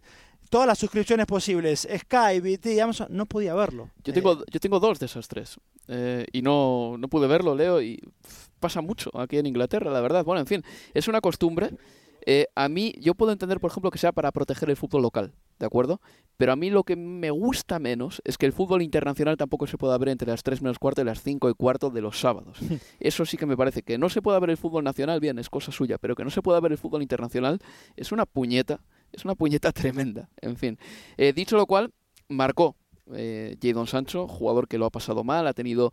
todas 0.50 0.66
las 0.66 0.78
suscripciones 0.78 1.26
posibles, 1.26 1.88
Skype, 1.92 2.40
BT, 2.40 2.80
Amazon, 2.80 3.08
no 3.10 3.26
podía 3.26 3.54
verlo. 3.54 3.90
Yo 4.04 4.12
tengo, 4.12 4.34
eh, 4.34 4.44
yo 4.50 4.60
tengo 4.60 4.78
dos 4.78 5.00
de 5.00 5.06
esas 5.06 5.26
tres 5.26 5.58
y 6.32 6.40
no, 6.40 6.96
no 6.96 7.08
pude 7.08 7.26
verlo, 7.26 7.54
Leo, 7.54 7.82
y 7.82 8.00
pasa 8.60 8.80
mucho 8.80 9.10
aquí 9.18 9.36
en 9.36 9.46
Inglaterra, 9.46 9.90
la 9.90 10.00
verdad. 10.00 10.24
Bueno, 10.24 10.40
en 10.40 10.46
fin, 10.46 10.64
es 10.94 11.08
una 11.08 11.20
costumbre. 11.20 11.70
A 12.54 12.68
mí, 12.68 12.94
yo 13.00 13.14
puedo 13.14 13.32
entender, 13.32 13.60
por 13.60 13.70
ejemplo, 13.70 13.90
que 13.90 13.98
sea 13.98 14.12
para 14.12 14.32
proteger 14.32 14.70
el 14.70 14.76
fútbol 14.76 15.02
local. 15.02 15.34
¿de 15.62 15.66
acuerdo? 15.66 16.00
Pero 16.38 16.52
a 16.52 16.56
mí 16.56 16.70
lo 16.70 16.82
que 16.82 16.96
me 16.96 17.30
gusta 17.30 17.78
menos 17.78 18.20
es 18.24 18.36
que 18.36 18.46
el 18.46 18.52
fútbol 18.52 18.82
internacional 18.82 19.36
tampoco 19.36 19.68
se 19.68 19.78
pueda 19.78 19.96
ver 19.96 20.08
entre 20.08 20.26
las 20.26 20.42
3 20.42 20.60
menos 20.60 20.80
cuarto 20.80 21.02
y 21.02 21.04
las 21.04 21.22
5 21.22 21.48
y 21.48 21.54
cuarto 21.54 21.90
de 21.90 22.00
los 22.00 22.18
sábados. 22.18 22.58
Eso 23.00 23.24
sí 23.24 23.36
que 23.36 23.46
me 23.46 23.56
parece 23.56 23.84
que 23.84 23.96
no 23.96 24.08
se 24.08 24.20
pueda 24.20 24.40
ver 24.40 24.50
el 24.50 24.56
fútbol 24.56 24.82
nacional, 24.82 25.20
bien, 25.20 25.38
es 25.38 25.48
cosa 25.48 25.70
suya, 25.70 25.98
pero 25.98 26.16
que 26.16 26.24
no 26.24 26.30
se 26.30 26.42
pueda 26.42 26.58
ver 26.58 26.72
el 26.72 26.78
fútbol 26.78 27.00
internacional 27.00 27.60
es 27.94 28.10
una 28.10 28.26
puñeta, 28.26 28.80
es 29.12 29.24
una 29.24 29.36
puñeta 29.36 29.70
tremenda. 29.72 30.28
En 30.40 30.56
fin, 30.56 30.78
eh, 31.16 31.32
dicho 31.32 31.56
lo 31.56 31.66
cual, 31.66 31.92
marcó 32.28 32.74
eh, 33.14 33.56
Jadon 33.62 33.86
Sancho, 33.86 34.26
jugador 34.26 34.66
que 34.66 34.78
lo 34.78 34.86
ha 34.86 34.90
pasado 34.90 35.22
mal, 35.22 35.46
ha 35.46 35.52
tenido 35.52 35.92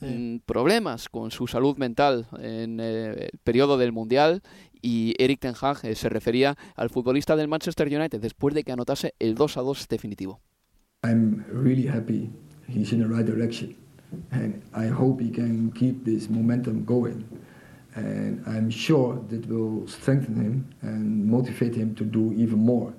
mm, 0.00 0.38
problemas 0.46 1.10
con 1.10 1.30
su 1.30 1.46
salud 1.46 1.76
mental 1.76 2.28
en 2.38 2.80
eh, 2.80 3.28
el 3.30 3.38
periodo 3.44 3.76
del 3.76 3.92
Mundial 3.92 4.42
y 4.82 5.14
Eric 5.18 5.40
Ten 5.40 5.54
Hag 5.58 5.78
eh, 5.84 5.94
se 5.94 6.08
refería 6.08 6.56
al 6.76 6.90
futbolista 6.90 7.36
del 7.36 7.48
Manchester 7.48 7.86
United 7.86 8.20
después 8.20 8.54
de 8.54 8.64
que 8.64 8.72
anotase 8.72 9.14
el 9.18 9.34
2 9.34 9.56
a 9.56 9.60
2 9.60 9.88
definitivo. 9.88 10.40
I'm 11.04 11.44
really 11.50 11.88
happy 11.88 12.30
he's 12.68 12.92
in 12.92 13.00
the 13.00 13.08
right 13.08 13.24
direction 13.24 13.74
and 14.30 14.62
I 14.74 14.88
hope 14.88 15.22
he 15.22 15.30
can 15.30 15.72
keep 15.72 16.04
this 16.04 16.28
momentum 16.28 16.84
going 16.84 17.24
and 17.94 18.42
I'm 18.46 18.70
sure 18.70 19.20
that 19.28 19.46
will 19.48 19.86
strengthen 19.86 20.36
him 20.36 20.64
and 20.82 21.26
motivate 21.26 21.74
him 21.74 21.94
to 21.96 22.04
do 22.04 22.32
even 22.32 22.58
more. 22.58 22.92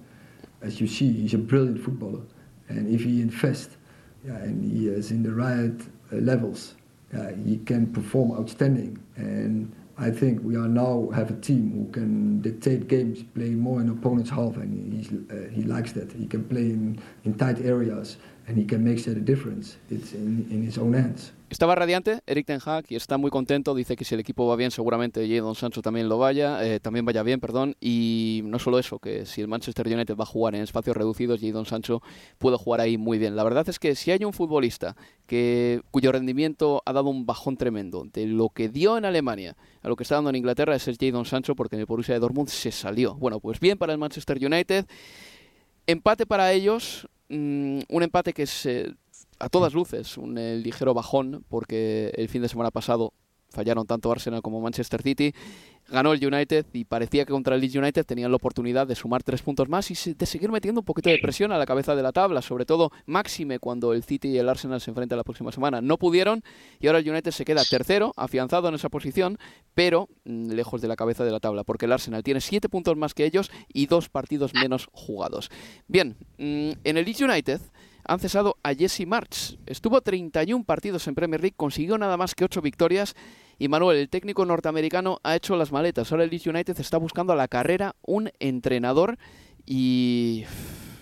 As 0.61 0.79
you 0.79 0.87
see, 0.87 1.11
he's 1.11 1.33
a 1.33 1.37
brilliant 1.37 1.79
footballer 1.83 2.23
and 2.69 2.87
if 2.87 3.03
he 3.03 3.21
invests 3.21 3.77
yeah, 4.25 4.37
and 4.37 4.63
he 4.63 4.87
is 4.87 5.11
in 5.11 5.23
the 5.23 5.33
right 5.33 5.75
levels, 6.11 6.75
he 7.45 7.57
can 7.57 7.91
perform 7.91 8.31
outstanding 8.31 8.97
and 9.17 9.71
I 10.03 10.11
think 10.11 10.43
we 10.43 10.57
are 10.57 10.67
now 10.67 11.09
have 11.15 11.29
a 11.31 11.35
team 11.35 11.71
who 11.71 11.91
can 11.91 12.41
dictate 12.41 12.89
games, 12.89 13.23
play 13.23 13.51
more 13.51 13.79
in 13.79 13.89
opponent's 13.89 14.29
half, 14.29 14.57
and 14.57 15.31
uh, 15.31 15.49
he 15.49 15.63
likes 15.63 15.93
that. 15.93 16.11
He 16.11 16.27
can 16.27 16.43
play 16.43 16.71
in, 16.71 16.99
in 17.23 17.35
tight 17.35 17.61
areas, 17.61 18.17
and 18.47 18.57
he 18.57 18.65
can 18.65 18.83
make 18.83 19.05
that 19.05 19.15
a 19.15 19.21
difference. 19.21 19.77
It's 19.89 20.11
in, 20.11 20.45
in 20.51 20.61
his 20.61 20.77
own 20.77 20.91
hands. 20.93 21.31
Estaba 21.53 21.75
radiante 21.75 22.23
Eric 22.25 22.47
Ten 22.47 22.59
Hag 22.65 22.85
y 22.89 22.95
está 22.95 23.19
muy 23.19 23.29
contento. 23.29 23.75
Dice 23.75 23.95
que 23.95 24.03
si 24.03 24.15
el 24.15 24.21
equipo 24.21 24.47
va 24.47 24.55
bien, 24.55 24.71
seguramente 24.71 25.29
Jadon 25.29 25.53
Sancho 25.53 25.83
también 25.83 26.09
lo 26.09 26.17
vaya, 26.17 26.65
eh, 26.65 26.79
también 26.79 27.05
vaya 27.05 27.21
bien, 27.21 27.39
perdón. 27.39 27.75
Y 27.79 28.41
no 28.45 28.57
solo 28.57 28.79
eso, 28.79 28.97
que 28.97 29.27
si 29.27 29.39
el 29.39 29.47
Manchester 29.47 29.87
United 29.87 30.15
va 30.15 30.23
a 30.23 30.25
jugar 30.25 30.55
en 30.55 30.63
espacios 30.63 30.97
reducidos, 30.97 31.41
Jadon 31.41 31.67
Sancho 31.67 32.01
puede 32.39 32.57
jugar 32.57 32.81
ahí 32.81 32.97
muy 32.97 33.19
bien. 33.19 33.35
La 33.35 33.43
verdad 33.43 33.69
es 33.69 33.77
que 33.77 33.93
si 33.93 34.09
hay 34.09 34.25
un 34.25 34.33
futbolista 34.33 34.95
que 35.27 35.83
cuyo 35.91 36.11
rendimiento 36.11 36.81
ha 36.87 36.91
dado 36.91 37.11
un 37.11 37.27
bajón 37.27 37.55
tremendo 37.55 38.03
de 38.11 38.25
lo 38.25 38.49
que 38.49 38.67
dio 38.67 38.97
en 38.97 39.05
Alemania 39.05 39.55
a 39.83 39.89
lo 39.89 39.95
que 39.95 40.01
está 40.01 40.15
dando 40.15 40.31
en 40.31 40.37
Inglaterra, 40.37 40.75
es 40.75 40.87
el 40.87 40.97
Sancho, 41.23 41.55
porque 41.55 41.75
en 41.75 41.81
el 41.81 41.85
Borussia 41.85 42.15
de 42.15 42.19
Dortmund 42.19 42.49
se 42.49 42.71
salió. 42.71 43.13
Bueno, 43.13 43.39
pues 43.39 43.59
bien 43.59 43.77
para 43.77 43.93
el 43.93 43.99
Manchester 43.99 44.43
United. 44.43 44.87
Empate 45.85 46.25
para 46.25 46.51
ellos, 46.51 47.07
mm, 47.29 47.81
un 47.89 48.01
empate 48.01 48.33
que 48.33 48.41
es 48.41 48.65
a 49.39 49.49
todas 49.49 49.73
luces 49.73 50.17
un 50.17 50.35
ligero 50.35 50.93
bajón 50.93 51.43
porque 51.49 52.11
el 52.15 52.29
fin 52.29 52.41
de 52.41 52.49
semana 52.49 52.71
pasado 52.71 53.13
fallaron 53.53 53.85
tanto 53.85 54.11
Arsenal 54.11 54.41
como 54.41 54.59
Manchester 54.59 55.01
City. 55.01 55.33
Ganó 55.89 56.13
el 56.13 56.25
United 56.25 56.65
y 56.73 56.85
parecía 56.85 57.25
que 57.25 57.33
contra 57.33 57.55
el 57.55 57.61
Leeds 57.61 57.75
United 57.75 58.05
tenían 58.05 58.31
la 58.31 58.37
oportunidad 58.37 58.87
de 58.87 58.95
sumar 58.95 59.21
tres 59.21 59.41
puntos 59.41 59.67
más 59.67 59.91
y 59.91 60.13
de 60.13 60.25
seguir 60.25 60.49
metiendo 60.49 60.81
un 60.81 60.85
poquito 60.85 61.09
de 61.09 61.19
presión 61.19 61.51
a 61.51 61.57
la 61.57 61.65
cabeza 61.65 61.93
de 61.93 62.01
la 62.01 62.13
tabla, 62.13 62.41
sobre 62.41 62.65
todo 62.65 62.91
máxime 63.05 63.59
cuando 63.59 63.93
el 63.93 64.03
City 64.03 64.29
y 64.29 64.37
el 64.37 64.47
Arsenal 64.47 64.79
se 64.81 64.91
enfrentan 64.91 65.17
la 65.17 65.23
próxima 65.23 65.51
semana. 65.51 65.81
No 65.81 65.97
pudieron 65.97 66.41
y 66.79 66.87
ahora 66.87 66.99
el 66.99 67.09
United 67.09 67.31
se 67.31 67.45
queda 67.45 67.63
tercero, 67.69 68.13
afianzado 68.15 68.69
en 68.69 68.75
esa 68.75 68.89
posición, 68.89 69.37
pero 69.75 70.07
mm, 70.23 70.51
lejos 70.51 70.81
de 70.81 70.87
la 70.87 70.95
cabeza 70.95 71.25
de 71.25 71.31
la 71.31 71.39
tabla, 71.39 71.63
porque 71.63 71.85
el 71.85 71.91
Arsenal 71.91 72.23
tiene 72.23 72.39
siete 72.39 72.69
puntos 72.69 72.97
más 72.97 73.13
que 73.13 73.25
ellos 73.25 73.51
y 73.67 73.85
dos 73.87 74.09
partidos 74.09 74.53
menos 74.53 74.87
jugados. 74.93 75.51
Bien, 75.87 76.15
mm, 76.37 76.71
en 76.83 76.97
el 76.97 77.05
Leeds 77.05 77.21
United 77.21 77.61
han 78.05 78.19
cesado 78.19 78.57
a 78.63 78.73
Jesse 78.73 79.05
March. 79.05 79.57
Estuvo 79.65 80.01
31 80.01 80.63
partidos 80.63 81.07
en 81.07 81.15
Premier 81.15 81.41
League, 81.41 81.55
consiguió 81.55 81.97
nada 81.97 82.17
más 82.17 82.35
que 82.35 82.43
8 82.43 82.61
victorias 82.61 83.15
y 83.59 83.67
Manuel, 83.67 83.97
el 83.97 84.09
técnico 84.09 84.45
norteamericano, 84.45 85.19
ha 85.23 85.35
hecho 85.35 85.55
las 85.55 85.71
maletas. 85.71 86.11
Ahora 86.11 86.23
el 86.23 86.29
Leeds 86.29 86.47
United 86.47 86.79
está 86.79 86.97
buscando 86.97 87.33
a 87.33 87.35
la 87.35 87.47
carrera 87.47 87.95
un 88.01 88.31
entrenador 88.39 89.17
y 89.65 90.43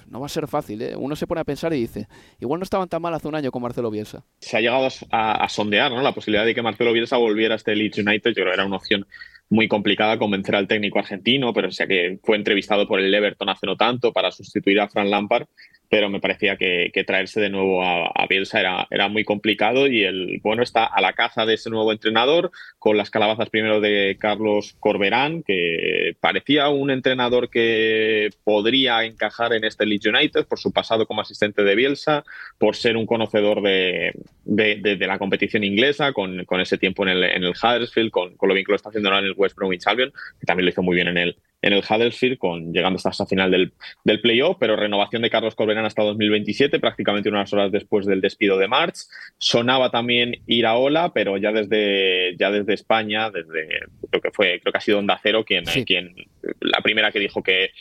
no 0.08 0.20
va 0.20 0.26
a 0.26 0.30
ser 0.30 0.48
fácil. 0.48 0.82
¿eh? 0.82 0.96
Uno 0.96 1.16
se 1.16 1.26
pone 1.26 1.42
a 1.42 1.46
pensar 1.46 1.74
y 1.74 1.80
dice, 1.80 2.08
igual 2.40 2.60
no 2.60 2.64
estaban 2.64 2.90
tan 2.90 3.02
mal 3.02 3.14
hace 3.14 3.28
un 3.28 3.36
año 3.36 3.52
con 3.52 3.62
Marcelo 3.62 3.90
Bielsa. 3.90 4.24
Se 4.40 4.58
ha 4.58 4.62
llegado 4.62 4.88
a, 5.12 5.50
sondear 5.50 5.92
¿no? 5.92 6.02
la 6.02 6.14
posibilidad 6.14 6.46
de 6.46 6.54
que 6.54 6.62
Marcelo 6.62 6.94
Bielsa 6.94 7.18
volviera 7.18 7.56
a 7.56 7.58
este 7.58 7.76
Leeds 7.76 8.00
United. 8.00 8.32
Yo 8.32 8.36
creo 8.36 8.48
que 8.48 8.54
era 8.54 8.66
una 8.66 8.76
opción 8.76 9.08
muy 9.50 9.68
complicada 9.68 10.18
convencer 10.18 10.56
al 10.56 10.68
técnico 10.68 11.00
argentino, 11.00 11.54
pero 11.54 11.72
sea 11.72 11.88
que 11.88 12.20
fue 12.24 12.38
entrevistado 12.38 12.88
por 12.88 13.00
el 13.00 13.14
Everton 13.14 13.50
hace 13.50 13.66
no 13.66 13.76
tanto 13.76 14.14
para 14.14 14.32
sustituir 14.32 14.80
a 14.80 14.88
Fran 14.88 15.10
Lampard 15.10 15.48
pero 15.92 16.10
me 16.10 16.22
parecía 16.22 16.56
que, 16.56 16.90
traerse 17.06 17.42
de 17.42 17.50
nuevo 17.50 17.84
a, 17.84 18.26
Bielsa 18.30 18.62
era, 18.62 18.88
era, 18.90 19.10
muy 19.10 19.26
complicado 19.26 19.88
y 19.88 20.06
el 20.06 20.40
bueno 20.42 20.64
está 20.64 20.86
a 20.86 21.02
la 21.02 21.12
caza 21.12 21.46
de 21.46 21.56
ese 21.56 21.70
nuevo 21.70 21.92
entrenador 21.92 22.50
con 22.80 22.96
las 22.96 23.10
calabazas 23.10 23.50
primero 23.50 23.82
de 23.82 24.16
Carlos 24.18 24.74
Corberán, 24.80 25.44
que 25.44 26.16
parecía 26.22 26.70
un 26.70 26.92
entrenador 26.92 27.50
que 27.50 28.30
podría 28.46 29.04
encajar 29.04 29.52
en 29.52 29.66
este 29.66 29.86
Leeds 29.86 30.06
United 30.06 30.46
por 30.46 30.60
su 30.60 30.72
pasado 30.72 31.06
como 31.06 31.20
asistente 31.20 31.62
de 31.62 31.76
Bielsa, 31.76 32.24
por 32.58 32.78
ser 32.78 32.96
un 32.96 33.06
conocedor 33.06 33.62
de, 33.62 34.14
de, 34.46 34.96
la 34.96 35.20
competición 35.20 35.66
inglesa, 35.66 36.14
con, 36.14 36.46
con, 36.46 36.62
ese 36.62 36.78
tiempo 36.78 37.04
en 37.04 37.10
el, 37.10 37.24
en 37.26 37.44
el 37.44 37.52
Huddersfield, 37.52 38.12
con, 38.12 38.38
con, 38.38 38.48
lo 38.48 38.56
bien 38.56 38.66
que 38.66 38.72
lo 38.72 38.78
está 38.78 38.88
haciendo 38.88 39.10
ahora 39.10 39.20
en 39.20 39.26
el 39.26 39.34
West 39.36 39.58
Bromwich 39.58 39.86
Albion, 39.88 40.14
que 40.40 40.46
también 40.46 40.68
lo 40.68 40.72
hizo 40.72 40.84
muy 40.84 40.96
bien 40.96 41.10
en 41.10 41.18
el, 41.18 41.36
en 41.62 41.74
el 41.74 41.84
Huddersfield, 41.88 42.38
con, 42.38 42.74
llegando 42.74 42.98
hasta 42.98 43.12
esa 43.12 43.26
final 43.26 43.52
del, 43.52 43.74
del 44.04 44.22
playoff, 44.22 44.58
pero 44.60 44.76
renovación 44.76 45.22
de 45.22 45.30
Carlos 45.30 45.56
Corberán 45.56 45.86
hasta 45.86 46.04
2027, 46.04 46.80
prácticamente 46.80 47.30
unas 47.30 47.54
horas 47.54 47.72
después 47.72 48.06
del 48.06 48.22
despido 48.22 48.58
de 48.58 48.68
March. 48.68 48.96
Sonaba 49.38 49.92
también 49.92 50.42
ir 50.48 50.66
a 50.66 50.76
Ola, 50.76 51.12
pero 51.14 51.38
ya 51.38 51.52
desde, 51.52 52.36
ya 52.38 52.52
desde 52.52 52.74
España, 52.74 53.30
desde 53.30 53.68
creo 54.10 54.22
que 54.22 54.32
fue, 54.32 54.60
creo 54.60 54.72
que 54.72 54.78
ha 54.78 54.82
sido 54.82 55.00
Onda 55.00 55.20
Cero 55.22 55.44
quien, 55.46 55.66
quien 55.86 56.16
la 56.60 56.82
primera 56.82 57.12
que 57.12 57.20
dijo 57.20 57.44
que, 57.44 57.72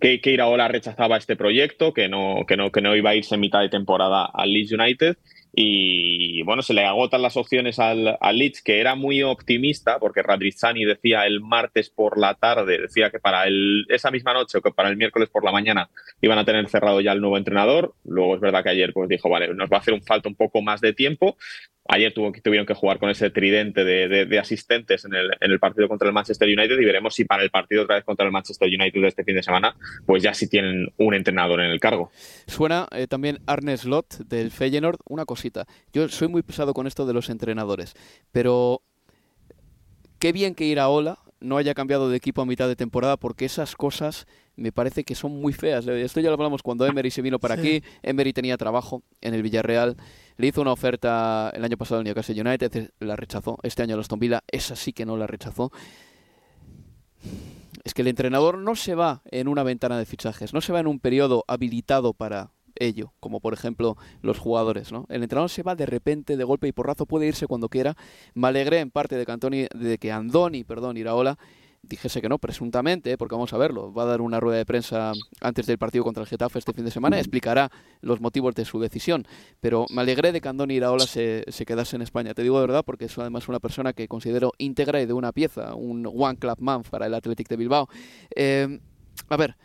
que, 0.00 0.20
que 0.20 0.32
Iraola 0.32 0.68
rechazaba 0.68 1.16
este 1.16 1.36
proyecto, 1.36 1.94
que 1.94 2.08
no, 2.08 2.44
que, 2.46 2.56
no, 2.56 2.70
que 2.70 2.80
no 2.80 2.96
iba 2.96 3.10
a 3.10 3.14
irse 3.14 3.34
en 3.34 3.40
mitad 3.40 3.60
de 3.60 3.68
temporada 3.68 4.24
al 4.24 4.52
Leeds 4.52 4.72
United 4.72 5.16
y 5.58 6.42
bueno, 6.42 6.60
se 6.60 6.74
le 6.74 6.84
agotan 6.84 7.22
las 7.22 7.38
opciones 7.38 7.78
al, 7.78 8.18
al 8.20 8.38
Leeds, 8.38 8.60
que 8.60 8.78
era 8.78 8.94
muy 8.94 9.22
optimista, 9.22 9.98
porque 9.98 10.22
Radrizzani 10.22 10.84
decía 10.84 11.24
el 11.24 11.40
martes 11.40 11.88
por 11.88 12.18
la 12.18 12.34
tarde, 12.34 12.78
decía 12.82 13.10
que 13.10 13.18
para 13.18 13.46
el, 13.46 13.86
esa 13.88 14.10
misma 14.10 14.34
noche 14.34 14.58
o 14.58 14.60
que 14.60 14.70
para 14.70 14.90
el 14.90 14.98
miércoles 14.98 15.30
por 15.30 15.42
la 15.44 15.52
mañana 15.52 15.88
iban 16.20 16.38
a 16.38 16.44
tener 16.44 16.68
cerrado 16.68 17.00
ya 17.00 17.12
el 17.12 17.22
nuevo 17.22 17.38
entrenador. 17.38 17.94
Luego 18.04 18.34
es 18.34 18.40
verdad 18.42 18.62
que 18.62 18.68
ayer 18.68 18.92
pues 18.92 19.08
dijo, 19.08 19.30
vale, 19.30 19.54
nos 19.54 19.70
va 19.70 19.78
a 19.78 19.80
hacer 19.80 19.94
un 19.94 20.02
falta 20.02 20.28
un 20.28 20.34
poco 20.34 20.60
más 20.60 20.82
de 20.82 20.92
tiempo, 20.92 21.38
Ayer 21.88 22.12
tuvieron 22.12 22.66
que 22.66 22.74
jugar 22.74 22.98
con 22.98 23.10
ese 23.10 23.30
tridente 23.30 23.84
de, 23.84 24.38
asistentes 24.38 25.04
en 25.04 25.12
el, 25.14 25.58
partido 25.58 25.88
contra 25.88 26.08
el 26.08 26.14
Manchester 26.14 26.48
United 26.48 26.78
y 26.78 26.84
veremos 26.84 27.14
si 27.14 27.24
para 27.24 27.42
el 27.42 27.50
partido 27.50 27.82
otra 27.82 27.96
vez 27.96 28.04
contra 28.04 28.26
el 28.26 28.32
Manchester 28.32 28.68
United 28.68 29.00
de 29.00 29.08
este 29.08 29.24
fin 29.24 29.36
de 29.36 29.42
semana, 29.42 29.76
pues 30.04 30.22
ya 30.22 30.34
sí 30.34 30.48
tienen 30.48 30.92
un 30.96 31.14
entrenador 31.14 31.60
en 31.60 31.70
el 31.70 31.80
cargo. 31.80 32.10
Suena 32.46 32.88
eh, 32.92 33.06
también 33.06 33.38
Arne 33.46 33.76
Slot 33.76 34.26
del 34.28 34.50
Feyenoord. 34.50 34.98
Una 35.08 35.24
cosita, 35.24 35.66
yo 35.92 36.08
soy 36.08 36.28
muy 36.28 36.42
pesado 36.42 36.74
con 36.74 36.86
esto 36.86 37.06
de 37.06 37.12
los 37.12 37.30
entrenadores, 37.30 37.94
pero 38.32 38.82
qué 40.18 40.32
bien 40.32 40.54
que 40.54 40.64
ir 40.64 40.80
a 40.80 40.88
Ola 40.88 41.18
no 41.40 41.56
haya 41.56 41.74
cambiado 41.74 42.08
de 42.08 42.16
equipo 42.16 42.42
a 42.42 42.46
mitad 42.46 42.68
de 42.68 42.76
temporada 42.76 43.16
porque 43.16 43.44
esas 43.44 43.76
cosas 43.76 44.26
me 44.56 44.72
parece 44.72 45.04
que 45.04 45.14
son 45.14 45.40
muy 45.40 45.52
feas. 45.52 45.86
Esto 45.86 46.20
ya 46.20 46.28
lo 46.28 46.34
hablamos 46.34 46.62
cuando 46.62 46.86
Emery 46.86 47.10
se 47.10 47.22
vino 47.22 47.38
para 47.38 47.54
aquí. 47.54 47.82
Emery 48.02 48.32
tenía 48.32 48.56
trabajo 48.56 49.02
en 49.20 49.34
el 49.34 49.42
Villarreal. 49.42 49.96
Le 50.36 50.46
hizo 50.46 50.62
una 50.62 50.72
oferta 50.72 51.50
el 51.54 51.64
año 51.64 51.76
pasado 51.76 51.98
al 51.98 52.04
Newcastle 52.04 52.40
United, 52.40 52.90
la 53.00 53.16
rechazó. 53.16 53.58
Este 53.62 53.82
año 53.82 53.96
a 53.96 54.00
Aston 54.00 54.18
Villa, 54.18 54.42
esa 54.48 54.76
sí 54.76 54.92
que 54.92 55.04
no 55.04 55.16
la 55.16 55.26
rechazó. 55.26 55.70
Es 57.84 57.94
que 57.94 58.02
el 58.02 58.08
entrenador 58.08 58.58
no 58.58 58.74
se 58.74 58.94
va 58.94 59.22
en 59.30 59.48
una 59.48 59.62
ventana 59.62 59.98
de 59.98 60.06
fichajes, 60.06 60.52
no 60.52 60.60
se 60.60 60.72
va 60.72 60.80
en 60.80 60.86
un 60.86 60.98
periodo 60.98 61.44
habilitado 61.46 62.14
para 62.14 62.50
ello, 62.78 63.12
como 63.20 63.40
por 63.40 63.54
ejemplo 63.54 63.96
los 64.22 64.38
jugadores, 64.38 64.92
¿no? 64.92 65.06
El 65.08 65.22
entrenador 65.22 65.50
se 65.50 65.62
va 65.62 65.74
de 65.74 65.86
repente, 65.86 66.36
de 66.36 66.44
golpe 66.44 66.68
y 66.68 66.72
porrazo, 66.72 67.06
puede 67.06 67.26
irse 67.26 67.46
cuando 67.46 67.68
quiera. 67.68 67.96
Me 68.34 68.48
alegré 68.48 68.80
en 68.80 68.90
parte 68.90 69.16
de 69.16 69.26
que, 69.26 69.68
de 69.74 69.98
que 69.98 70.12
Andoni, 70.12 70.64
perdón, 70.64 70.96
Iraola, 70.96 71.38
dijese 71.88 72.20
que 72.20 72.28
no, 72.28 72.38
presuntamente, 72.38 73.12
¿eh? 73.12 73.18
porque 73.18 73.34
vamos 73.34 73.52
a 73.52 73.58
verlo, 73.58 73.92
va 73.92 74.02
a 74.02 74.06
dar 74.06 74.20
una 74.20 74.40
rueda 74.40 74.58
de 74.58 74.66
prensa 74.66 75.12
antes 75.40 75.66
del 75.66 75.78
partido 75.78 76.04
contra 76.04 76.22
el 76.22 76.28
Getafe 76.28 76.58
este 76.58 76.72
fin 76.72 76.84
de 76.84 76.90
semana, 76.90 77.18
explicará 77.18 77.70
los 78.00 78.20
motivos 78.20 78.54
de 78.54 78.64
su 78.64 78.80
decisión, 78.80 79.26
pero 79.60 79.86
me 79.90 80.02
alegré 80.02 80.32
de 80.32 80.40
que 80.40 80.48
Andoni 80.48 80.74
Iraola 80.74 81.06
se, 81.06 81.44
se 81.48 81.64
quedase 81.64 81.96
en 81.96 82.02
España, 82.02 82.34
te 82.34 82.42
digo 82.42 82.60
de 82.60 82.66
verdad, 82.66 82.84
porque 82.84 83.06
es 83.06 83.18
además 83.18 83.48
una 83.48 83.60
persona 83.60 83.92
que 83.92 84.08
considero 84.08 84.52
íntegra 84.58 85.00
y 85.00 85.06
de 85.06 85.12
una 85.12 85.32
pieza, 85.32 85.74
un 85.74 86.06
one 86.06 86.38
club 86.38 86.56
man 86.58 86.82
para 86.82 87.06
el 87.06 87.14
Athletic 87.14 87.48
de 87.48 87.56
Bilbao. 87.56 87.88
Eh, 88.34 88.80
a 89.28 89.36
ver, 89.36 89.56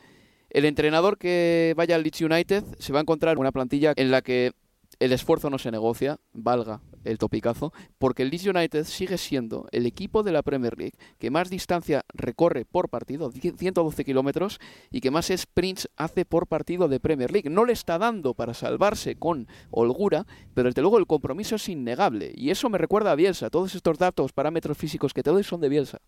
el 0.51 0.65
entrenador 0.65 1.17
que 1.17 1.73
vaya 1.75 1.95
al 1.95 2.03
Leeds 2.03 2.21
United 2.21 2.63
se 2.79 2.93
va 2.93 2.99
a 2.99 3.01
encontrar 3.01 3.37
una 3.37 3.51
plantilla 3.51 3.93
en 3.95 4.11
la 4.11 4.21
que 4.21 4.51
el 4.99 5.13
esfuerzo 5.13 5.49
no 5.49 5.57
se 5.57 5.71
negocia, 5.71 6.19
valga 6.33 6.81
el 7.03 7.17
topicazo, 7.17 7.73
porque 7.97 8.21
el 8.21 8.29
Leeds 8.29 8.45
United 8.45 8.83
sigue 8.83 9.17
siendo 9.17 9.67
el 9.71 9.87
equipo 9.87 10.21
de 10.21 10.31
la 10.31 10.43
Premier 10.43 10.77
League 10.77 10.93
que 11.17 11.31
más 11.31 11.49
distancia 11.49 12.05
recorre 12.13 12.65
por 12.65 12.89
partido, 12.89 13.31
112 13.31 14.05
kilómetros, 14.05 14.59
y 14.91 15.01
que 15.01 15.09
más 15.09 15.31
sprints 15.35 15.89
hace 15.95 16.25
por 16.25 16.45
partido 16.45 16.87
de 16.87 16.99
Premier 16.99 17.31
League. 17.31 17.49
No 17.49 17.65
le 17.65 17.73
está 17.73 17.97
dando 17.97 18.33
para 18.33 18.53
salvarse 18.53 19.15
con 19.15 19.47
holgura, 19.71 20.27
pero 20.53 20.69
desde 20.69 20.81
luego 20.81 20.99
el 20.99 21.07
compromiso 21.07 21.55
es 21.55 21.67
innegable. 21.69 22.31
Y 22.35 22.51
eso 22.51 22.69
me 22.69 22.77
recuerda 22.77 23.11
a 23.11 23.15
Bielsa. 23.15 23.49
Todos 23.49 23.73
estos 23.73 23.97
datos, 23.97 24.33
parámetros 24.33 24.77
físicos 24.77 25.13
que 25.13 25.23
te 25.23 25.31
doy 25.31 25.43
son 25.43 25.61
de 25.61 25.69
Bielsa. 25.69 25.99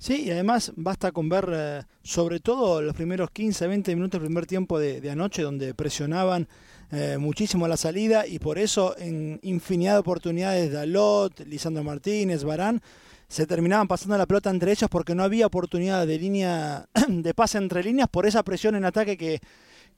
Sí, 0.00 0.22
y 0.24 0.30
además 0.30 0.72
basta 0.76 1.12
con 1.12 1.28
ver 1.28 1.50
eh, 1.52 1.82
sobre 2.02 2.40
todo 2.40 2.80
los 2.80 2.96
primeros 2.96 3.30
15, 3.32 3.66
20 3.66 3.94
minutos 3.94 4.18
del 4.18 4.28
primer 4.28 4.46
tiempo 4.46 4.78
de, 4.78 4.98
de 5.02 5.10
anoche, 5.10 5.42
donde 5.42 5.74
presionaban 5.74 6.48
eh, 6.90 7.18
muchísimo 7.18 7.68
la 7.68 7.76
salida 7.76 8.26
y 8.26 8.38
por 8.38 8.56
eso 8.58 8.96
en 8.96 9.38
infinidad 9.42 9.92
de 9.92 9.98
oportunidades 9.98 10.72
Dalot, 10.72 11.40
Lisandro 11.40 11.84
Martínez, 11.84 12.44
Barán, 12.44 12.80
se 13.28 13.46
terminaban 13.46 13.88
pasando 13.88 14.16
la 14.16 14.24
pelota 14.24 14.48
entre 14.48 14.72
ellos 14.72 14.88
porque 14.88 15.14
no 15.14 15.22
había 15.22 15.46
oportunidad 15.46 16.06
de 16.06 16.18
línea 16.18 16.88
de 17.08 17.34
pase 17.34 17.58
entre 17.58 17.84
líneas 17.84 18.08
por 18.08 18.24
esa 18.24 18.42
presión 18.42 18.76
en 18.76 18.86
ataque 18.86 19.18
que, 19.18 19.38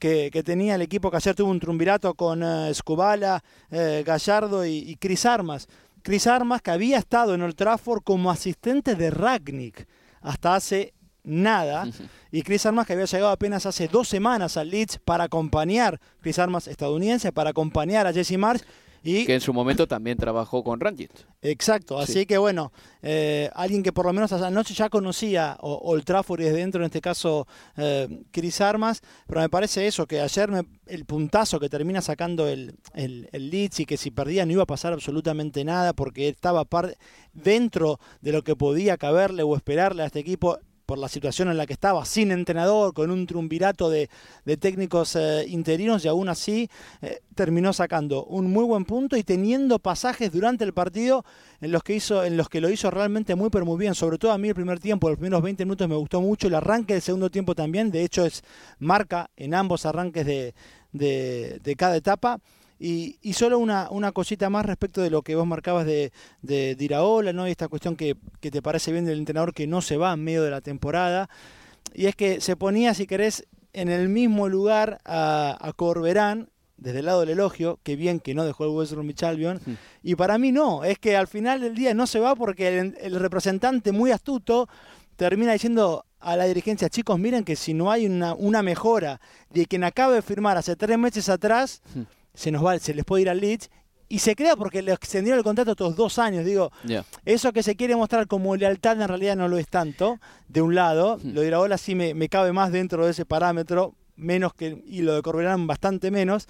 que, 0.00 0.42
tenía 0.42 0.74
el 0.74 0.82
equipo 0.82 1.12
que 1.12 1.18
ayer 1.18 1.36
tuvo 1.36 1.52
un 1.52 1.60
trumbirato 1.60 2.12
con 2.14 2.42
uh, 2.42 2.66
Escubala, 2.66 3.44
eh, 3.70 4.02
Gallardo 4.04 4.66
y, 4.66 4.78
y 4.78 4.96
Cris 4.96 5.26
Armas. 5.26 5.68
Cris 6.02 6.26
Armas 6.26 6.62
que 6.62 6.70
había 6.70 6.98
estado 6.98 7.34
en 7.34 7.42
Old 7.42 7.54
Trafford 7.54 8.02
como 8.02 8.30
asistente 8.30 8.94
de 8.94 9.10
Ragnick 9.10 9.86
hasta 10.20 10.54
hace 10.54 10.94
nada. 11.24 11.86
Y 12.34 12.40
Chris 12.40 12.64
Armas, 12.64 12.86
que 12.86 12.94
había 12.94 13.04
llegado 13.04 13.30
apenas 13.30 13.66
hace 13.66 13.88
dos 13.88 14.08
semanas 14.08 14.56
al 14.56 14.70
Leeds 14.70 14.98
para 15.04 15.24
acompañar, 15.24 16.00
Chris 16.22 16.38
Armas 16.38 16.66
estadounidense, 16.66 17.30
para 17.30 17.50
acompañar 17.50 18.06
a 18.06 18.12
Jesse 18.14 18.38
Marsh. 18.38 18.62
Y... 19.02 19.26
Que 19.26 19.34
en 19.34 19.40
su 19.40 19.52
momento 19.52 19.86
también 19.86 20.16
trabajó 20.16 20.62
con 20.62 20.80
Ranjit. 20.80 21.10
Exacto, 21.42 21.98
así 21.98 22.24
que 22.24 22.38
bueno, 22.38 22.72
eh, 23.02 23.50
alguien 23.54 23.82
que 23.82 23.92
por 23.92 24.06
lo 24.06 24.12
menos 24.12 24.32
anoche 24.32 24.74
ya 24.74 24.88
conocía 24.88 25.56
Old 25.60 26.04
Trafford 26.04 26.40
y 26.40 26.44
desde 26.44 26.58
dentro, 26.58 26.80
en 26.80 26.86
este 26.86 27.00
caso, 27.00 27.46
eh, 27.76 28.08
Chris 28.30 28.60
Armas, 28.60 29.02
pero 29.26 29.40
me 29.40 29.48
parece 29.48 29.86
eso, 29.86 30.06
que 30.06 30.20
ayer 30.20 30.50
el 30.86 31.04
puntazo 31.04 31.58
que 31.58 31.68
termina 31.68 32.00
sacando 32.00 32.46
el, 32.48 32.76
el, 32.94 33.28
el, 33.32 33.50
Leeds 33.50 33.80
y 33.80 33.86
que 33.86 33.96
si 33.96 34.10
perdía 34.10 34.46
no 34.46 34.52
iba 34.52 34.62
a 34.62 34.66
pasar 34.66 34.92
absolutamente 34.92 35.64
nada 35.64 35.92
porque 35.94 36.28
estaba 36.28 36.64
dentro 37.32 37.98
de 38.20 38.32
lo 38.32 38.42
que 38.42 38.56
podía 38.56 38.96
caberle 38.96 39.42
o 39.42 39.56
esperarle 39.56 40.04
a 40.04 40.06
este 40.06 40.20
equipo, 40.20 40.58
por 40.92 40.98
la 40.98 41.08
situación 41.08 41.48
en 41.48 41.56
la 41.56 41.64
que 41.64 41.72
estaba, 41.72 42.04
sin 42.04 42.30
entrenador, 42.32 42.92
con 42.92 43.10
un 43.10 43.26
triunvirato 43.26 43.88
de, 43.88 44.10
técnicos 44.60 45.16
eh, 45.16 45.46
interinos 45.48 46.04
y 46.04 46.08
aún 46.08 46.28
así 46.28 46.68
eh, 47.00 47.20
terminó 47.34 47.72
sacando 47.72 48.26
un 48.26 48.52
muy 48.52 48.62
buen 48.66 48.84
punto 48.84 49.16
y 49.16 49.22
teniendo 49.22 49.78
pasajes 49.78 50.30
durante 50.30 50.64
el 50.64 50.74
partido 50.74 51.24
en 51.62 51.72
los 51.72 51.82
que 51.82 51.94
hizo 51.94 52.24
en 52.24 52.36
los 52.36 52.50
que 52.50 52.60
lo 52.60 52.68
hizo 52.68 52.90
realmente 52.90 53.34
muy 53.36 53.48
pero 53.48 53.64
muy 53.64 53.78
bien, 53.78 53.94
sobre 53.94 54.18
todo 54.18 54.32
a 54.32 54.36
mí 54.36 54.48
el 54.48 54.54
primer 54.54 54.80
tiempo, 54.80 55.08
los 55.08 55.16
primeros 55.16 55.42
20 55.42 55.64
minutos 55.64 55.88
me 55.88 55.96
gustó 55.96 56.20
mucho, 56.20 56.48
el 56.48 56.56
arranque 56.56 56.92
del 56.92 57.00
segundo 57.00 57.30
tiempo 57.30 57.54
también, 57.54 57.90
de 57.90 58.04
hecho 58.04 58.26
es 58.26 58.44
marca 58.78 59.30
en 59.34 59.54
ambos 59.54 59.86
arranques 59.86 60.26
de, 60.26 60.54
de 60.92 61.74
cada 61.74 61.96
etapa. 61.96 62.38
Y, 62.84 63.20
y 63.22 63.34
solo 63.34 63.60
una, 63.60 63.88
una, 63.92 64.10
cosita 64.10 64.50
más 64.50 64.66
respecto 64.66 65.02
de 65.02 65.08
lo 65.08 65.22
que 65.22 65.36
vos 65.36 65.46
marcabas 65.46 65.86
de, 65.86 66.12
de, 66.40 66.76
Iraola, 66.80 67.32
¿no? 67.32 67.46
Y 67.46 67.52
esta 67.52 67.68
cuestión 67.68 67.94
que, 67.94 68.16
que, 68.40 68.50
te 68.50 68.60
parece 68.60 68.90
bien 68.90 69.04
del 69.04 69.20
entrenador 69.20 69.54
que 69.54 69.68
no 69.68 69.82
se 69.82 69.96
va 69.96 70.12
en 70.12 70.24
medio 70.24 70.42
de 70.42 70.50
la 70.50 70.60
temporada. 70.62 71.30
Y 71.94 72.06
es 72.06 72.16
que 72.16 72.40
se 72.40 72.56
ponía, 72.56 72.92
si 72.92 73.06
querés, 73.06 73.46
en 73.72 73.88
el 73.88 74.08
mismo 74.08 74.48
lugar 74.48 75.00
a, 75.04 75.56
a 75.60 75.72
Corberán, 75.74 76.48
desde 76.76 76.98
el 76.98 77.06
lado 77.06 77.20
del 77.20 77.28
elogio, 77.28 77.78
que 77.84 77.94
bien 77.94 78.18
que 78.18 78.34
no 78.34 78.44
dejó 78.44 78.64
el 78.64 78.70
West 78.70 78.94
Bromwich 78.94 79.22
Albion, 79.22 79.60
y 80.02 80.16
para 80.16 80.36
mí 80.36 80.50
no, 80.50 80.82
es 80.82 80.98
que 80.98 81.16
al 81.16 81.28
final 81.28 81.60
del 81.60 81.76
día 81.76 81.94
no 81.94 82.08
se 82.08 82.18
va 82.18 82.34
porque 82.34 82.80
el, 82.80 82.96
el 83.00 83.14
representante 83.14 83.92
muy 83.92 84.10
astuto 84.10 84.68
termina 85.14 85.52
diciendo 85.52 86.04
a 86.18 86.36
la 86.36 86.46
dirigencia, 86.46 86.88
chicos, 86.88 87.16
miren 87.16 87.44
que 87.44 87.54
si 87.54 87.74
no 87.74 87.92
hay 87.92 88.06
una, 88.06 88.34
una 88.34 88.60
mejora 88.60 89.20
de 89.50 89.66
quien 89.66 89.84
acaba 89.84 90.14
de 90.14 90.22
firmar 90.22 90.56
hace 90.56 90.74
tres 90.74 90.98
meses 90.98 91.28
atrás, 91.28 91.80
se 92.34 92.50
nos 92.50 92.64
va, 92.64 92.78
se 92.78 92.94
les 92.94 93.04
puede 93.04 93.22
ir 93.22 93.30
al 93.30 93.40
Leeds 93.40 93.70
y 94.08 94.18
se 94.18 94.36
crea 94.36 94.56
porque 94.56 94.82
le 94.82 94.92
extendieron 94.92 95.38
el 95.38 95.44
contrato 95.44 95.72
otros 95.72 95.96
dos 95.96 96.18
años. 96.18 96.44
Digo, 96.44 96.70
eso 97.24 97.52
que 97.52 97.62
se 97.62 97.76
quiere 97.76 97.96
mostrar 97.96 98.26
como 98.26 98.54
lealtad 98.56 99.00
en 99.00 99.08
realidad 99.08 99.36
no 99.36 99.48
lo 99.48 99.56
es 99.56 99.68
tanto, 99.68 100.20
de 100.48 100.60
un 100.60 100.74
lado. 100.74 101.16
Hmm. 101.16 101.32
Lo 101.32 101.40
de 101.40 101.46
Iraola 101.46 101.78
sí 101.78 101.94
me, 101.94 102.12
me, 102.12 102.28
cabe 102.28 102.52
más 102.52 102.72
dentro 102.72 103.06
de 103.06 103.12
ese 103.12 103.24
parámetro, 103.24 103.94
menos 104.16 104.52
que, 104.52 104.82
y 104.86 105.00
lo 105.00 105.14
de 105.14 105.22
Corberán 105.22 105.66
bastante 105.66 106.10
menos. 106.10 106.46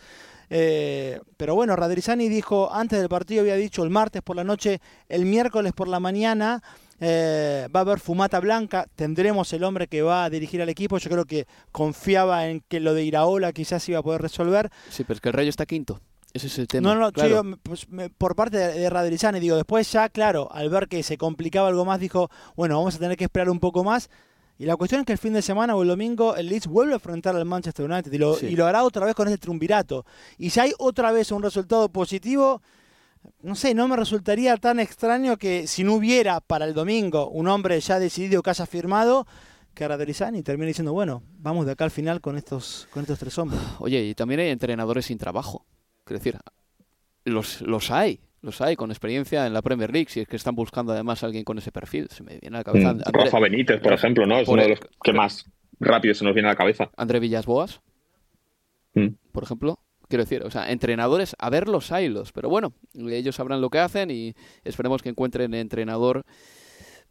Eh, 0.54 1.18
pero 1.36 1.54
bueno, 1.54 1.74
Radrizani 1.76 2.28
dijo, 2.28 2.74
antes 2.74 2.98
del 2.98 3.08
partido 3.08 3.40
había 3.40 3.56
dicho 3.56 3.82
el 3.84 3.90
martes 3.90 4.20
por 4.20 4.36
la 4.36 4.44
noche, 4.44 4.80
el 5.08 5.24
miércoles 5.24 5.72
por 5.72 5.88
la 5.88 5.98
mañana, 5.98 6.62
eh, 7.04 7.66
va 7.74 7.80
a 7.80 7.82
haber 7.82 7.98
fumata 7.98 8.38
blanca, 8.38 8.86
tendremos 8.94 9.52
el 9.52 9.64
hombre 9.64 9.88
que 9.88 10.02
va 10.02 10.22
a 10.24 10.30
dirigir 10.30 10.62
al 10.62 10.68
equipo. 10.68 10.98
Yo 10.98 11.10
creo 11.10 11.24
que 11.24 11.46
confiaba 11.72 12.46
en 12.46 12.60
que 12.68 12.78
lo 12.78 12.94
de 12.94 13.02
Iraola 13.04 13.52
quizás 13.52 13.88
iba 13.88 13.98
a 13.98 14.02
poder 14.02 14.22
resolver. 14.22 14.70
Sí, 14.88 15.02
pero 15.02 15.16
es 15.16 15.20
que 15.20 15.28
el 15.30 15.32
Rayo 15.34 15.50
está 15.50 15.66
quinto. 15.66 16.00
Ese 16.32 16.46
es 16.46 16.58
el 16.58 16.66
tema. 16.68 16.94
No, 16.94 16.98
no, 17.00 17.12
Claro. 17.12 17.42
yo, 17.42 17.56
pues, 17.62 17.88
me- 17.88 18.08
por 18.08 18.36
parte 18.36 18.56
de, 18.56 18.78
de 18.78 18.88
Radrizani, 18.88 19.40
digo, 19.40 19.56
después 19.56 19.90
ya, 19.92 20.08
claro, 20.08 20.48
al 20.52 20.70
ver 20.70 20.86
que 20.88 21.02
se 21.02 21.18
complicaba 21.18 21.68
algo 21.68 21.84
más, 21.84 21.98
dijo, 22.00 22.30
bueno, 22.56 22.78
vamos 22.78 22.94
a 22.94 22.98
tener 22.98 23.16
que 23.16 23.24
esperar 23.24 23.50
un 23.50 23.58
poco 23.60 23.82
más. 23.84 24.08
Y 24.58 24.64
la 24.64 24.76
cuestión 24.76 25.00
es 25.00 25.06
que 25.06 25.12
el 25.12 25.18
fin 25.18 25.32
de 25.32 25.42
semana 25.42 25.74
o 25.74 25.82
el 25.82 25.88
domingo 25.88 26.36
el 26.36 26.48
Leeds 26.48 26.68
vuelve 26.68 26.92
a 26.92 26.96
enfrentar 26.96 27.34
al 27.34 27.44
Manchester 27.44 27.90
United 27.90 28.12
y 28.12 28.18
lo, 28.18 28.34
Sí. 28.36 28.46
y 28.46 28.54
lo 28.56 28.64
hará 28.66 28.84
otra 28.84 29.04
vez 29.04 29.14
con 29.16 29.26
este 29.26 29.38
triunvirato. 29.38 30.06
Y 30.38 30.50
si 30.50 30.60
hay 30.60 30.72
otra 30.78 31.10
vez 31.10 31.32
un 31.32 31.42
resultado 31.42 31.88
positivo, 31.88 32.62
no 33.42 33.54
sé, 33.54 33.74
no 33.74 33.88
me 33.88 33.96
resultaría 33.96 34.56
tan 34.56 34.80
extraño 34.80 35.36
que 35.36 35.66
si 35.66 35.84
no 35.84 35.94
hubiera 35.94 36.40
para 36.40 36.64
el 36.64 36.74
domingo 36.74 37.28
un 37.28 37.48
hombre 37.48 37.78
ya 37.80 37.98
decidido 37.98 38.42
que 38.42 38.50
haya 38.50 38.66
firmado, 38.66 39.26
que 39.74 39.86
Radrizani 39.88 40.42
termine 40.42 40.68
diciendo, 40.68 40.92
bueno, 40.92 41.22
vamos 41.38 41.66
de 41.66 41.72
acá 41.72 41.84
al 41.84 41.90
final 41.90 42.20
con 42.20 42.36
estos, 42.36 42.88
con 42.92 43.02
estos 43.02 43.18
tres 43.18 43.36
hombres. 43.38 43.60
Oye, 43.78 44.02
y 44.04 44.14
también 44.14 44.40
hay 44.40 44.48
entrenadores 44.50 45.06
sin 45.06 45.18
trabajo. 45.18 45.64
Quiero 46.04 46.18
decir, 46.18 46.38
los, 47.24 47.60
los 47.62 47.90
hay. 47.90 48.20
Los 48.42 48.60
hay 48.60 48.74
con 48.74 48.90
experiencia 48.90 49.46
en 49.46 49.52
la 49.54 49.62
Premier 49.62 49.92
League, 49.92 50.08
si 50.10 50.18
es 50.20 50.26
que 50.26 50.34
están 50.34 50.56
buscando 50.56 50.92
además 50.92 51.22
a 51.22 51.26
alguien 51.26 51.44
con 51.44 51.58
ese 51.58 51.70
perfil. 51.70 52.08
Se 52.10 52.24
me 52.24 52.38
viene 52.40 52.56
a 52.56 52.60
la 52.60 52.64
cabeza. 52.64 52.92
Mm, 52.92 53.00
André- 53.04 53.24
Rafa 53.24 53.38
Benítez, 53.38 53.80
por 53.80 53.92
ejemplo, 53.92 54.26
¿no? 54.26 54.38
Es 54.40 54.46
Por 54.46 54.54
uno 54.54 54.62
de 54.64 54.68
los 54.70 54.80
que 55.02 55.12
más 55.12 55.46
rápido 55.78 56.12
se 56.14 56.24
nos 56.24 56.34
viene 56.34 56.48
a 56.48 56.52
la 56.52 56.56
cabeza. 56.56 56.90
André 56.96 57.20
Villas 57.20 57.46
Boas, 57.46 57.80
Mm. 58.94 59.08
por 59.30 59.44
ejemplo. 59.44 59.78
Quiero 60.12 60.24
decir, 60.24 60.42
o 60.42 60.50
sea, 60.50 60.70
entrenadores, 60.70 61.34
a 61.38 61.48
ver 61.48 61.68
los. 61.68 61.90
Pero 62.32 62.50
bueno, 62.50 62.74
ellos 62.92 63.34
sabrán 63.34 63.62
lo 63.62 63.70
que 63.70 63.78
hacen 63.78 64.10
y 64.10 64.34
esperemos 64.62 65.00
que 65.00 65.08
encuentren 65.08 65.54
entrenador 65.54 66.26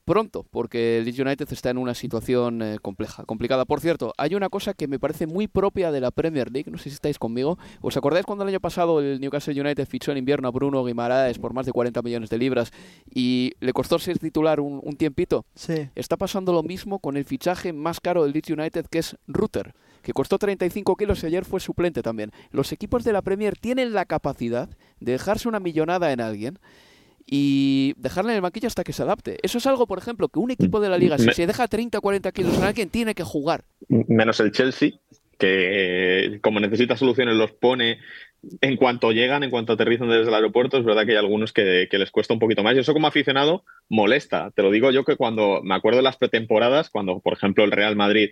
pronto, 0.06 0.46
porque 0.52 1.00
el 1.00 1.06
Leeds 1.06 1.18
United 1.18 1.48
está 1.52 1.72
en 1.72 1.80
una 1.80 1.96
situación 1.96 2.62
eh, 2.62 2.78
compleja, 2.80 3.24
complicada. 3.26 3.66
Por 3.66 3.80
cierto, 3.80 4.14
hay 4.20 4.36
una 4.36 4.50
cosa 4.50 4.76
que 4.76 4.88
me 4.88 5.00
parece 5.00 5.26
muy 5.26 5.48
propia 5.48 5.92
de 5.92 6.00
la 6.00 6.12
Premier 6.12 6.52
League, 6.52 6.70
no 6.70 6.78
sé 6.78 6.92
si 6.92 6.94
estáis 6.94 7.18
conmigo. 7.18 7.58
¿Os 7.82 7.98
acordáis 7.98 8.28
cuando 8.28 8.44
el 8.44 8.50
año 8.50 8.60
pasado 8.60 9.00
el 9.00 9.20
Newcastle 9.20 9.60
United 9.60 9.88
fichó 9.88 10.12
en 10.12 10.20
invierno 10.20 10.48
a 10.48 10.52
Bruno 10.52 10.86
Guimaraes 10.86 11.40
por 11.40 11.54
más 11.54 11.66
de 11.66 11.72
40 11.72 12.04
millones 12.04 12.30
de 12.30 12.38
libras 12.38 12.72
y 13.12 13.54
le 13.62 13.74
costó 13.74 13.98
ser 13.98 14.20
titular 14.20 14.60
un, 14.60 14.80
un 14.84 14.96
tiempito? 14.96 15.44
Sí. 15.56 15.90
Está 15.96 16.18
pasando 16.18 16.54
lo 16.54 16.62
mismo 16.62 17.00
con 17.00 17.18
el 17.18 17.26
fichaje 17.26 17.74
más 17.74 18.00
caro 18.00 18.26
del 18.26 18.34
Leeds 18.34 18.52
United, 18.52 18.86
que 18.92 19.00
es 19.00 19.18
Rutter, 19.26 19.74
que 20.02 20.14
costó 20.14 20.38
35 20.38 20.96
kilos 20.96 21.24
y 21.24 21.28
ayer 21.28 21.46
fue 21.46 21.60
suplente 21.60 22.02
también. 22.02 22.32
Los 22.52 22.72
equipos 22.72 23.04
de 23.04 23.14
la 23.14 23.22
Premier 23.22 23.56
tienen 23.58 23.94
la 23.94 24.06
capacidad 24.06 24.70
de 25.00 25.12
dejarse 25.14 25.48
una 25.48 25.60
millonada 25.60 26.12
en 26.12 26.22
alguien 26.22 26.60
y 27.26 27.94
dejarle 27.98 28.32
en 28.32 28.38
el 28.38 28.42
banquillo 28.42 28.68
hasta 28.68 28.84
que 28.84 28.94
se 28.94 29.04
adapte. 29.04 29.38
Eso 29.44 29.58
es 29.60 29.68
algo, 29.68 29.88
por 29.88 29.98
ejemplo, 30.00 30.28
que 30.30 30.40
un 30.40 30.52
equipo 30.52 30.80
de 30.80 30.90
la 30.90 30.98
liga, 30.98 31.18
si 31.18 31.28
Me- 31.28 31.34
se 31.34 31.48
deja 31.48 31.68
30 31.68 32.00
o 32.00 32.02
40 32.02 32.32
kilos 32.32 32.58
en 32.58 32.64
alguien, 32.64 32.90
tiene 32.90 33.16
que 33.16 33.24
jugar. 33.24 33.64
menos 33.88 34.40
el 34.40 34.52
Chelsea, 34.52 34.92
que 35.38 36.26
eh, 36.36 36.40
como 36.42 36.60
necesita 36.60 36.96
soluciones 36.98 37.36
los 37.36 37.52
pone 37.52 38.00
en 38.62 38.76
cuanto 38.76 39.12
llegan, 39.12 39.44
en 39.44 39.52
cuanto 39.52 39.74
aterrizan 39.74 40.10
desde 40.10 40.28
el 40.30 40.34
aeropuerto, 40.34 40.78
es 40.78 40.84
verdad 40.84 41.06
que 41.06 41.12
hay 41.12 41.18
algunos 41.18 41.54
que, 41.54 41.88
que 41.90 41.98
les 42.00 42.10
cuesta 42.12 42.34
un 42.34 42.40
poquito 42.40 42.64
más. 42.64 42.76
Y 42.76 42.80
eso 42.80 42.94
como 42.94 43.08
aficionado 43.08 43.64
molesta. 43.88 44.52
Te 44.56 44.64
lo 44.64 44.72
digo 44.72 44.90
yo 44.92 45.04
que 45.06 45.16
cuando 45.16 45.62
me 45.64 45.76
acuerdo 45.76 45.98
de 45.98 46.04
las 46.04 46.18
pretemporadas, 46.18 46.90
cuando 46.90 47.20
por 47.20 47.34
ejemplo 47.34 47.64
el 47.64 47.72
Real 47.72 47.96
Madrid 47.96 48.30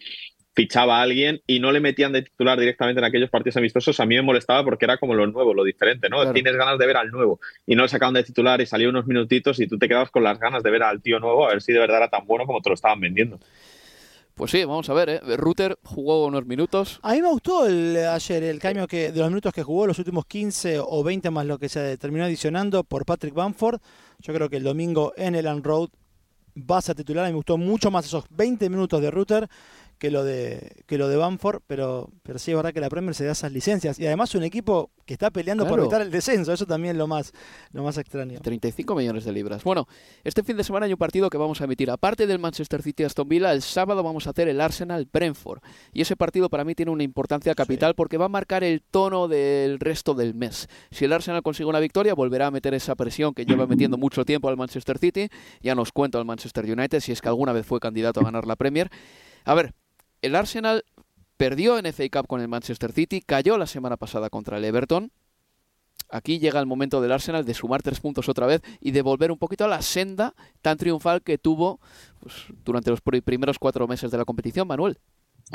fichaba 0.59 0.99
a 0.99 1.03
alguien 1.03 1.41
y 1.47 1.61
no 1.61 1.71
le 1.71 1.79
metían 1.79 2.11
de 2.11 2.21
titular 2.21 2.59
directamente 2.59 2.99
en 2.99 3.05
aquellos 3.05 3.29
partidos 3.29 3.55
amistosos, 3.55 3.97
a 4.01 4.05
mí 4.05 4.15
me 4.15 4.21
molestaba 4.21 4.61
porque 4.65 4.83
era 4.83 4.97
como 4.97 5.13
lo 5.13 5.25
nuevo, 5.25 5.53
lo 5.53 5.63
diferente, 5.63 6.09
¿no? 6.09 6.17
Claro. 6.17 6.33
Tienes 6.33 6.53
ganas 6.57 6.77
de 6.77 6.85
ver 6.85 6.97
al 6.97 7.11
nuevo 7.11 7.39
y 7.65 7.77
no 7.77 7.83
le 7.83 7.87
sacaban 7.87 8.13
de 8.13 8.25
titular 8.25 8.59
y 8.59 8.65
salía 8.65 8.89
unos 8.89 9.07
minutitos 9.07 9.57
y 9.61 9.67
tú 9.67 9.77
te 9.77 9.87
quedabas 9.87 10.11
con 10.11 10.21
las 10.21 10.37
ganas 10.37 10.61
de 10.61 10.69
ver 10.69 10.83
al 10.83 11.01
tío 11.01 11.17
nuevo 11.21 11.45
a 11.45 11.51
ver 11.51 11.61
si 11.61 11.71
de 11.71 11.79
verdad 11.79 11.99
era 11.99 12.09
tan 12.09 12.27
bueno 12.27 12.45
como 12.45 12.59
te 12.59 12.67
lo 12.67 12.75
estaban 12.75 12.99
vendiendo. 12.99 13.39
Pues 14.35 14.51
sí, 14.51 14.65
vamos 14.65 14.89
a 14.89 14.93
ver, 14.93 15.09
¿eh? 15.09 15.21
Rutter 15.37 15.77
jugó 15.81 16.25
unos 16.25 16.45
minutos. 16.45 16.99
A 17.03 17.13
mí 17.13 17.21
me 17.21 17.29
gustó 17.29 17.65
el, 17.65 17.95
ayer 17.95 18.43
el 18.43 18.59
cambio 18.59 18.85
que, 18.85 19.13
de 19.13 19.19
los 19.19 19.29
minutos 19.29 19.53
que 19.53 19.63
jugó, 19.63 19.87
los 19.87 19.99
últimos 19.99 20.25
15 20.25 20.79
o 20.81 21.03
20 21.05 21.29
más 21.29 21.45
lo 21.45 21.57
que 21.57 21.69
se 21.69 21.97
terminó 21.97 22.25
adicionando 22.25 22.83
por 22.83 23.05
Patrick 23.05 23.33
Bamford. 23.33 23.79
Yo 24.19 24.33
creo 24.33 24.49
que 24.49 24.57
el 24.57 24.63
domingo 24.63 25.13
en 25.15 25.35
el 25.35 25.63
Road 25.63 25.87
va 26.59 26.79
a 26.79 26.93
titular. 26.93 27.25
A 27.25 27.27
mí 27.27 27.33
me 27.33 27.37
gustó 27.37 27.57
mucho 27.57 27.91
más 27.91 28.05
esos 28.05 28.25
20 28.29 28.69
minutos 28.69 29.01
de 29.01 29.11
Rutter 29.11 29.47
que 29.99 30.09
lo 30.09 30.23
de 30.23 30.83
que 30.87 30.97
lo 30.97 31.07
de 31.09 31.17
Bamford, 31.17 31.61
pero, 31.67 32.09
pero 32.23 32.39
sí 32.39 32.51
es 32.51 32.57
verdad 32.57 32.73
que 32.73 32.79
la 32.79 32.89
Premier 32.89 33.13
se 33.13 33.25
da 33.25 33.33
esas 33.33 33.51
licencias. 33.51 33.99
Y 33.99 34.07
además 34.07 34.33
un 34.33 34.43
equipo 34.43 34.91
que 35.05 35.13
está 35.13 35.29
peleando 35.29 35.67
por 35.67 35.79
evitar 35.79 36.01
el 36.01 36.09
descenso, 36.09 36.53
eso 36.53 36.65
también 36.65 36.95
es 36.95 36.97
lo 36.97 37.07
más, 37.07 37.33
lo 37.73 37.83
más 37.83 37.97
extraño. 37.97 38.39
35 38.39 38.95
millones 38.95 39.25
de 39.25 39.33
libras. 39.33 39.63
Bueno, 39.63 39.87
este 40.23 40.41
fin 40.41 40.55
de 40.55 40.63
semana 40.63 40.85
hay 40.85 40.93
un 40.93 40.97
partido 40.97 41.29
que 41.29 41.37
vamos 41.37 41.59
a 41.61 41.65
emitir. 41.65 41.91
Aparte 41.91 42.25
del 42.25 42.39
Manchester 42.39 42.81
City 42.81 43.03
Aston 43.03 43.27
Villa, 43.27 43.51
el 43.51 43.61
sábado 43.61 44.01
vamos 44.01 44.25
a 44.25 44.29
hacer 44.29 44.47
el 44.47 44.61
Arsenal 44.61 45.07
Brentford. 45.11 45.59
Y 45.91 46.01
ese 46.01 46.15
partido 46.15 46.49
para 46.49 46.63
mí 46.63 46.75
tiene 46.75 46.91
una 46.91 47.03
importancia 47.03 47.53
capital 47.53 47.93
porque 47.93 48.17
va 48.17 48.25
a 48.25 48.29
marcar 48.29 48.63
el 48.63 48.81
tono 48.81 49.27
del 49.27 49.79
resto 49.79 50.13
del 50.13 50.33
mes. 50.33 50.69
Si 50.91 51.05
el 51.05 51.13
Arsenal 51.13 51.43
consigue 51.43 51.67
una 51.67 51.79
victoria, 51.81 52.13
volverá 52.13 52.47
a 52.47 52.51
meter 52.51 52.73
esa 52.73 52.95
presión 52.95 53.33
que 53.33 53.45
lleva 53.45 53.67
metiendo 53.67 53.97
mucho 53.97 54.23
tiempo 54.23 54.47
al 54.47 54.55
Manchester 54.55 54.97
City. 54.97 55.27
Ya 55.61 55.75
nos 55.75 55.91
cuento 55.91 56.17
al 56.17 56.25
Manchester 56.25 56.63
United 56.63 57.01
si 57.01 57.11
es 57.11 57.21
que 57.21 57.27
alguna 57.27 57.51
vez 57.51 57.65
fue 57.65 57.81
candidato 57.81 58.21
a 58.21 58.23
ganar 58.23 58.47
la 58.47 58.55
Premier. 58.55 58.89
A 59.45 59.53
ver, 59.55 59.73
el 60.21 60.35
Arsenal 60.35 60.83
perdió 61.37 61.77
en 61.77 61.85
FA 61.93 62.03
Cup 62.11 62.27
con 62.27 62.41
el 62.41 62.47
Manchester 62.47 62.91
City, 62.91 63.21
cayó 63.25 63.57
la 63.57 63.67
semana 63.67 63.97
pasada 63.97 64.29
contra 64.29 64.57
el 64.57 64.65
Everton. 64.65 65.11
Aquí 66.11 66.39
llega 66.39 66.59
el 66.59 66.65
momento 66.65 67.01
del 67.01 67.11
Arsenal 67.11 67.45
de 67.45 67.53
sumar 67.53 67.83
tres 67.83 67.99
puntos 67.99 68.27
otra 68.29 68.47
vez 68.47 68.61
y 68.81 68.91
de 68.91 69.01
volver 69.03 69.31
un 69.31 69.37
poquito 69.37 69.65
a 69.65 69.67
la 69.67 69.81
senda 69.81 70.33
tan 70.61 70.77
triunfal 70.77 71.21
que 71.21 71.37
tuvo 71.37 71.79
pues, 72.19 72.33
durante 72.65 72.89
los 72.89 73.01
pri- 73.01 73.21
primeros 73.21 73.59
cuatro 73.59 73.87
meses 73.87 74.09
de 74.09 74.17
la 74.17 74.25
competición, 74.25 74.67
Manuel. 74.67 74.97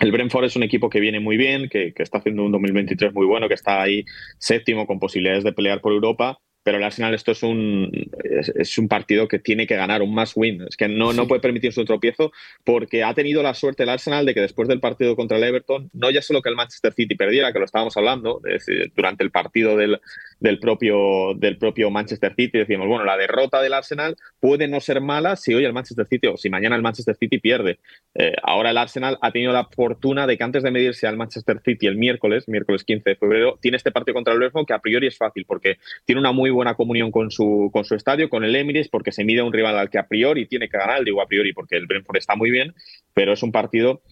El 0.00 0.12
Brentford 0.12 0.44
es 0.44 0.56
un 0.56 0.62
equipo 0.62 0.88
que 0.90 1.00
viene 1.00 1.18
muy 1.20 1.36
bien, 1.36 1.68
que, 1.68 1.92
que 1.92 2.02
está 2.02 2.18
haciendo 2.18 2.44
un 2.44 2.52
2023 2.52 3.12
muy 3.14 3.26
bueno, 3.26 3.48
que 3.48 3.54
está 3.54 3.82
ahí 3.82 4.04
séptimo 4.38 4.86
con 4.86 4.98
posibilidades 5.00 5.44
de 5.44 5.52
pelear 5.52 5.80
por 5.80 5.92
Europa. 5.92 6.38
Pero 6.64 6.78
el 6.78 6.84
Arsenal 6.84 7.14
esto 7.14 7.32
es 7.32 7.42
un, 7.44 7.90
es, 8.24 8.48
es 8.48 8.78
un 8.78 8.88
partido 8.88 9.28
que 9.28 9.38
tiene 9.38 9.66
que 9.66 9.76
ganar, 9.76 10.02
un 10.02 10.14
must 10.14 10.32
win. 10.36 10.62
Es 10.62 10.76
que 10.76 10.88
no, 10.88 11.12
no 11.12 11.28
puede 11.28 11.40
permitirse 11.40 11.78
un 11.78 11.86
tropiezo 11.86 12.32
porque 12.64 13.04
ha 13.04 13.14
tenido 13.14 13.42
la 13.42 13.54
suerte 13.54 13.84
el 13.84 13.90
Arsenal 13.90 14.26
de 14.26 14.34
que 14.34 14.40
después 14.40 14.66
del 14.66 14.80
partido 14.80 15.14
contra 15.14 15.36
el 15.36 15.44
Everton, 15.44 15.90
no 15.92 16.10
ya 16.10 16.22
solo 16.22 16.42
que 16.42 16.48
el 16.48 16.56
Manchester 16.56 16.92
City 16.92 17.14
perdiera, 17.14 17.52
que 17.52 17.60
lo 17.60 17.64
estábamos 17.64 17.96
hablando 17.96 18.40
es 18.46 18.66
decir, 18.66 18.92
durante 18.96 19.22
el 19.22 19.30
partido 19.30 19.76
del, 19.76 20.00
del, 20.44 20.58
propio, 20.58 21.32
del 21.34 21.56
propio 21.56 21.90
Manchester 21.90 22.34
City, 22.34 22.58
decimos, 22.58 22.86
bueno, 22.86 23.06
la 23.06 23.16
derrota 23.16 23.62
del 23.62 23.72
Arsenal 23.72 24.14
puede 24.40 24.68
no 24.68 24.78
ser 24.78 25.00
mala 25.00 25.36
si 25.36 25.54
hoy 25.54 25.64
el 25.64 25.72
Manchester 25.72 26.06
City 26.06 26.26
o 26.26 26.36
si 26.36 26.50
mañana 26.50 26.76
el 26.76 26.82
Manchester 26.82 27.16
City 27.16 27.38
pierde. 27.38 27.78
Eh, 28.14 28.34
ahora 28.42 28.70
el 28.70 28.76
Arsenal 28.76 29.16
ha 29.22 29.32
tenido 29.32 29.54
la 29.54 29.64
fortuna 29.64 30.26
de 30.26 30.36
que 30.36 30.44
antes 30.44 30.62
de 30.62 30.70
medirse 30.70 31.06
al 31.06 31.16
Manchester 31.16 31.62
City 31.64 31.86
el 31.86 31.96
miércoles, 31.96 32.46
miércoles 32.46 32.84
15 32.84 33.08
de 33.08 33.16
febrero, 33.16 33.58
tiene 33.62 33.78
este 33.78 33.90
partido 33.90 34.12
contra 34.12 34.34
el 34.34 34.38
Brentford 34.38 34.66
que 34.66 34.74
a 34.74 34.80
priori 34.80 35.06
es 35.06 35.16
fácil 35.16 35.46
porque 35.46 35.78
tiene 36.04 36.20
una 36.20 36.32
muy 36.32 36.50
buena 36.50 36.74
comunión 36.74 37.10
con 37.10 37.30
su, 37.30 37.70
con 37.72 37.86
su 37.86 37.94
estadio, 37.94 38.28
con 38.28 38.44
el 38.44 38.54
Emirates, 38.54 38.90
porque 38.90 39.12
se 39.12 39.24
mide 39.24 39.40
a 39.40 39.44
un 39.44 39.52
rival 39.52 39.78
al 39.78 39.88
que 39.88 39.98
a 39.98 40.06
priori 40.06 40.44
tiene 40.44 40.68
que 40.68 40.76
ganar, 40.76 41.04
digo 41.04 41.22
a 41.22 41.26
priori 41.26 41.54
porque 41.54 41.76
el 41.76 41.86
Brentford 41.86 42.18
está 42.18 42.36
muy 42.36 42.50
bien, 42.50 42.74
pero 43.14 43.32
es 43.32 43.42
un 43.42 43.50
partido 43.50 44.02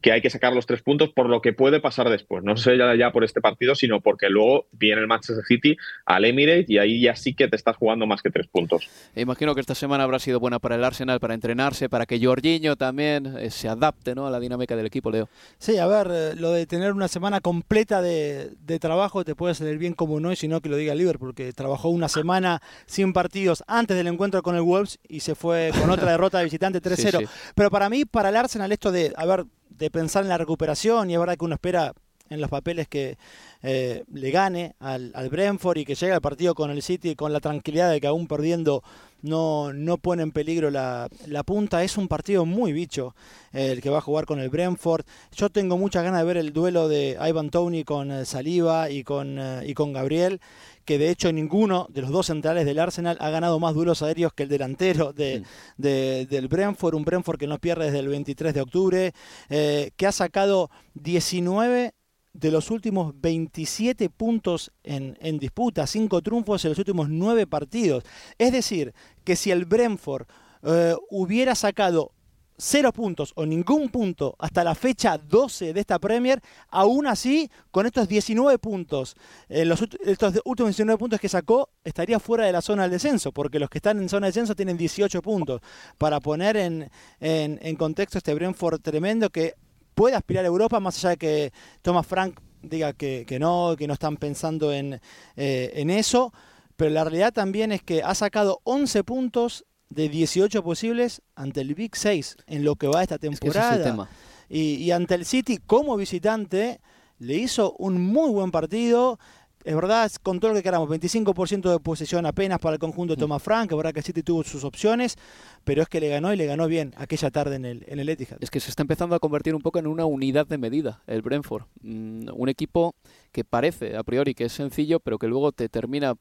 que 0.00 0.12
hay 0.12 0.20
que 0.20 0.30
sacar 0.30 0.52
los 0.54 0.66
tres 0.66 0.82
puntos 0.82 1.10
por 1.10 1.28
lo 1.28 1.40
que 1.40 1.52
puede 1.52 1.80
pasar 1.80 2.08
después. 2.08 2.44
No 2.44 2.56
sé 2.56 2.76
ya, 2.76 2.94
ya 2.94 3.10
por 3.10 3.24
este 3.24 3.40
partido, 3.40 3.74
sino 3.74 4.00
porque 4.00 4.28
luego 4.28 4.66
viene 4.72 5.00
el 5.00 5.06
Manchester 5.06 5.44
City 5.44 5.76
al 6.06 6.24
Emirates 6.24 6.68
y 6.68 6.78
ahí 6.78 7.00
ya 7.00 7.16
sí 7.16 7.34
que 7.34 7.48
te 7.48 7.56
estás 7.56 7.76
jugando 7.76 8.06
más 8.06 8.22
que 8.22 8.30
tres 8.30 8.46
puntos. 8.46 8.88
E 9.14 9.22
imagino 9.22 9.54
que 9.54 9.60
esta 9.60 9.74
semana 9.74 10.04
habrá 10.04 10.18
sido 10.18 10.40
buena 10.40 10.58
para 10.58 10.76
el 10.76 10.84
Arsenal, 10.84 11.20
para 11.20 11.34
entrenarse, 11.34 11.88
para 11.88 12.06
que 12.06 12.24
Jorginho 12.24 12.76
también 12.76 13.36
eh, 13.38 13.50
se 13.50 13.68
adapte 13.68 14.14
¿no? 14.14 14.26
a 14.26 14.30
la 14.30 14.40
dinámica 14.40 14.76
del 14.76 14.86
equipo, 14.86 15.10
Leo. 15.10 15.28
Sí, 15.58 15.78
a 15.78 15.86
ver, 15.86 16.08
eh, 16.10 16.34
lo 16.36 16.52
de 16.52 16.66
tener 16.66 16.92
una 16.92 17.08
semana 17.08 17.40
completa 17.40 18.02
de, 18.02 18.50
de 18.60 18.78
trabajo 18.78 19.24
te 19.24 19.34
puede 19.34 19.54
salir 19.54 19.78
bien 19.78 19.94
como 19.94 20.20
no, 20.20 20.32
y 20.32 20.36
si 20.36 20.48
no 20.48 20.60
que 20.60 20.68
lo 20.68 20.76
diga 20.76 20.92
el 20.92 20.98
Liverpool, 20.98 21.28
porque 21.28 21.52
trabajó 21.52 21.88
una 21.88 22.08
semana 22.08 22.62
sin 22.86 23.12
partidos 23.12 23.62
antes 23.66 23.96
del 23.96 24.06
encuentro 24.06 24.42
con 24.42 24.56
el 24.56 24.62
Wolves 24.62 24.98
y 25.08 25.20
se 25.20 25.34
fue 25.34 25.70
con 25.78 25.90
otra 25.90 26.10
derrota 26.12 26.38
de 26.38 26.44
visitante 26.44 26.80
3-0. 26.80 26.96
Sí, 26.96 27.10
sí. 27.10 27.24
Pero 27.54 27.70
para 27.70 27.88
mí, 27.88 28.04
para 28.04 28.30
el 28.30 28.36
Arsenal, 28.36 28.72
esto 28.72 28.90
de, 28.90 29.12
a 29.16 29.26
ver, 29.26 29.44
de 29.68 29.87
pensar 29.90 30.22
en 30.22 30.28
la 30.28 30.38
recuperación, 30.38 31.10
y 31.10 31.14
es 31.14 31.20
verdad 31.20 31.36
que 31.36 31.44
uno 31.44 31.54
espera 31.54 31.92
en 32.30 32.40
los 32.40 32.50
papeles 32.50 32.88
que 32.88 33.16
eh, 33.62 34.04
le 34.12 34.30
gane 34.30 34.74
al, 34.80 35.12
al 35.14 35.28
Brentford 35.28 35.78
y 35.78 35.84
que 35.84 35.94
llegue 35.94 36.12
al 36.12 36.20
partido 36.20 36.54
con 36.54 36.70
el 36.70 36.82
City 36.82 37.14
con 37.16 37.32
la 37.32 37.40
tranquilidad 37.40 37.90
de 37.90 38.00
que 38.00 38.06
aún 38.06 38.26
perdiendo 38.26 38.82
no, 39.20 39.72
no 39.72 39.98
pone 39.98 40.22
en 40.22 40.30
peligro 40.30 40.70
la, 40.70 41.08
la 41.26 41.42
punta. 41.42 41.82
Es 41.82 41.96
un 41.98 42.06
partido 42.06 42.44
muy 42.44 42.72
bicho 42.72 43.16
eh, 43.52 43.72
el 43.72 43.82
que 43.82 43.90
va 43.90 43.98
a 43.98 44.02
jugar 44.02 44.26
con 44.26 44.38
el 44.38 44.48
Brentford. 44.48 45.04
Yo 45.34 45.50
tengo 45.50 45.76
muchas 45.76 46.04
ganas 46.04 46.20
de 46.20 46.26
ver 46.26 46.36
el 46.36 46.52
duelo 46.52 46.88
de 46.88 47.18
Ivan 47.28 47.50
Tony 47.50 47.82
con 47.82 48.12
eh, 48.12 48.24
Saliba 48.24 48.90
y 48.90 49.02
con, 49.02 49.38
eh, 49.40 49.62
y 49.66 49.74
con 49.74 49.92
Gabriel 49.92 50.40
que 50.84 50.96
de 50.96 51.10
hecho 51.10 51.30
ninguno 51.32 51.86
de 51.90 52.00
los 52.00 52.10
dos 52.10 52.26
centrales 52.28 52.64
del 52.64 52.78
Arsenal 52.78 53.18
ha 53.20 53.28
ganado 53.28 53.60
más 53.60 53.74
duelos 53.74 54.00
aéreos 54.00 54.32
que 54.32 54.44
el 54.44 54.48
delantero 54.48 55.12
de, 55.12 55.42
de- 55.76 56.24
del 56.30 56.48
Brentford, 56.48 56.94
un 56.94 57.04
Brentford 57.04 57.38
que 57.38 57.46
no 57.46 57.58
pierde 57.58 57.86
desde 57.86 57.98
el 57.98 58.08
23 58.08 58.54
de 58.54 58.60
octubre, 58.62 59.12
eh, 59.50 59.90
que 59.96 60.06
ha 60.06 60.12
sacado 60.12 60.70
19 60.94 61.92
de 62.32 62.50
los 62.50 62.70
últimos 62.70 63.14
27 63.20 64.10
puntos 64.10 64.72
en, 64.84 65.16
en 65.20 65.38
disputa, 65.38 65.86
5 65.86 66.22
triunfos 66.22 66.64
en 66.64 66.70
los 66.70 66.78
últimos 66.78 67.08
9 67.08 67.46
partidos. 67.46 68.04
Es 68.38 68.52
decir, 68.52 68.94
que 69.24 69.36
si 69.36 69.50
el 69.50 69.64
Brentford 69.64 70.26
eh, 70.62 70.94
hubiera 71.10 71.54
sacado 71.54 72.12
cero 72.58 72.92
puntos 72.92 73.32
o 73.36 73.46
ningún 73.46 73.88
punto 73.88 74.34
hasta 74.38 74.64
la 74.64 74.74
fecha 74.74 75.16
12 75.16 75.72
de 75.72 75.80
esta 75.80 75.98
Premier, 75.98 76.42
aún 76.68 77.06
así, 77.06 77.48
con 77.70 77.86
estos 77.86 78.08
19 78.08 78.58
puntos, 78.58 79.14
eh, 79.48 79.64
los, 79.64 79.82
estos 80.04 80.40
últimos 80.44 80.70
19 80.70 80.98
puntos 80.98 81.20
que 81.20 81.28
sacó, 81.28 81.70
estaría 81.84 82.18
fuera 82.18 82.44
de 82.44 82.52
la 82.52 82.60
zona 82.60 82.82
del 82.82 82.92
descenso, 82.92 83.32
porque 83.32 83.60
los 83.60 83.70
que 83.70 83.78
están 83.78 83.98
en 83.98 84.08
zona 84.08 84.26
de 84.26 84.30
descenso 84.30 84.56
tienen 84.56 84.76
18 84.76 85.22
puntos. 85.22 85.60
Para 85.96 86.20
poner 86.20 86.56
en, 86.56 86.90
en, 87.20 87.76
contexto 87.76 88.18
este 88.18 88.34
Brentford 88.34 88.80
tremendo 88.80 89.30
que 89.30 89.54
puede 89.98 90.14
aspirar 90.14 90.44
a 90.44 90.48
Europa, 90.48 90.78
más 90.78 90.96
allá 90.98 91.10
de 91.10 91.16
que 91.16 91.52
Thomas 91.82 92.06
Frank 92.06 92.38
diga 92.62 92.92
que, 92.92 93.24
que 93.26 93.40
no, 93.40 93.74
que 93.76 93.88
no 93.88 93.94
están 93.94 94.16
pensando 94.16 94.72
en, 94.72 95.00
eh, 95.34 95.72
en 95.74 95.90
eso. 95.90 96.32
Pero 96.76 96.92
la 96.92 97.02
realidad 97.02 97.32
también 97.32 97.72
es 97.72 97.82
que 97.82 98.04
ha 98.04 98.14
sacado 98.14 98.60
11 98.62 99.02
puntos 99.02 99.64
de 99.90 100.08
18 100.08 100.62
posibles 100.62 101.20
ante 101.34 101.62
el 101.62 101.74
Big 101.74 101.96
6 101.96 102.36
en 102.46 102.62
lo 102.62 102.76
que 102.76 102.86
va 102.86 103.02
esta 103.02 103.18
temporada. 103.18 104.08
Y, 104.48 104.88
ante 104.92 105.16
el 105.16 105.24
City 105.24 105.58
como 105.58 105.96
visitante 105.96 106.80
le 107.18 107.34
hizo 107.34 107.72
un 107.72 108.00
muy 108.00 108.30
buen 108.30 108.52
partido. 108.52 109.18
Es 109.64 109.74
verdad, 109.74 110.10
con 110.22 110.40
todo 110.40 110.52
lo 110.52 110.56
que 110.56 110.62
queramos, 110.62 110.88
25% 110.88 111.70
de 111.70 111.80
posesión 111.80 112.26
apenas 112.26 112.58
para 112.58 112.74
el 112.74 112.78
conjunto 112.78 113.14
de 113.14 113.18
mm. 113.18 113.20
Thomas 113.20 113.42
Frank, 113.42 113.70
es 113.70 113.76
verdad 113.76 113.92
que 113.92 114.00
el 114.00 114.04
City 114.04 114.22
tuvo 114.22 114.44
sus 114.44 114.64
opciones, 114.64 115.16
pero 115.64 115.82
es 115.82 115.88
que 115.88 116.00
le 116.00 116.08
ganó 116.08 116.32
y 116.32 116.36
le 116.36 116.46
ganó 116.46 116.66
bien 116.68 116.94
aquella 116.96 117.30
tarde 117.30 117.56
en 117.56 117.64
el, 117.64 117.84
en 117.88 117.98
el 117.98 118.08
Etihad. 118.08 118.38
Es 118.40 118.50
que 118.50 118.60
se 118.60 118.70
está 118.70 118.82
empezando 118.82 119.16
a 119.16 119.18
convertir 119.18 119.54
un 119.54 119.62
poco 119.62 119.78
en 119.78 119.86
una 119.86 120.04
unidad 120.04 120.46
de 120.46 120.58
medida, 120.58 121.02
el 121.06 121.22
Brentford. 121.22 121.64
Mm, 121.82 122.28
un 122.32 122.48
equipo 122.48 122.94
que 123.32 123.44
parece 123.44 123.96
a 123.96 124.02
priori 124.04 124.34
que 124.34 124.44
es 124.44 124.52
sencillo, 124.52 125.00
pero 125.00 125.18
que 125.18 125.26
luego 125.26 125.52
te 125.52 125.68
termina 125.68 126.14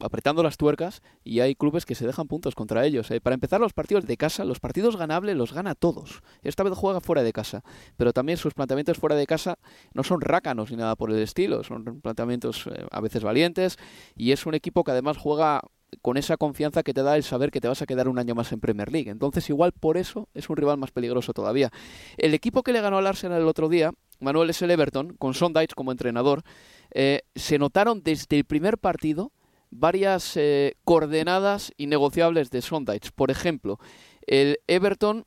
apretando 0.00 0.42
las 0.42 0.56
tuercas 0.56 1.02
y 1.24 1.40
hay 1.40 1.54
clubes 1.54 1.86
que 1.86 1.94
se 1.94 2.06
dejan 2.06 2.28
puntos 2.28 2.54
contra 2.54 2.84
ellos. 2.84 3.10
¿eh? 3.10 3.20
Para 3.20 3.34
empezar, 3.34 3.60
los 3.60 3.72
partidos 3.72 4.06
de 4.06 4.16
casa, 4.16 4.44
los 4.44 4.60
partidos 4.60 4.96
ganables 4.96 5.36
los 5.36 5.52
gana 5.52 5.74
todos. 5.74 6.22
Esta 6.42 6.62
vez 6.62 6.74
juega 6.74 7.00
fuera 7.00 7.22
de 7.22 7.32
casa, 7.32 7.62
pero 7.96 8.12
también 8.12 8.38
sus 8.38 8.54
planteamientos 8.54 8.98
fuera 8.98 9.16
de 9.16 9.26
casa 9.26 9.58
no 9.94 10.02
son 10.02 10.20
rácanos 10.20 10.70
ni 10.70 10.76
nada 10.76 10.96
por 10.96 11.10
el 11.10 11.18
estilo, 11.18 11.64
son 11.64 12.00
planteamientos 12.00 12.66
eh, 12.66 12.86
a 12.90 13.00
veces 13.00 13.22
valientes 13.22 13.76
y 14.16 14.32
es 14.32 14.46
un 14.46 14.54
equipo 14.54 14.84
que 14.84 14.92
además 14.92 15.16
juega 15.16 15.62
con 16.02 16.16
esa 16.16 16.36
confianza 16.36 16.82
que 16.82 16.92
te 16.94 17.02
da 17.02 17.16
el 17.16 17.22
saber 17.22 17.50
que 17.50 17.60
te 17.60 17.68
vas 17.68 17.82
a 17.82 17.86
quedar 17.86 18.08
un 18.08 18.18
año 18.18 18.34
más 18.34 18.52
en 18.52 18.60
Premier 18.60 18.92
League. 18.92 19.10
Entonces, 19.10 19.48
igual 19.48 19.72
por 19.72 19.96
eso 19.96 20.28
es 20.34 20.48
un 20.50 20.56
rival 20.56 20.78
más 20.78 20.90
peligroso 20.90 21.32
todavía. 21.32 21.70
El 22.16 22.34
equipo 22.34 22.62
que 22.62 22.72
le 22.72 22.80
ganó 22.80 22.98
al 22.98 23.06
Arsenal 23.06 23.40
el 23.40 23.48
otro 23.48 23.68
día, 23.68 23.92
Manuel 24.20 24.50
es 24.50 24.60
el 24.62 24.70
Everton, 24.70 25.14
con 25.14 25.34
Sondage 25.34 25.74
como 25.74 25.92
entrenador, 25.92 26.42
eh, 26.92 27.22
se 27.34 27.58
notaron 27.58 28.02
desde 28.02 28.36
el 28.36 28.44
primer 28.44 28.78
partido 28.78 29.32
varias 29.70 30.36
eh, 30.36 30.76
coordenadas 30.84 31.72
innegociables 31.76 32.50
de 32.50 32.62
Sondage. 32.62 33.10
Por 33.14 33.30
ejemplo, 33.30 33.78
el 34.26 34.58
Everton 34.66 35.24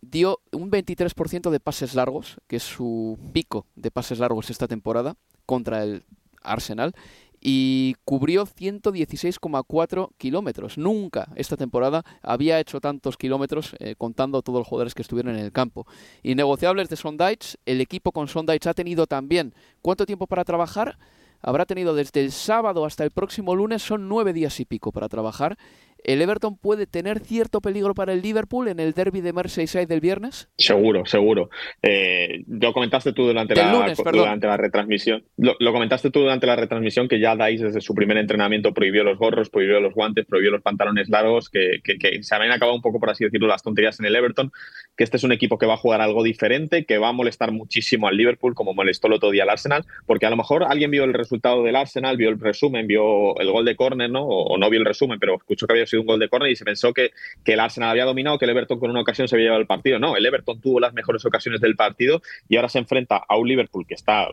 dio 0.00 0.40
un 0.52 0.70
23% 0.70 1.50
de 1.50 1.60
pases 1.60 1.94
largos, 1.94 2.38
que 2.46 2.56
es 2.56 2.62
su 2.62 3.18
pico 3.32 3.66
de 3.74 3.90
pases 3.90 4.18
largos 4.18 4.50
esta 4.50 4.68
temporada, 4.68 5.16
contra 5.46 5.82
el 5.82 6.04
Arsenal, 6.42 6.94
y 7.40 7.96
cubrió 8.04 8.46
116,4 8.46 10.10
kilómetros. 10.18 10.76
Nunca 10.76 11.28
esta 11.36 11.56
temporada 11.56 12.04
había 12.22 12.60
hecho 12.60 12.80
tantos 12.80 13.16
kilómetros 13.16 13.74
eh, 13.78 13.94
contando 13.96 14.42
todos 14.42 14.60
los 14.60 14.68
jugadores 14.68 14.94
que 14.94 15.02
estuvieron 15.02 15.36
en 15.36 15.44
el 15.44 15.52
campo. 15.52 15.86
Y 16.22 16.34
negociables 16.34 16.88
de 16.90 16.96
Sondage, 16.96 17.56
el 17.64 17.80
equipo 17.80 18.12
con 18.12 18.28
Sondage 18.28 18.68
ha 18.68 18.74
tenido 18.74 19.06
también 19.06 19.54
cuánto 19.80 20.04
tiempo 20.04 20.26
para 20.26 20.44
trabajar 20.44 20.98
habrá 21.42 21.66
tenido 21.66 21.94
desde 21.94 22.20
el 22.20 22.32
sábado 22.32 22.84
hasta 22.84 23.04
el 23.04 23.10
próximo 23.10 23.54
lunes, 23.54 23.82
son 23.82 24.08
nueve 24.08 24.32
días 24.32 24.60
y 24.60 24.64
pico 24.64 24.92
para 24.92 25.08
trabajar 25.08 25.56
¿El 26.04 26.22
Everton 26.22 26.56
puede 26.56 26.86
tener 26.86 27.20
cierto 27.20 27.60
peligro 27.60 27.94
para 27.94 28.12
el 28.12 28.22
Liverpool 28.22 28.68
en 28.68 28.80
el 28.80 28.92
derby 28.92 29.20
de 29.20 29.32
Merseyside 29.32 29.86
del 29.86 30.00
viernes? 30.00 30.48
Seguro, 30.56 31.04
seguro. 31.06 31.50
Eh, 31.82 32.44
lo 32.48 32.72
comentaste 32.72 33.12
tú 33.12 33.26
durante, 33.26 33.54
la, 33.54 33.72
durante 34.12 34.46
la 34.46 34.56
retransmisión. 34.56 35.24
Lo, 35.36 35.72
comentaste 35.72 36.10
tú 36.10 36.20
durante 36.20 36.46
la 36.46 36.56
retransmisión 36.56 37.08
que 37.08 37.20
ya 37.20 37.36
Dais 37.36 37.60
desde 37.60 37.80
su 37.80 37.94
primer 37.94 38.16
entrenamiento 38.16 38.72
prohibió 38.72 39.04
los 39.04 39.18
gorros, 39.18 39.50
prohibió 39.50 39.80
los 39.80 39.94
guantes, 39.94 40.26
prohibió 40.26 40.50
los 40.50 40.62
pantalones 40.62 41.08
largos, 41.08 41.48
que, 41.48 41.80
se 42.22 42.34
habían 42.34 42.52
acabado 42.52 42.76
un 42.76 42.82
poco, 42.82 43.00
por 43.00 43.10
así 43.10 43.24
decirlo, 43.24 43.46
las 43.46 43.62
tonterías 43.62 44.00
en 44.00 44.06
el 44.06 44.16
Everton, 44.16 44.52
que 44.96 45.04
este 45.04 45.16
es 45.16 45.24
un 45.24 45.32
equipo 45.32 45.58
que 45.58 45.66
va 45.66 45.74
a 45.74 45.78
jugar 45.78 46.00
algo 46.00 46.22
diferente, 46.22 46.84
que 46.84 46.98
va 46.98 47.08
a 47.08 47.12
molestar 47.12 47.52
muchísimo 47.52 48.08
al 48.08 48.16
Liverpool, 48.16 48.54
como 48.54 48.74
molestó 48.74 49.06
el 49.08 49.14
otro 49.14 49.30
día 49.30 49.44
al 49.44 49.50
Arsenal, 49.50 49.84
porque 50.06 50.26
a 50.26 50.30
lo 50.30 50.36
mejor 50.36 50.64
alguien 50.64 50.90
vio 50.90 51.04
el 51.04 51.14
resultado 51.14 51.62
del 51.62 51.76
Arsenal, 51.76 52.16
vio 52.16 52.28
el 52.28 52.38
resumen, 52.38 52.86
vio 52.86 53.38
el 53.38 53.50
gol 53.50 53.64
de 53.64 53.76
córner, 53.76 54.10
¿no? 54.10 54.22
O, 54.22 54.54
o 54.54 54.58
no 54.58 54.70
vio 54.70 54.80
el 54.80 54.86
resumen, 54.86 55.18
pero 55.18 55.36
escuchó 55.36 55.66
que 55.66 55.72
había 55.74 55.86
un 55.98 56.06
gol 56.06 56.20
de 56.20 56.28
córner 56.28 56.50
y 56.50 56.56
se 56.56 56.64
pensó 56.64 56.92
que, 56.92 57.10
que, 57.44 57.54
el 57.54 57.60
Arsenal 57.60 57.90
había 57.90 58.04
dominado, 58.04 58.38
que 58.38 58.44
el 58.44 58.50
Everton 58.50 58.78
con 58.78 58.90
una 58.90 59.00
ocasión 59.00 59.28
se 59.28 59.36
había 59.36 59.46
llevado 59.46 59.60
el 59.60 59.66
partido. 59.66 59.98
No, 59.98 60.16
el 60.16 60.24
Everton 60.24 60.60
tuvo 60.60 60.80
las 60.80 60.92
mejores 60.92 61.24
ocasiones 61.24 61.60
del 61.60 61.76
partido 61.76 62.22
y 62.48 62.56
ahora 62.56 62.68
se 62.68 62.78
enfrenta 62.78 63.22
a 63.28 63.36
un 63.36 63.48
Liverpool 63.48 63.86
que 63.86 63.94
está 63.94 64.28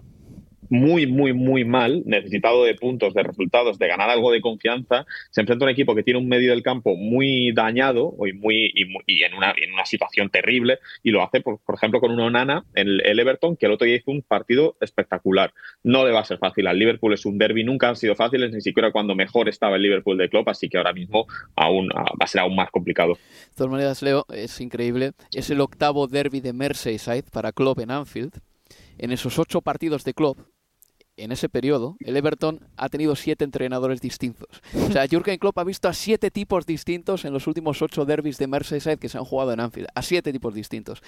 muy, 0.70 1.07
muy, 1.07 1.34
muy 1.34 1.65
mal, 1.65 2.03
necesitado 2.05 2.63
de 2.63 2.76
puntos, 2.76 3.13
de 3.13 3.24
resultados, 3.24 3.80
de 3.80 3.88
ganar 3.88 4.09
algo 4.09 4.32
de 4.32 4.41
confianza, 4.41 5.05
se 5.32 5.41
enfrenta 5.41 5.65
a 5.65 5.68
un 5.68 5.72
equipo 5.72 5.95
que 5.95 6.03
tiene 6.03 6.20
un 6.20 6.28
medio 6.28 6.51
del 6.51 6.63
campo 6.63 6.95
muy 6.95 7.51
dañado 7.53 8.13
y, 8.26 8.34
muy, 8.34 8.72
y, 8.74 9.24
en, 9.24 9.34
una, 9.34 9.53
en 9.57 9.74
una 9.74 9.86
situación 9.86 10.30
terrible 10.30 10.80
y 11.03 11.11
lo 11.11 11.24
hace, 11.24 11.41
por, 11.41 11.59
ejemplo, 11.74 11.99
con 11.99 12.11
una 12.11 12.26
Onana 12.26 12.65
en 12.76 12.88
el, 12.88 13.20
Everton, 13.20 13.55
que 13.57 13.65
el 13.65 13.74
otro 13.74 13.86
día 13.86 13.97
hizo 13.97 14.11
un 14.11 14.22
partido 14.22 14.78
espectacular. 14.82 15.53
No 15.84 16.05
le 16.05 16.11
va 16.11 16.22
a 16.22 16.26
ser 16.26 16.38
fácil 16.38 16.68
al 16.68 16.78
Liverpool, 16.78 17.13
es 17.13 17.26
un 17.26 17.38
derby, 17.38 17.63
nunca 17.63 17.89
han 17.89 17.95
sido 17.95 18.15
fáciles, 18.15 18.51
ni 18.51 18.61
siquiera 18.61 18.91
cuando 18.91 19.15
mejor 19.15 19.49
estaba 19.49 19.76
el 19.76 19.82
Liverpool 19.82 20.18
de 20.18 20.30
Klopp, 20.30 20.49
así 20.49 20.70
que 20.70 20.78
ahora 20.78 20.93
mismo 20.93 21.28
aún 21.55 21.89
ah, 21.95 22.03
va 22.03 22.26
a 22.26 22.28
ser 22.28 22.41
aún 22.41 22.55
más 22.55 22.70
complicado. 22.72 23.13
De 23.13 23.55
todas 23.55 23.72
maneras, 23.72 24.01
Leo, 24.01 24.26
es 24.34 24.59
increíble, 24.61 25.11
es 25.34 25.49
el 25.49 25.61
octavo 25.61 26.07
derby 26.07 26.41
de 26.41 26.53
Merseyside 26.53 27.26
para 27.32 27.51
Klopp 27.51 27.80
en 27.80 27.91
Anfield. 27.91 28.34
En 28.97 29.11
esos 29.11 29.38
ocho 29.39 29.61
partidos 29.61 30.03
de 30.03 30.13
Klopp, 30.13 30.39
en 31.18 31.32
ese 31.32 31.49
periodo, 31.49 31.97
el 31.99 32.15
Everton 32.15 32.61
ha 32.78 32.89
tenido 32.89 33.15
siete 33.15 33.43
entrenadores 33.43 34.01
distintos. 34.01 34.61
O 34.88 34.91
sea, 34.91 35.07
Jurgen 35.09 35.39
Klopp 35.39 35.57
ha 35.57 35.63
visto 35.63 35.88
a 35.88 35.93
siete 35.93 36.32
tipos 36.32 36.65
distintos 36.65 37.26
en 37.26 37.34
los 37.34 37.47
últimos 37.47 37.82
ocho 37.82 38.05
derbis 38.05 38.38
de 38.38 38.47
Merseyside 38.47 38.97
que 38.97 39.09
se 39.09 39.18
han 39.18 39.26
jugado 39.26 39.51
en 39.51 39.59
Anfield. 39.59 39.89
A 39.95 40.01
siete 40.03 40.32
tipos 40.32 40.53
distintos. 40.53 41.01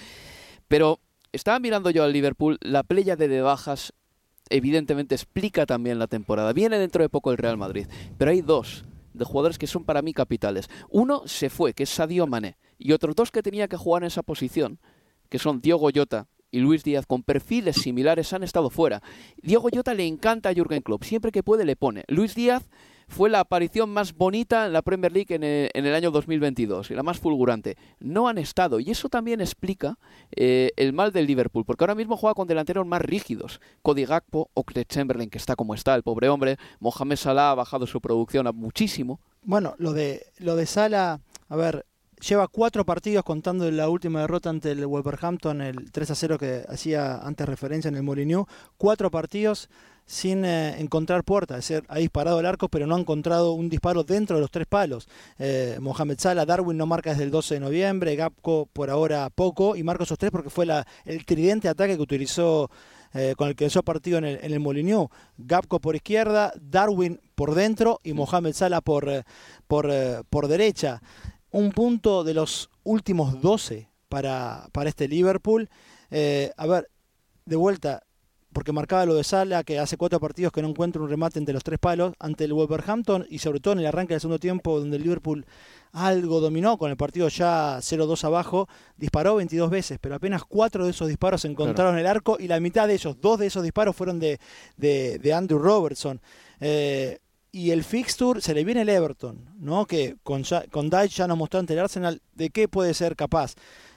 Pero 0.67 0.99
estaba 1.31 1.59
mirando 1.59 1.91
yo 1.91 2.03
al 2.03 2.11
Liverpool, 2.11 2.57
la 2.61 2.83
playa 2.83 3.15
de 3.15 3.41
bajas 3.41 3.93
evidentemente 4.49 5.15
explica 5.15 5.65
también 5.65 5.99
la 5.99 6.07
temporada. 6.07 6.53
Viene 6.53 6.79
dentro 6.79 7.03
de 7.03 7.09
poco 7.09 7.31
el 7.31 7.37
Real 7.37 7.57
Madrid, 7.57 7.87
pero 8.17 8.31
hay 8.31 8.41
dos 8.41 8.85
de 9.13 9.25
jugadores 9.25 9.57
que 9.57 9.67
son 9.67 9.83
para 9.83 10.01
mí 10.01 10.13
capitales. 10.13 10.69
Uno 10.89 11.23
se 11.25 11.49
fue, 11.49 11.73
que 11.73 11.83
es 11.83 11.89
Sadio 11.89 12.25
Mané, 12.25 12.57
y 12.77 12.93
otros 12.93 13.15
dos 13.15 13.31
que 13.31 13.43
tenía 13.43 13.67
que 13.67 13.77
jugar 13.77 14.03
en 14.03 14.07
esa 14.07 14.23
posición, 14.23 14.79
que 15.29 15.39
son 15.39 15.61
Diogo 15.61 15.89
Jota 15.93 16.27
y 16.51 16.59
Luis 16.59 16.83
Díaz 16.83 17.05
con 17.05 17.23
perfiles 17.23 17.77
similares 17.77 18.33
han 18.33 18.43
estado 18.43 18.69
fuera. 18.69 19.01
Diego 19.41 19.69
Jota 19.73 19.93
le 19.93 20.05
encanta 20.05 20.49
a 20.49 20.53
Jürgen 20.53 20.81
Klopp, 20.81 21.03
siempre 21.03 21.31
que 21.31 21.43
puede 21.43 21.65
le 21.65 21.75
pone. 21.75 22.03
Luis 22.07 22.35
Díaz 22.35 22.65
fue 23.09 23.29
la 23.29 23.39
aparición 23.39 23.89
más 23.89 24.13
bonita 24.13 24.67
en 24.67 24.73
la 24.73 24.83
Premier 24.83 25.11
League 25.11 25.35
en 25.35 25.43
el, 25.43 25.95
año 25.95 26.11
2022 26.11 26.91
y 26.91 26.93
la 26.93 27.03
más 27.03 27.19
fulgurante. 27.19 27.75
No 27.99 28.27
han 28.27 28.37
estado 28.37 28.79
y 28.79 28.91
eso 28.91 29.09
también 29.09 29.41
explica 29.41 29.97
eh, 30.35 30.71
el 30.77 30.93
mal 30.93 31.11
del 31.11 31.25
Liverpool, 31.25 31.65
porque 31.65 31.83
ahora 31.83 31.95
mismo 31.95 32.15
juega 32.17 32.35
con 32.35 32.47
delanteros 32.47 32.85
más 32.85 33.01
rígidos. 33.01 33.59
Cody 33.81 34.05
Gakpo 34.05 34.51
o 34.53 34.63
Craig 34.63 34.85
Chamberlain, 34.85 35.29
que 35.29 35.39
está 35.39 35.55
como 35.55 35.73
está, 35.73 35.95
el 35.95 36.03
pobre 36.03 36.29
hombre. 36.29 36.57
Mohamed 36.79 37.15
Salah 37.15 37.51
ha 37.51 37.55
bajado 37.55 37.87
su 37.87 37.99
producción 37.99 38.47
a 38.47 38.51
muchísimo. 38.51 39.19
Bueno, 39.41 39.75
lo 39.79 39.93
de, 39.93 40.27
lo 40.37 40.55
de 40.55 40.65
Salah, 40.67 41.19
a 41.47 41.55
ver, 41.55 41.85
lleva 42.19 42.47
cuatro 42.47 42.85
partidos 42.85 43.23
contando 43.23 43.69
la 43.71 43.89
última 43.89 44.21
derrota 44.21 44.49
ante 44.49 44.71
el 44.71 44.85
Wolverhampton, 44.85 45.61
el 45.61 45.91
3 45.91 46.11
a 46.11 46.15
0 46.15 46.37
que 46.37 46.65
hacía 46.67 47.17
antes 47.17 47.47
referencia 47.47 47.89
en 47.89 47.95
el 47.95 48.03
Molineux. 48.03 48.47
Cuatro 48.77 49.09
partidos 49.09 49.69
sin 50.05 50.43
eh, 50.43 50.79
encontrar 50.79 51.23
puerta, 51.23 51.55
es 51.57 51.67
decir, 51.67 51.85
ha 51.87 51.99
disparado 51.99 52.39
el 52.39 52.47
arco, 52.47 52.67
pero 52.67 52.87
no 52.87 52.95
ha 52.95 52.99
encontrado 52.99 53.53
un 53.53 53.69
disparo 53.69 54.03
dentro 54.03 54.37
de 54.37 54.41
los 54.41 54.49
tres 54.49 54.65
palos. 54.65 55.07
Eh, 55.37 55.77
Mohamed 55.79 56.19
Salah, 56.19 56.45
Darwin 56.45 56.77
no 56.77 56.87
marca 56.87 57.11
desde 57.11 57.25
el 57.25 57.31
12 57.31 57.55
de 57.55 57.59
noviembre, 57.59 58.15
Gapco 58.15 58.67
por 58.73 58.89
ahora 58.89 59.29
poco, 59.29 59.75
y 59.75 59.83
marca 59.83 60.05
esos 60.05 60.17
tres 60.17 60.31
porque 60.31 60.49
fue 60.49 60.65
la, 60.65 60.85
el 61.05 61.25
tridente 61.25 61.69
ataque 61.69 61.95
que 61.95 62.01
utilizó. 62.01 62.69
Eh, 63.11 63.33
con 63.35 63.47
el 63.47 63.55
que 63.55 63.63
empezó 63.63 63.81
partido 63.81 64.19
en 64.19 64.25
el, 64.25 64.39
en 64.43 64.53
el 64.53 65.07
Gapco 65.39 65.79
por 65.79 65.95
izquierda, 65.95 66.53
Darwin 66.61 67.19
por 67.33 67.55
dentro 67.55 67.99
y 68.03 68.13
Mohamed 68.13 68.53
Salah 68.53 68.81
por, 68.81 69.23
por, 69.67 69.91
por 70.29 70.47
derecha 70.47 71.01
un 71.51 71.71
punto 71.71 72.23
de 72.23 72.33
los 72.33 72.69
últimos 72.83 73.41
12 73.41 73.89
para, 74.07 74.67
para 74.71 74.89
este 74.89 75.07
Liverpool. 75.07 75.69
Eh, 76.11 76.51
a 76.57 76.67
ver, 76.67 76.89
de 77.45 77.55
vuelta, 77.55 78.03
porque 78.53 78.71
marcaba 78.71 79.05
lo 79.05 79.15
de 79.15 79.23
Sala, 79.23 79.63
que 79.63 79.79
hace 79.79 79.97
cuatro 79.97 80.19
partidos 80.19 80.51
que 80.51 80.61
no 80.61 80.69
encuentra 80.69 81.01
un 81.01 81.09
remate 81.09 81.39
entre 81.39 81.53
los 81.53 81.63
tres 81.63 81.79
palos, 81.79 82.13
ante 82.19 82.45
el 82.45 82.53
Wolverhampton 82.53 83.27
y 83.29 83.39
sobre 83.39 83.59
todo 83.59 83.73
en 83.73 83.79
el 83.79 83.85
arranque 83.85 84.13
del 84.13 84.21
segundo 84.21 84.39
tiempo, 84.39 84.79
donde 84.79 84.97
el 84.97 85.03
Liverpool 85.03 85.45
algo 85.91 86.39
dominó, 86.39 86.77
con 86.77 86.91
el 86.91 86.97
partido 86.97 87.27
ya 87.29 87.77
0-2 87.77 88.23
abajo, 88.23 88.67
disparó 88.97 89.35
22 89.35 89.69
veces, 89.69 89.97
pero 90.01 90.15
apenas 90.15 90.43
cuatro 90.43 90.85
de 90.85 90.91
esos 90.91 91.07
disparos 91.07 91.45
encontraron 91.45 91.97
el 91.97 92.07
arco 92.07 92.37
y 92.39 92.47
la 92.47 92.59
mitad 92.59 92.87
de 92.87 92.95
ellos, 92.95 93.19
dos 93.21 93.39
de 93.39 93.47
esos 93.47 93.63
disparos 93.63 93.95
fueron 93.95 94.19
de, 94.19 94.39
de, 94.77 95.33
Andrew 95.33 95.59
Robertson. 95.59 96.19
Eh, 96.59 97.19
y 97.51 97.71
el 97.71 97.83
fixture 97.83 98.41
se 98.41 98.53
le 98.53 98.63
viene 98.63 98.81
el 98.81 98.89
Everton, 98.89 99.55
¿no? 99.59 99.85
Que 99.85 100.17
con, 100.23 100.43
con 100.71 100.89
Dyche 100.89 101.17
ya 101.17 101.27
nos 101.27 101.37
mostró 101.37 101.59
ante 101.59 101.73
el 101.73 101.79
Arsenal 101.79 102.21
de 102.35 102.49
qué 102.49 102.67
puede 102.67 102.93
ser 102.93 103.15
capaz. 103.15 103.55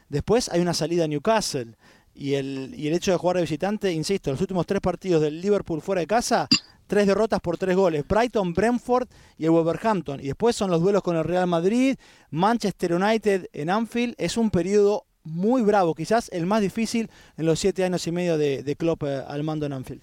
Después 0.09 0.48
hay 0.48 0.61
una 0.61 0.74
salida 0.74 1.05
a 1.05 1.09
Newcastle. 1.09 1.76
Y 2.14 2.34
el, 2.34 2.74
y 2.76 2.88
el 2.88 2.94
hecho 2.94 3.11
de 3.11 3.16
jugar 3.16 3.36
de 3.36 3.42
visitante, 3.42 3.90
insisto, 3.90 4.30
los 4.30 4.40
últimos 4.40 4.66
tres 4.66 4.82
partidos 4.82 5.22
del 5.22 5.40
Liverpool 5.40 5.80
fuera 5.80 6.00
de 6.00 6.07
casa, 6.07 6.46
tres 6.86 7.07
derrotas 7.07 7.40
por 7.40 7.57
tres 7.57 7.74
goles. 7.74 8.07
Brighton, 8.07 8.53
Brentford 8.53 9.09
y 9.38 9.44
el 9.44 9.50
Wolverhampton. 9.50 10.20
Y 10.20 10.24
después 10.24 10.55
son 10.55 10.70
los 10.70 10.82
duelos 10.82 11.03
con 11.03 11.16
el 11.16 11.24
Real 11.24 11.46
Madrid, 11.46 11.96
Manchester 12.30 12.92
United 12.92 13.48
en 13.55 13.70
Anfield. 13.70 14.14
Es 14.18 14.36
un 14.36 14.50
periodo 14.50 15.07
muy 15.24 15.62
bravo, 15.62 15.94
quizás 15.94 16.28
el 16.32 16.46
más 16.46 16.61
difícil 16.61 17.09
en 17.36 17.46
los 17.46 17.59
siete 17.61 17.84
años 17.84 18.07
y 18.07 18.12
medio 18.12 18.36
de, 18.36 18.62
de 18.62 18.76
Klopp 18.76 19.05
eh, 19.05 19.22
al 19.26 19.42
mando 19.42 19.66
en 19.66 19.72
Anfield. 19.72 20.03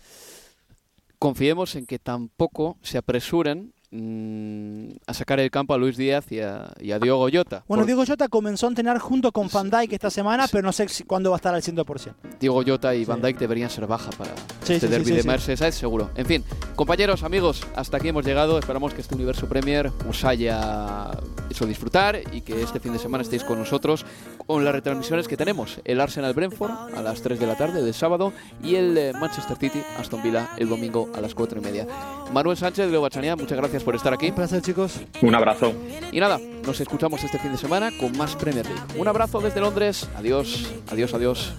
Confiemos 1.20 1.76
en 1.76 1.86
que 1.86 2.00
tampoco 2.00 2.78
se 2.82 2.98
apresuren 2.98 3.74
a 3.92 5.14
sacar 5.14 5.40
el 5.40 5.50
campo 5.50 5.74
a 5.74 5.78
Luis 5.78 5.98
Díaz 5.98 6.32
y 6.32 6.40
a, 6.42 6.72
Diego 6.78 7.28
Jota. 7.32 7.64
Bueno, 7.68 7.86
Diego 7.86 8.04
Jota 8.06 8.28
comenzó 8.28 8.68
a 8.68 8.70
entrenar 8.70 9.00
junto 9.00 9.32
con 9.32 9.50
Van 9.52 9.70
Dijk 9.70 9.94
esta 9.94 10.12
semana, 10.12 10.48
pero 10.52 10.64
no 10.64 10.72
sé 10.72 10.88
cuándo 11.08 11.32
va 11.32 11.38
a 11.38 11.40
estar 11.40 11.56
al 11.56 11.64
100%. 11.64 12.14
Diego 12.40 12.64
Jota 12.66 12.94
y 12.94 13.06
Van 13.06 13.22
Dijk 13.22 13.40
deberían 13.40 13.70
ser 13.70 13.88
baja 13.88 14.12
para 14.12 14.32
este 14.68 14.88
derby 14.88 15.12
de 15.12 15.24
Merseyside, 15.24 15.72
seguro. 15.72 16.12
En 16.16 16.28
fin, 16.28 16.44
compañeros, 16.76 17.24
amigos, 17.24 17.66
hasta 17.76 17.98
aquí 17.98 18.10
hemos 18.10 18.26
llegado. 18.26 18.60
Esperamos 18.60 18.94
que 18.94 19.02
este 19.02 19.16
Universo 19.16 19.48
Premier 19.48 19.92
os 20.08 20.24
haya 20.24 21.10
hecho 21.50 21.66
disfrutar 21.66 22.22
y 22.32 22.42
que 22.42 22.62
este 22.62 22.80
fin 22.80 22.94
de 22.94 23.00
semana 23.00 23.24
estéis 23.24 23.44
con 23.44 23.58
nosotros 23.58 24.06
con 24.46 24.64
las 24.64 24.74
retransmisiones 24.74 25.28
que 25.28 25.38
tenemos. 25.38 25.80
El 25.84 26.00
Arsenal 26.00 26.34
Brentford 26.34 26.72
a 26.96 27.02
las 27.02 27.22
3 27.22 27.40
de 27.40 27.48
la 27.48 27.56
tarde 27.56 27.82
del 27.82 27.94
sábado 27.94 28.34
y 28.64 28.76
el 28.76 28.98
eh, 28.98 29.14
Manchester 29.14 29.58
City 29.58 29.82
Aston 29.98 30.22
Villa 30.22 30.50
el 30.58 30.70
domingo 30.70 31.10
a 31.16 31.22
las 31.22 31.34
4 31.34 31.60
y 31.60 31.64
media. 31.64 31.88
Manuel 32.32 32.58
Sánchez 32.58 32.86
de 32.86 32.92
Leo 32.92 33.02
muchas 33.02 33.58
gracias 33.58 33.79
por 33.84 33.96
estar 33.96 34.14
aquí. 34.14 34.30
Un 34.30 34.36
placer, 34.36 34.62
chicos. 34.62 35.00
Un 35.22 35.36
abrazo. 35.36 35.74
Y 36.12 36.20
nada, 36.20 36.40
nos 36.66 36.80
escuchamos 36.80 37.24
este 37.24 37.40
fin 37.40 37.52
de 37.52 37.58
semana 37.58 37.92
con 38.00 38.18
más 38.18 38.36
Premier 38.36 38.66
League. 38.66 38.82
Un 38.98 39.08
abrazo 39.08 39.40
desde 39.40 39.60
Londres. 39.60 40.08
Adiós, 40.18 40.70
adiós, 40.92 41.14
adiós. 41.14 41.54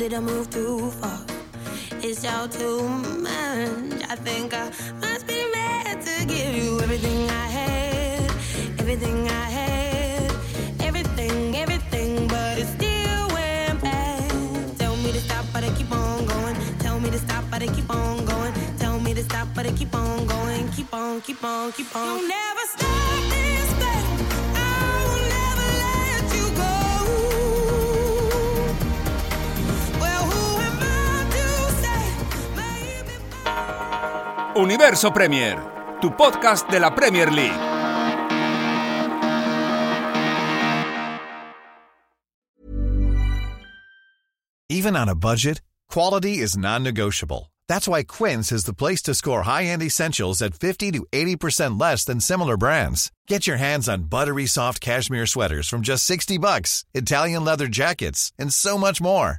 Did 0.00 0.14
I 0.14 0.20
move 0.20 0.48
too 0.48 0.90
far? 0.92 1.20
It's 2.00 2.24
all 2.24 2.48
too 2.48 2.80
much. 2.88 4.00
I 4.08 4.16
think 4.16 4.54
I 4.54 4.70
must 4.98 5.26
be 5.26 5.44
mad 5.52 6.00
to 6.00 6.24
give 6.24 6.56
you 6.56 6.80
everything 6.80 7.28
I 7.28 7.46
had, 7.58 8.30
everything 8.80 9.28
I 9.28 9.44
had, 9.58 10.32
everything, 10.80 11.54
everything, 11.54 12.26
but 12.28 12.56
it 12.56 12.68
still 12.78 13.28
went 13.36 13.82
bad. 13.82 14.78
Tell 14.78 14.96
me 14.96 15.12
to 15.12 15.20
stop, 15.20 15.44
but 15.52 15.64
I 15.64 15.70
keep 15.76 15.92
on 15.92 16.24
going. 16.24 16.56
Tell 16.78 16.98
me 16.98 17.10
to 17.10 17.18
stop, 17.18 17.44
but 17.50 17.62
I 17.62 17.66
keep 17.66 17.90
on 17.90 18.24
going. 18.24 18.54
Tell 18.78 18.98
me 18.98 19.12
to 19.12 19.22
stop, 19.22 19.48
but 19.54 19.66
I 19.66 19.72
keep 19.72 19.94
on 19.94 20.26
going. 20.26 20.66
Keep 20.70 20.94
on, 20.94 21.20
keep 21.20 21.44
on, 21.44 21.72
keep 21.72 21.94
on. 21.94 22.06
You'll 22.06 22.26
never 22.26 22.64
stop 22.74 23.49
Universo 34.60 35.10
Premier, 35.10 35.56
tu 36.02 36.10
podcast 36.10 36.68
de 36.68 36.78
la 36.78 36.90
Premier 36.90 37.30
League. 37.30 37.58
Even 44.68 44.94
on 44.96 45.08
a 45.08 45.14
budget, 45.14 45.62
quality 45.88 46.38
is 46.38 46.58
non-negotiable. 46.58 47.50
That's 47.68 47.88
why 47.88 48.02
Quince 48.02 48.52
is 48.52 48.64
the 48.64 48.74
place 48.74 49.00
to 49.04 49.14
score 49.14 49.42
high-end 49.42 49.82
essentials 49.82 50.42
at 50.42 50.54
50 50.54 50.92
to 50.92 51.06
80% 51.10 51.80
less 51.80 52.04
than 52.04 52.20
similar 52.20 52.58
brands. 52.58 53.10
Get 53.26 53.46
your 53.46 53.56
hands 53.56 53.88
on 53.88 54.10
buttery 54.10 54.46
soft 54.46 54.82
cashmere 54.82 55.26
sweaters 55.26 55.68
from 55.68 55.80
just 55.80 56.04
60 56.04 56.36
bucks, 56.36 56.84
Italian 56.92 57.44
leather 57.44 57.66
jackets, 57.66 58.30
and 58.38 58.52
so 58.52 58.76
much 58.76 59.00
more. 59.00 59.38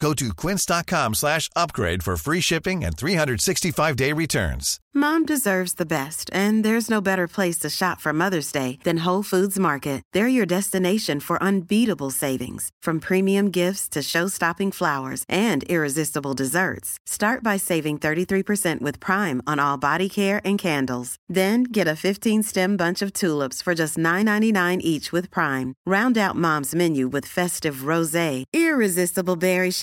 Go 0.00 0.14
to 0.14 0.32
quince.com 0.32 1.14
slash 1.14 1.50
upgrade 1.56 2.02
for 2.02 2.16
free 2.16 2.40
shipping 2.40 2.84
and 2.84 2.96
365-day 2.96 4.12
returns. 4.12 4.80
Mom 4.94 5.24
deserves 5.26 5.74
the 5.74 5.86
best, 5.86 6.30
and 6.32 6.64
there's 6.64 6.90
no 6.90 7.00
better 7.00 7.28
place 7.28 7.58
to 7.58 7.68
shop 7.68 8.00
for 8.00 8.12
Mother's 8.12 8.50
Day 8.50 8.78
than 8.84 9.04
Whole 9.04 9.22
Foods 9.22 9.58
Market. 9.58 10.02
They're 10.14 10.34
your 10.36 10.46
destination 10.46 11.20
for 11.20 11.40
unbeatable 11.42 12.10
savings, 12.10 12.70
from 12.80 12.98
premium 12.98 13.50
gifts 13.50 13.86
to 13.90 14.02
show-stopping 14.02 14.72
flowers 14.72 15.24
and 15.28 15.62
irresistible 15.64 16.32
desserts. 16.32 16.98
Start 17.04 17.42
by 17.42 17.58
saving 17.58 17.98
33% 17.98 18.80
with 18.80 18.98
Prime 18.98 19.42
on 19.46 19.58
all 19.60 19.76
body 19.76 20.08
care 20.08 20.40
and 20.42 20.58
candles. 20.58 21.16
Then 21.28 21.64
get 21.64 21.86
a 21.86 22.00
15-stem 22.06 22.76
bunch 22.78 23.02
of 23.02 23.12
tulips 23.12 23.60
for 23.60 23.74
just 23.74 23.98
$9.99 23.98 24.80
each 24.80 25.12
with 25.12 25.30
Prime. 25.30 25.74
Round 25.84 26.16
out 26.16 26.34
Mom's 26.34 26.74
menu 26.74 27.08
with 27.08 27.26
festive 27.26 27.84
rosé, 27.92 28.44
irresistible 28.54 29.36
berry 29.36 29.70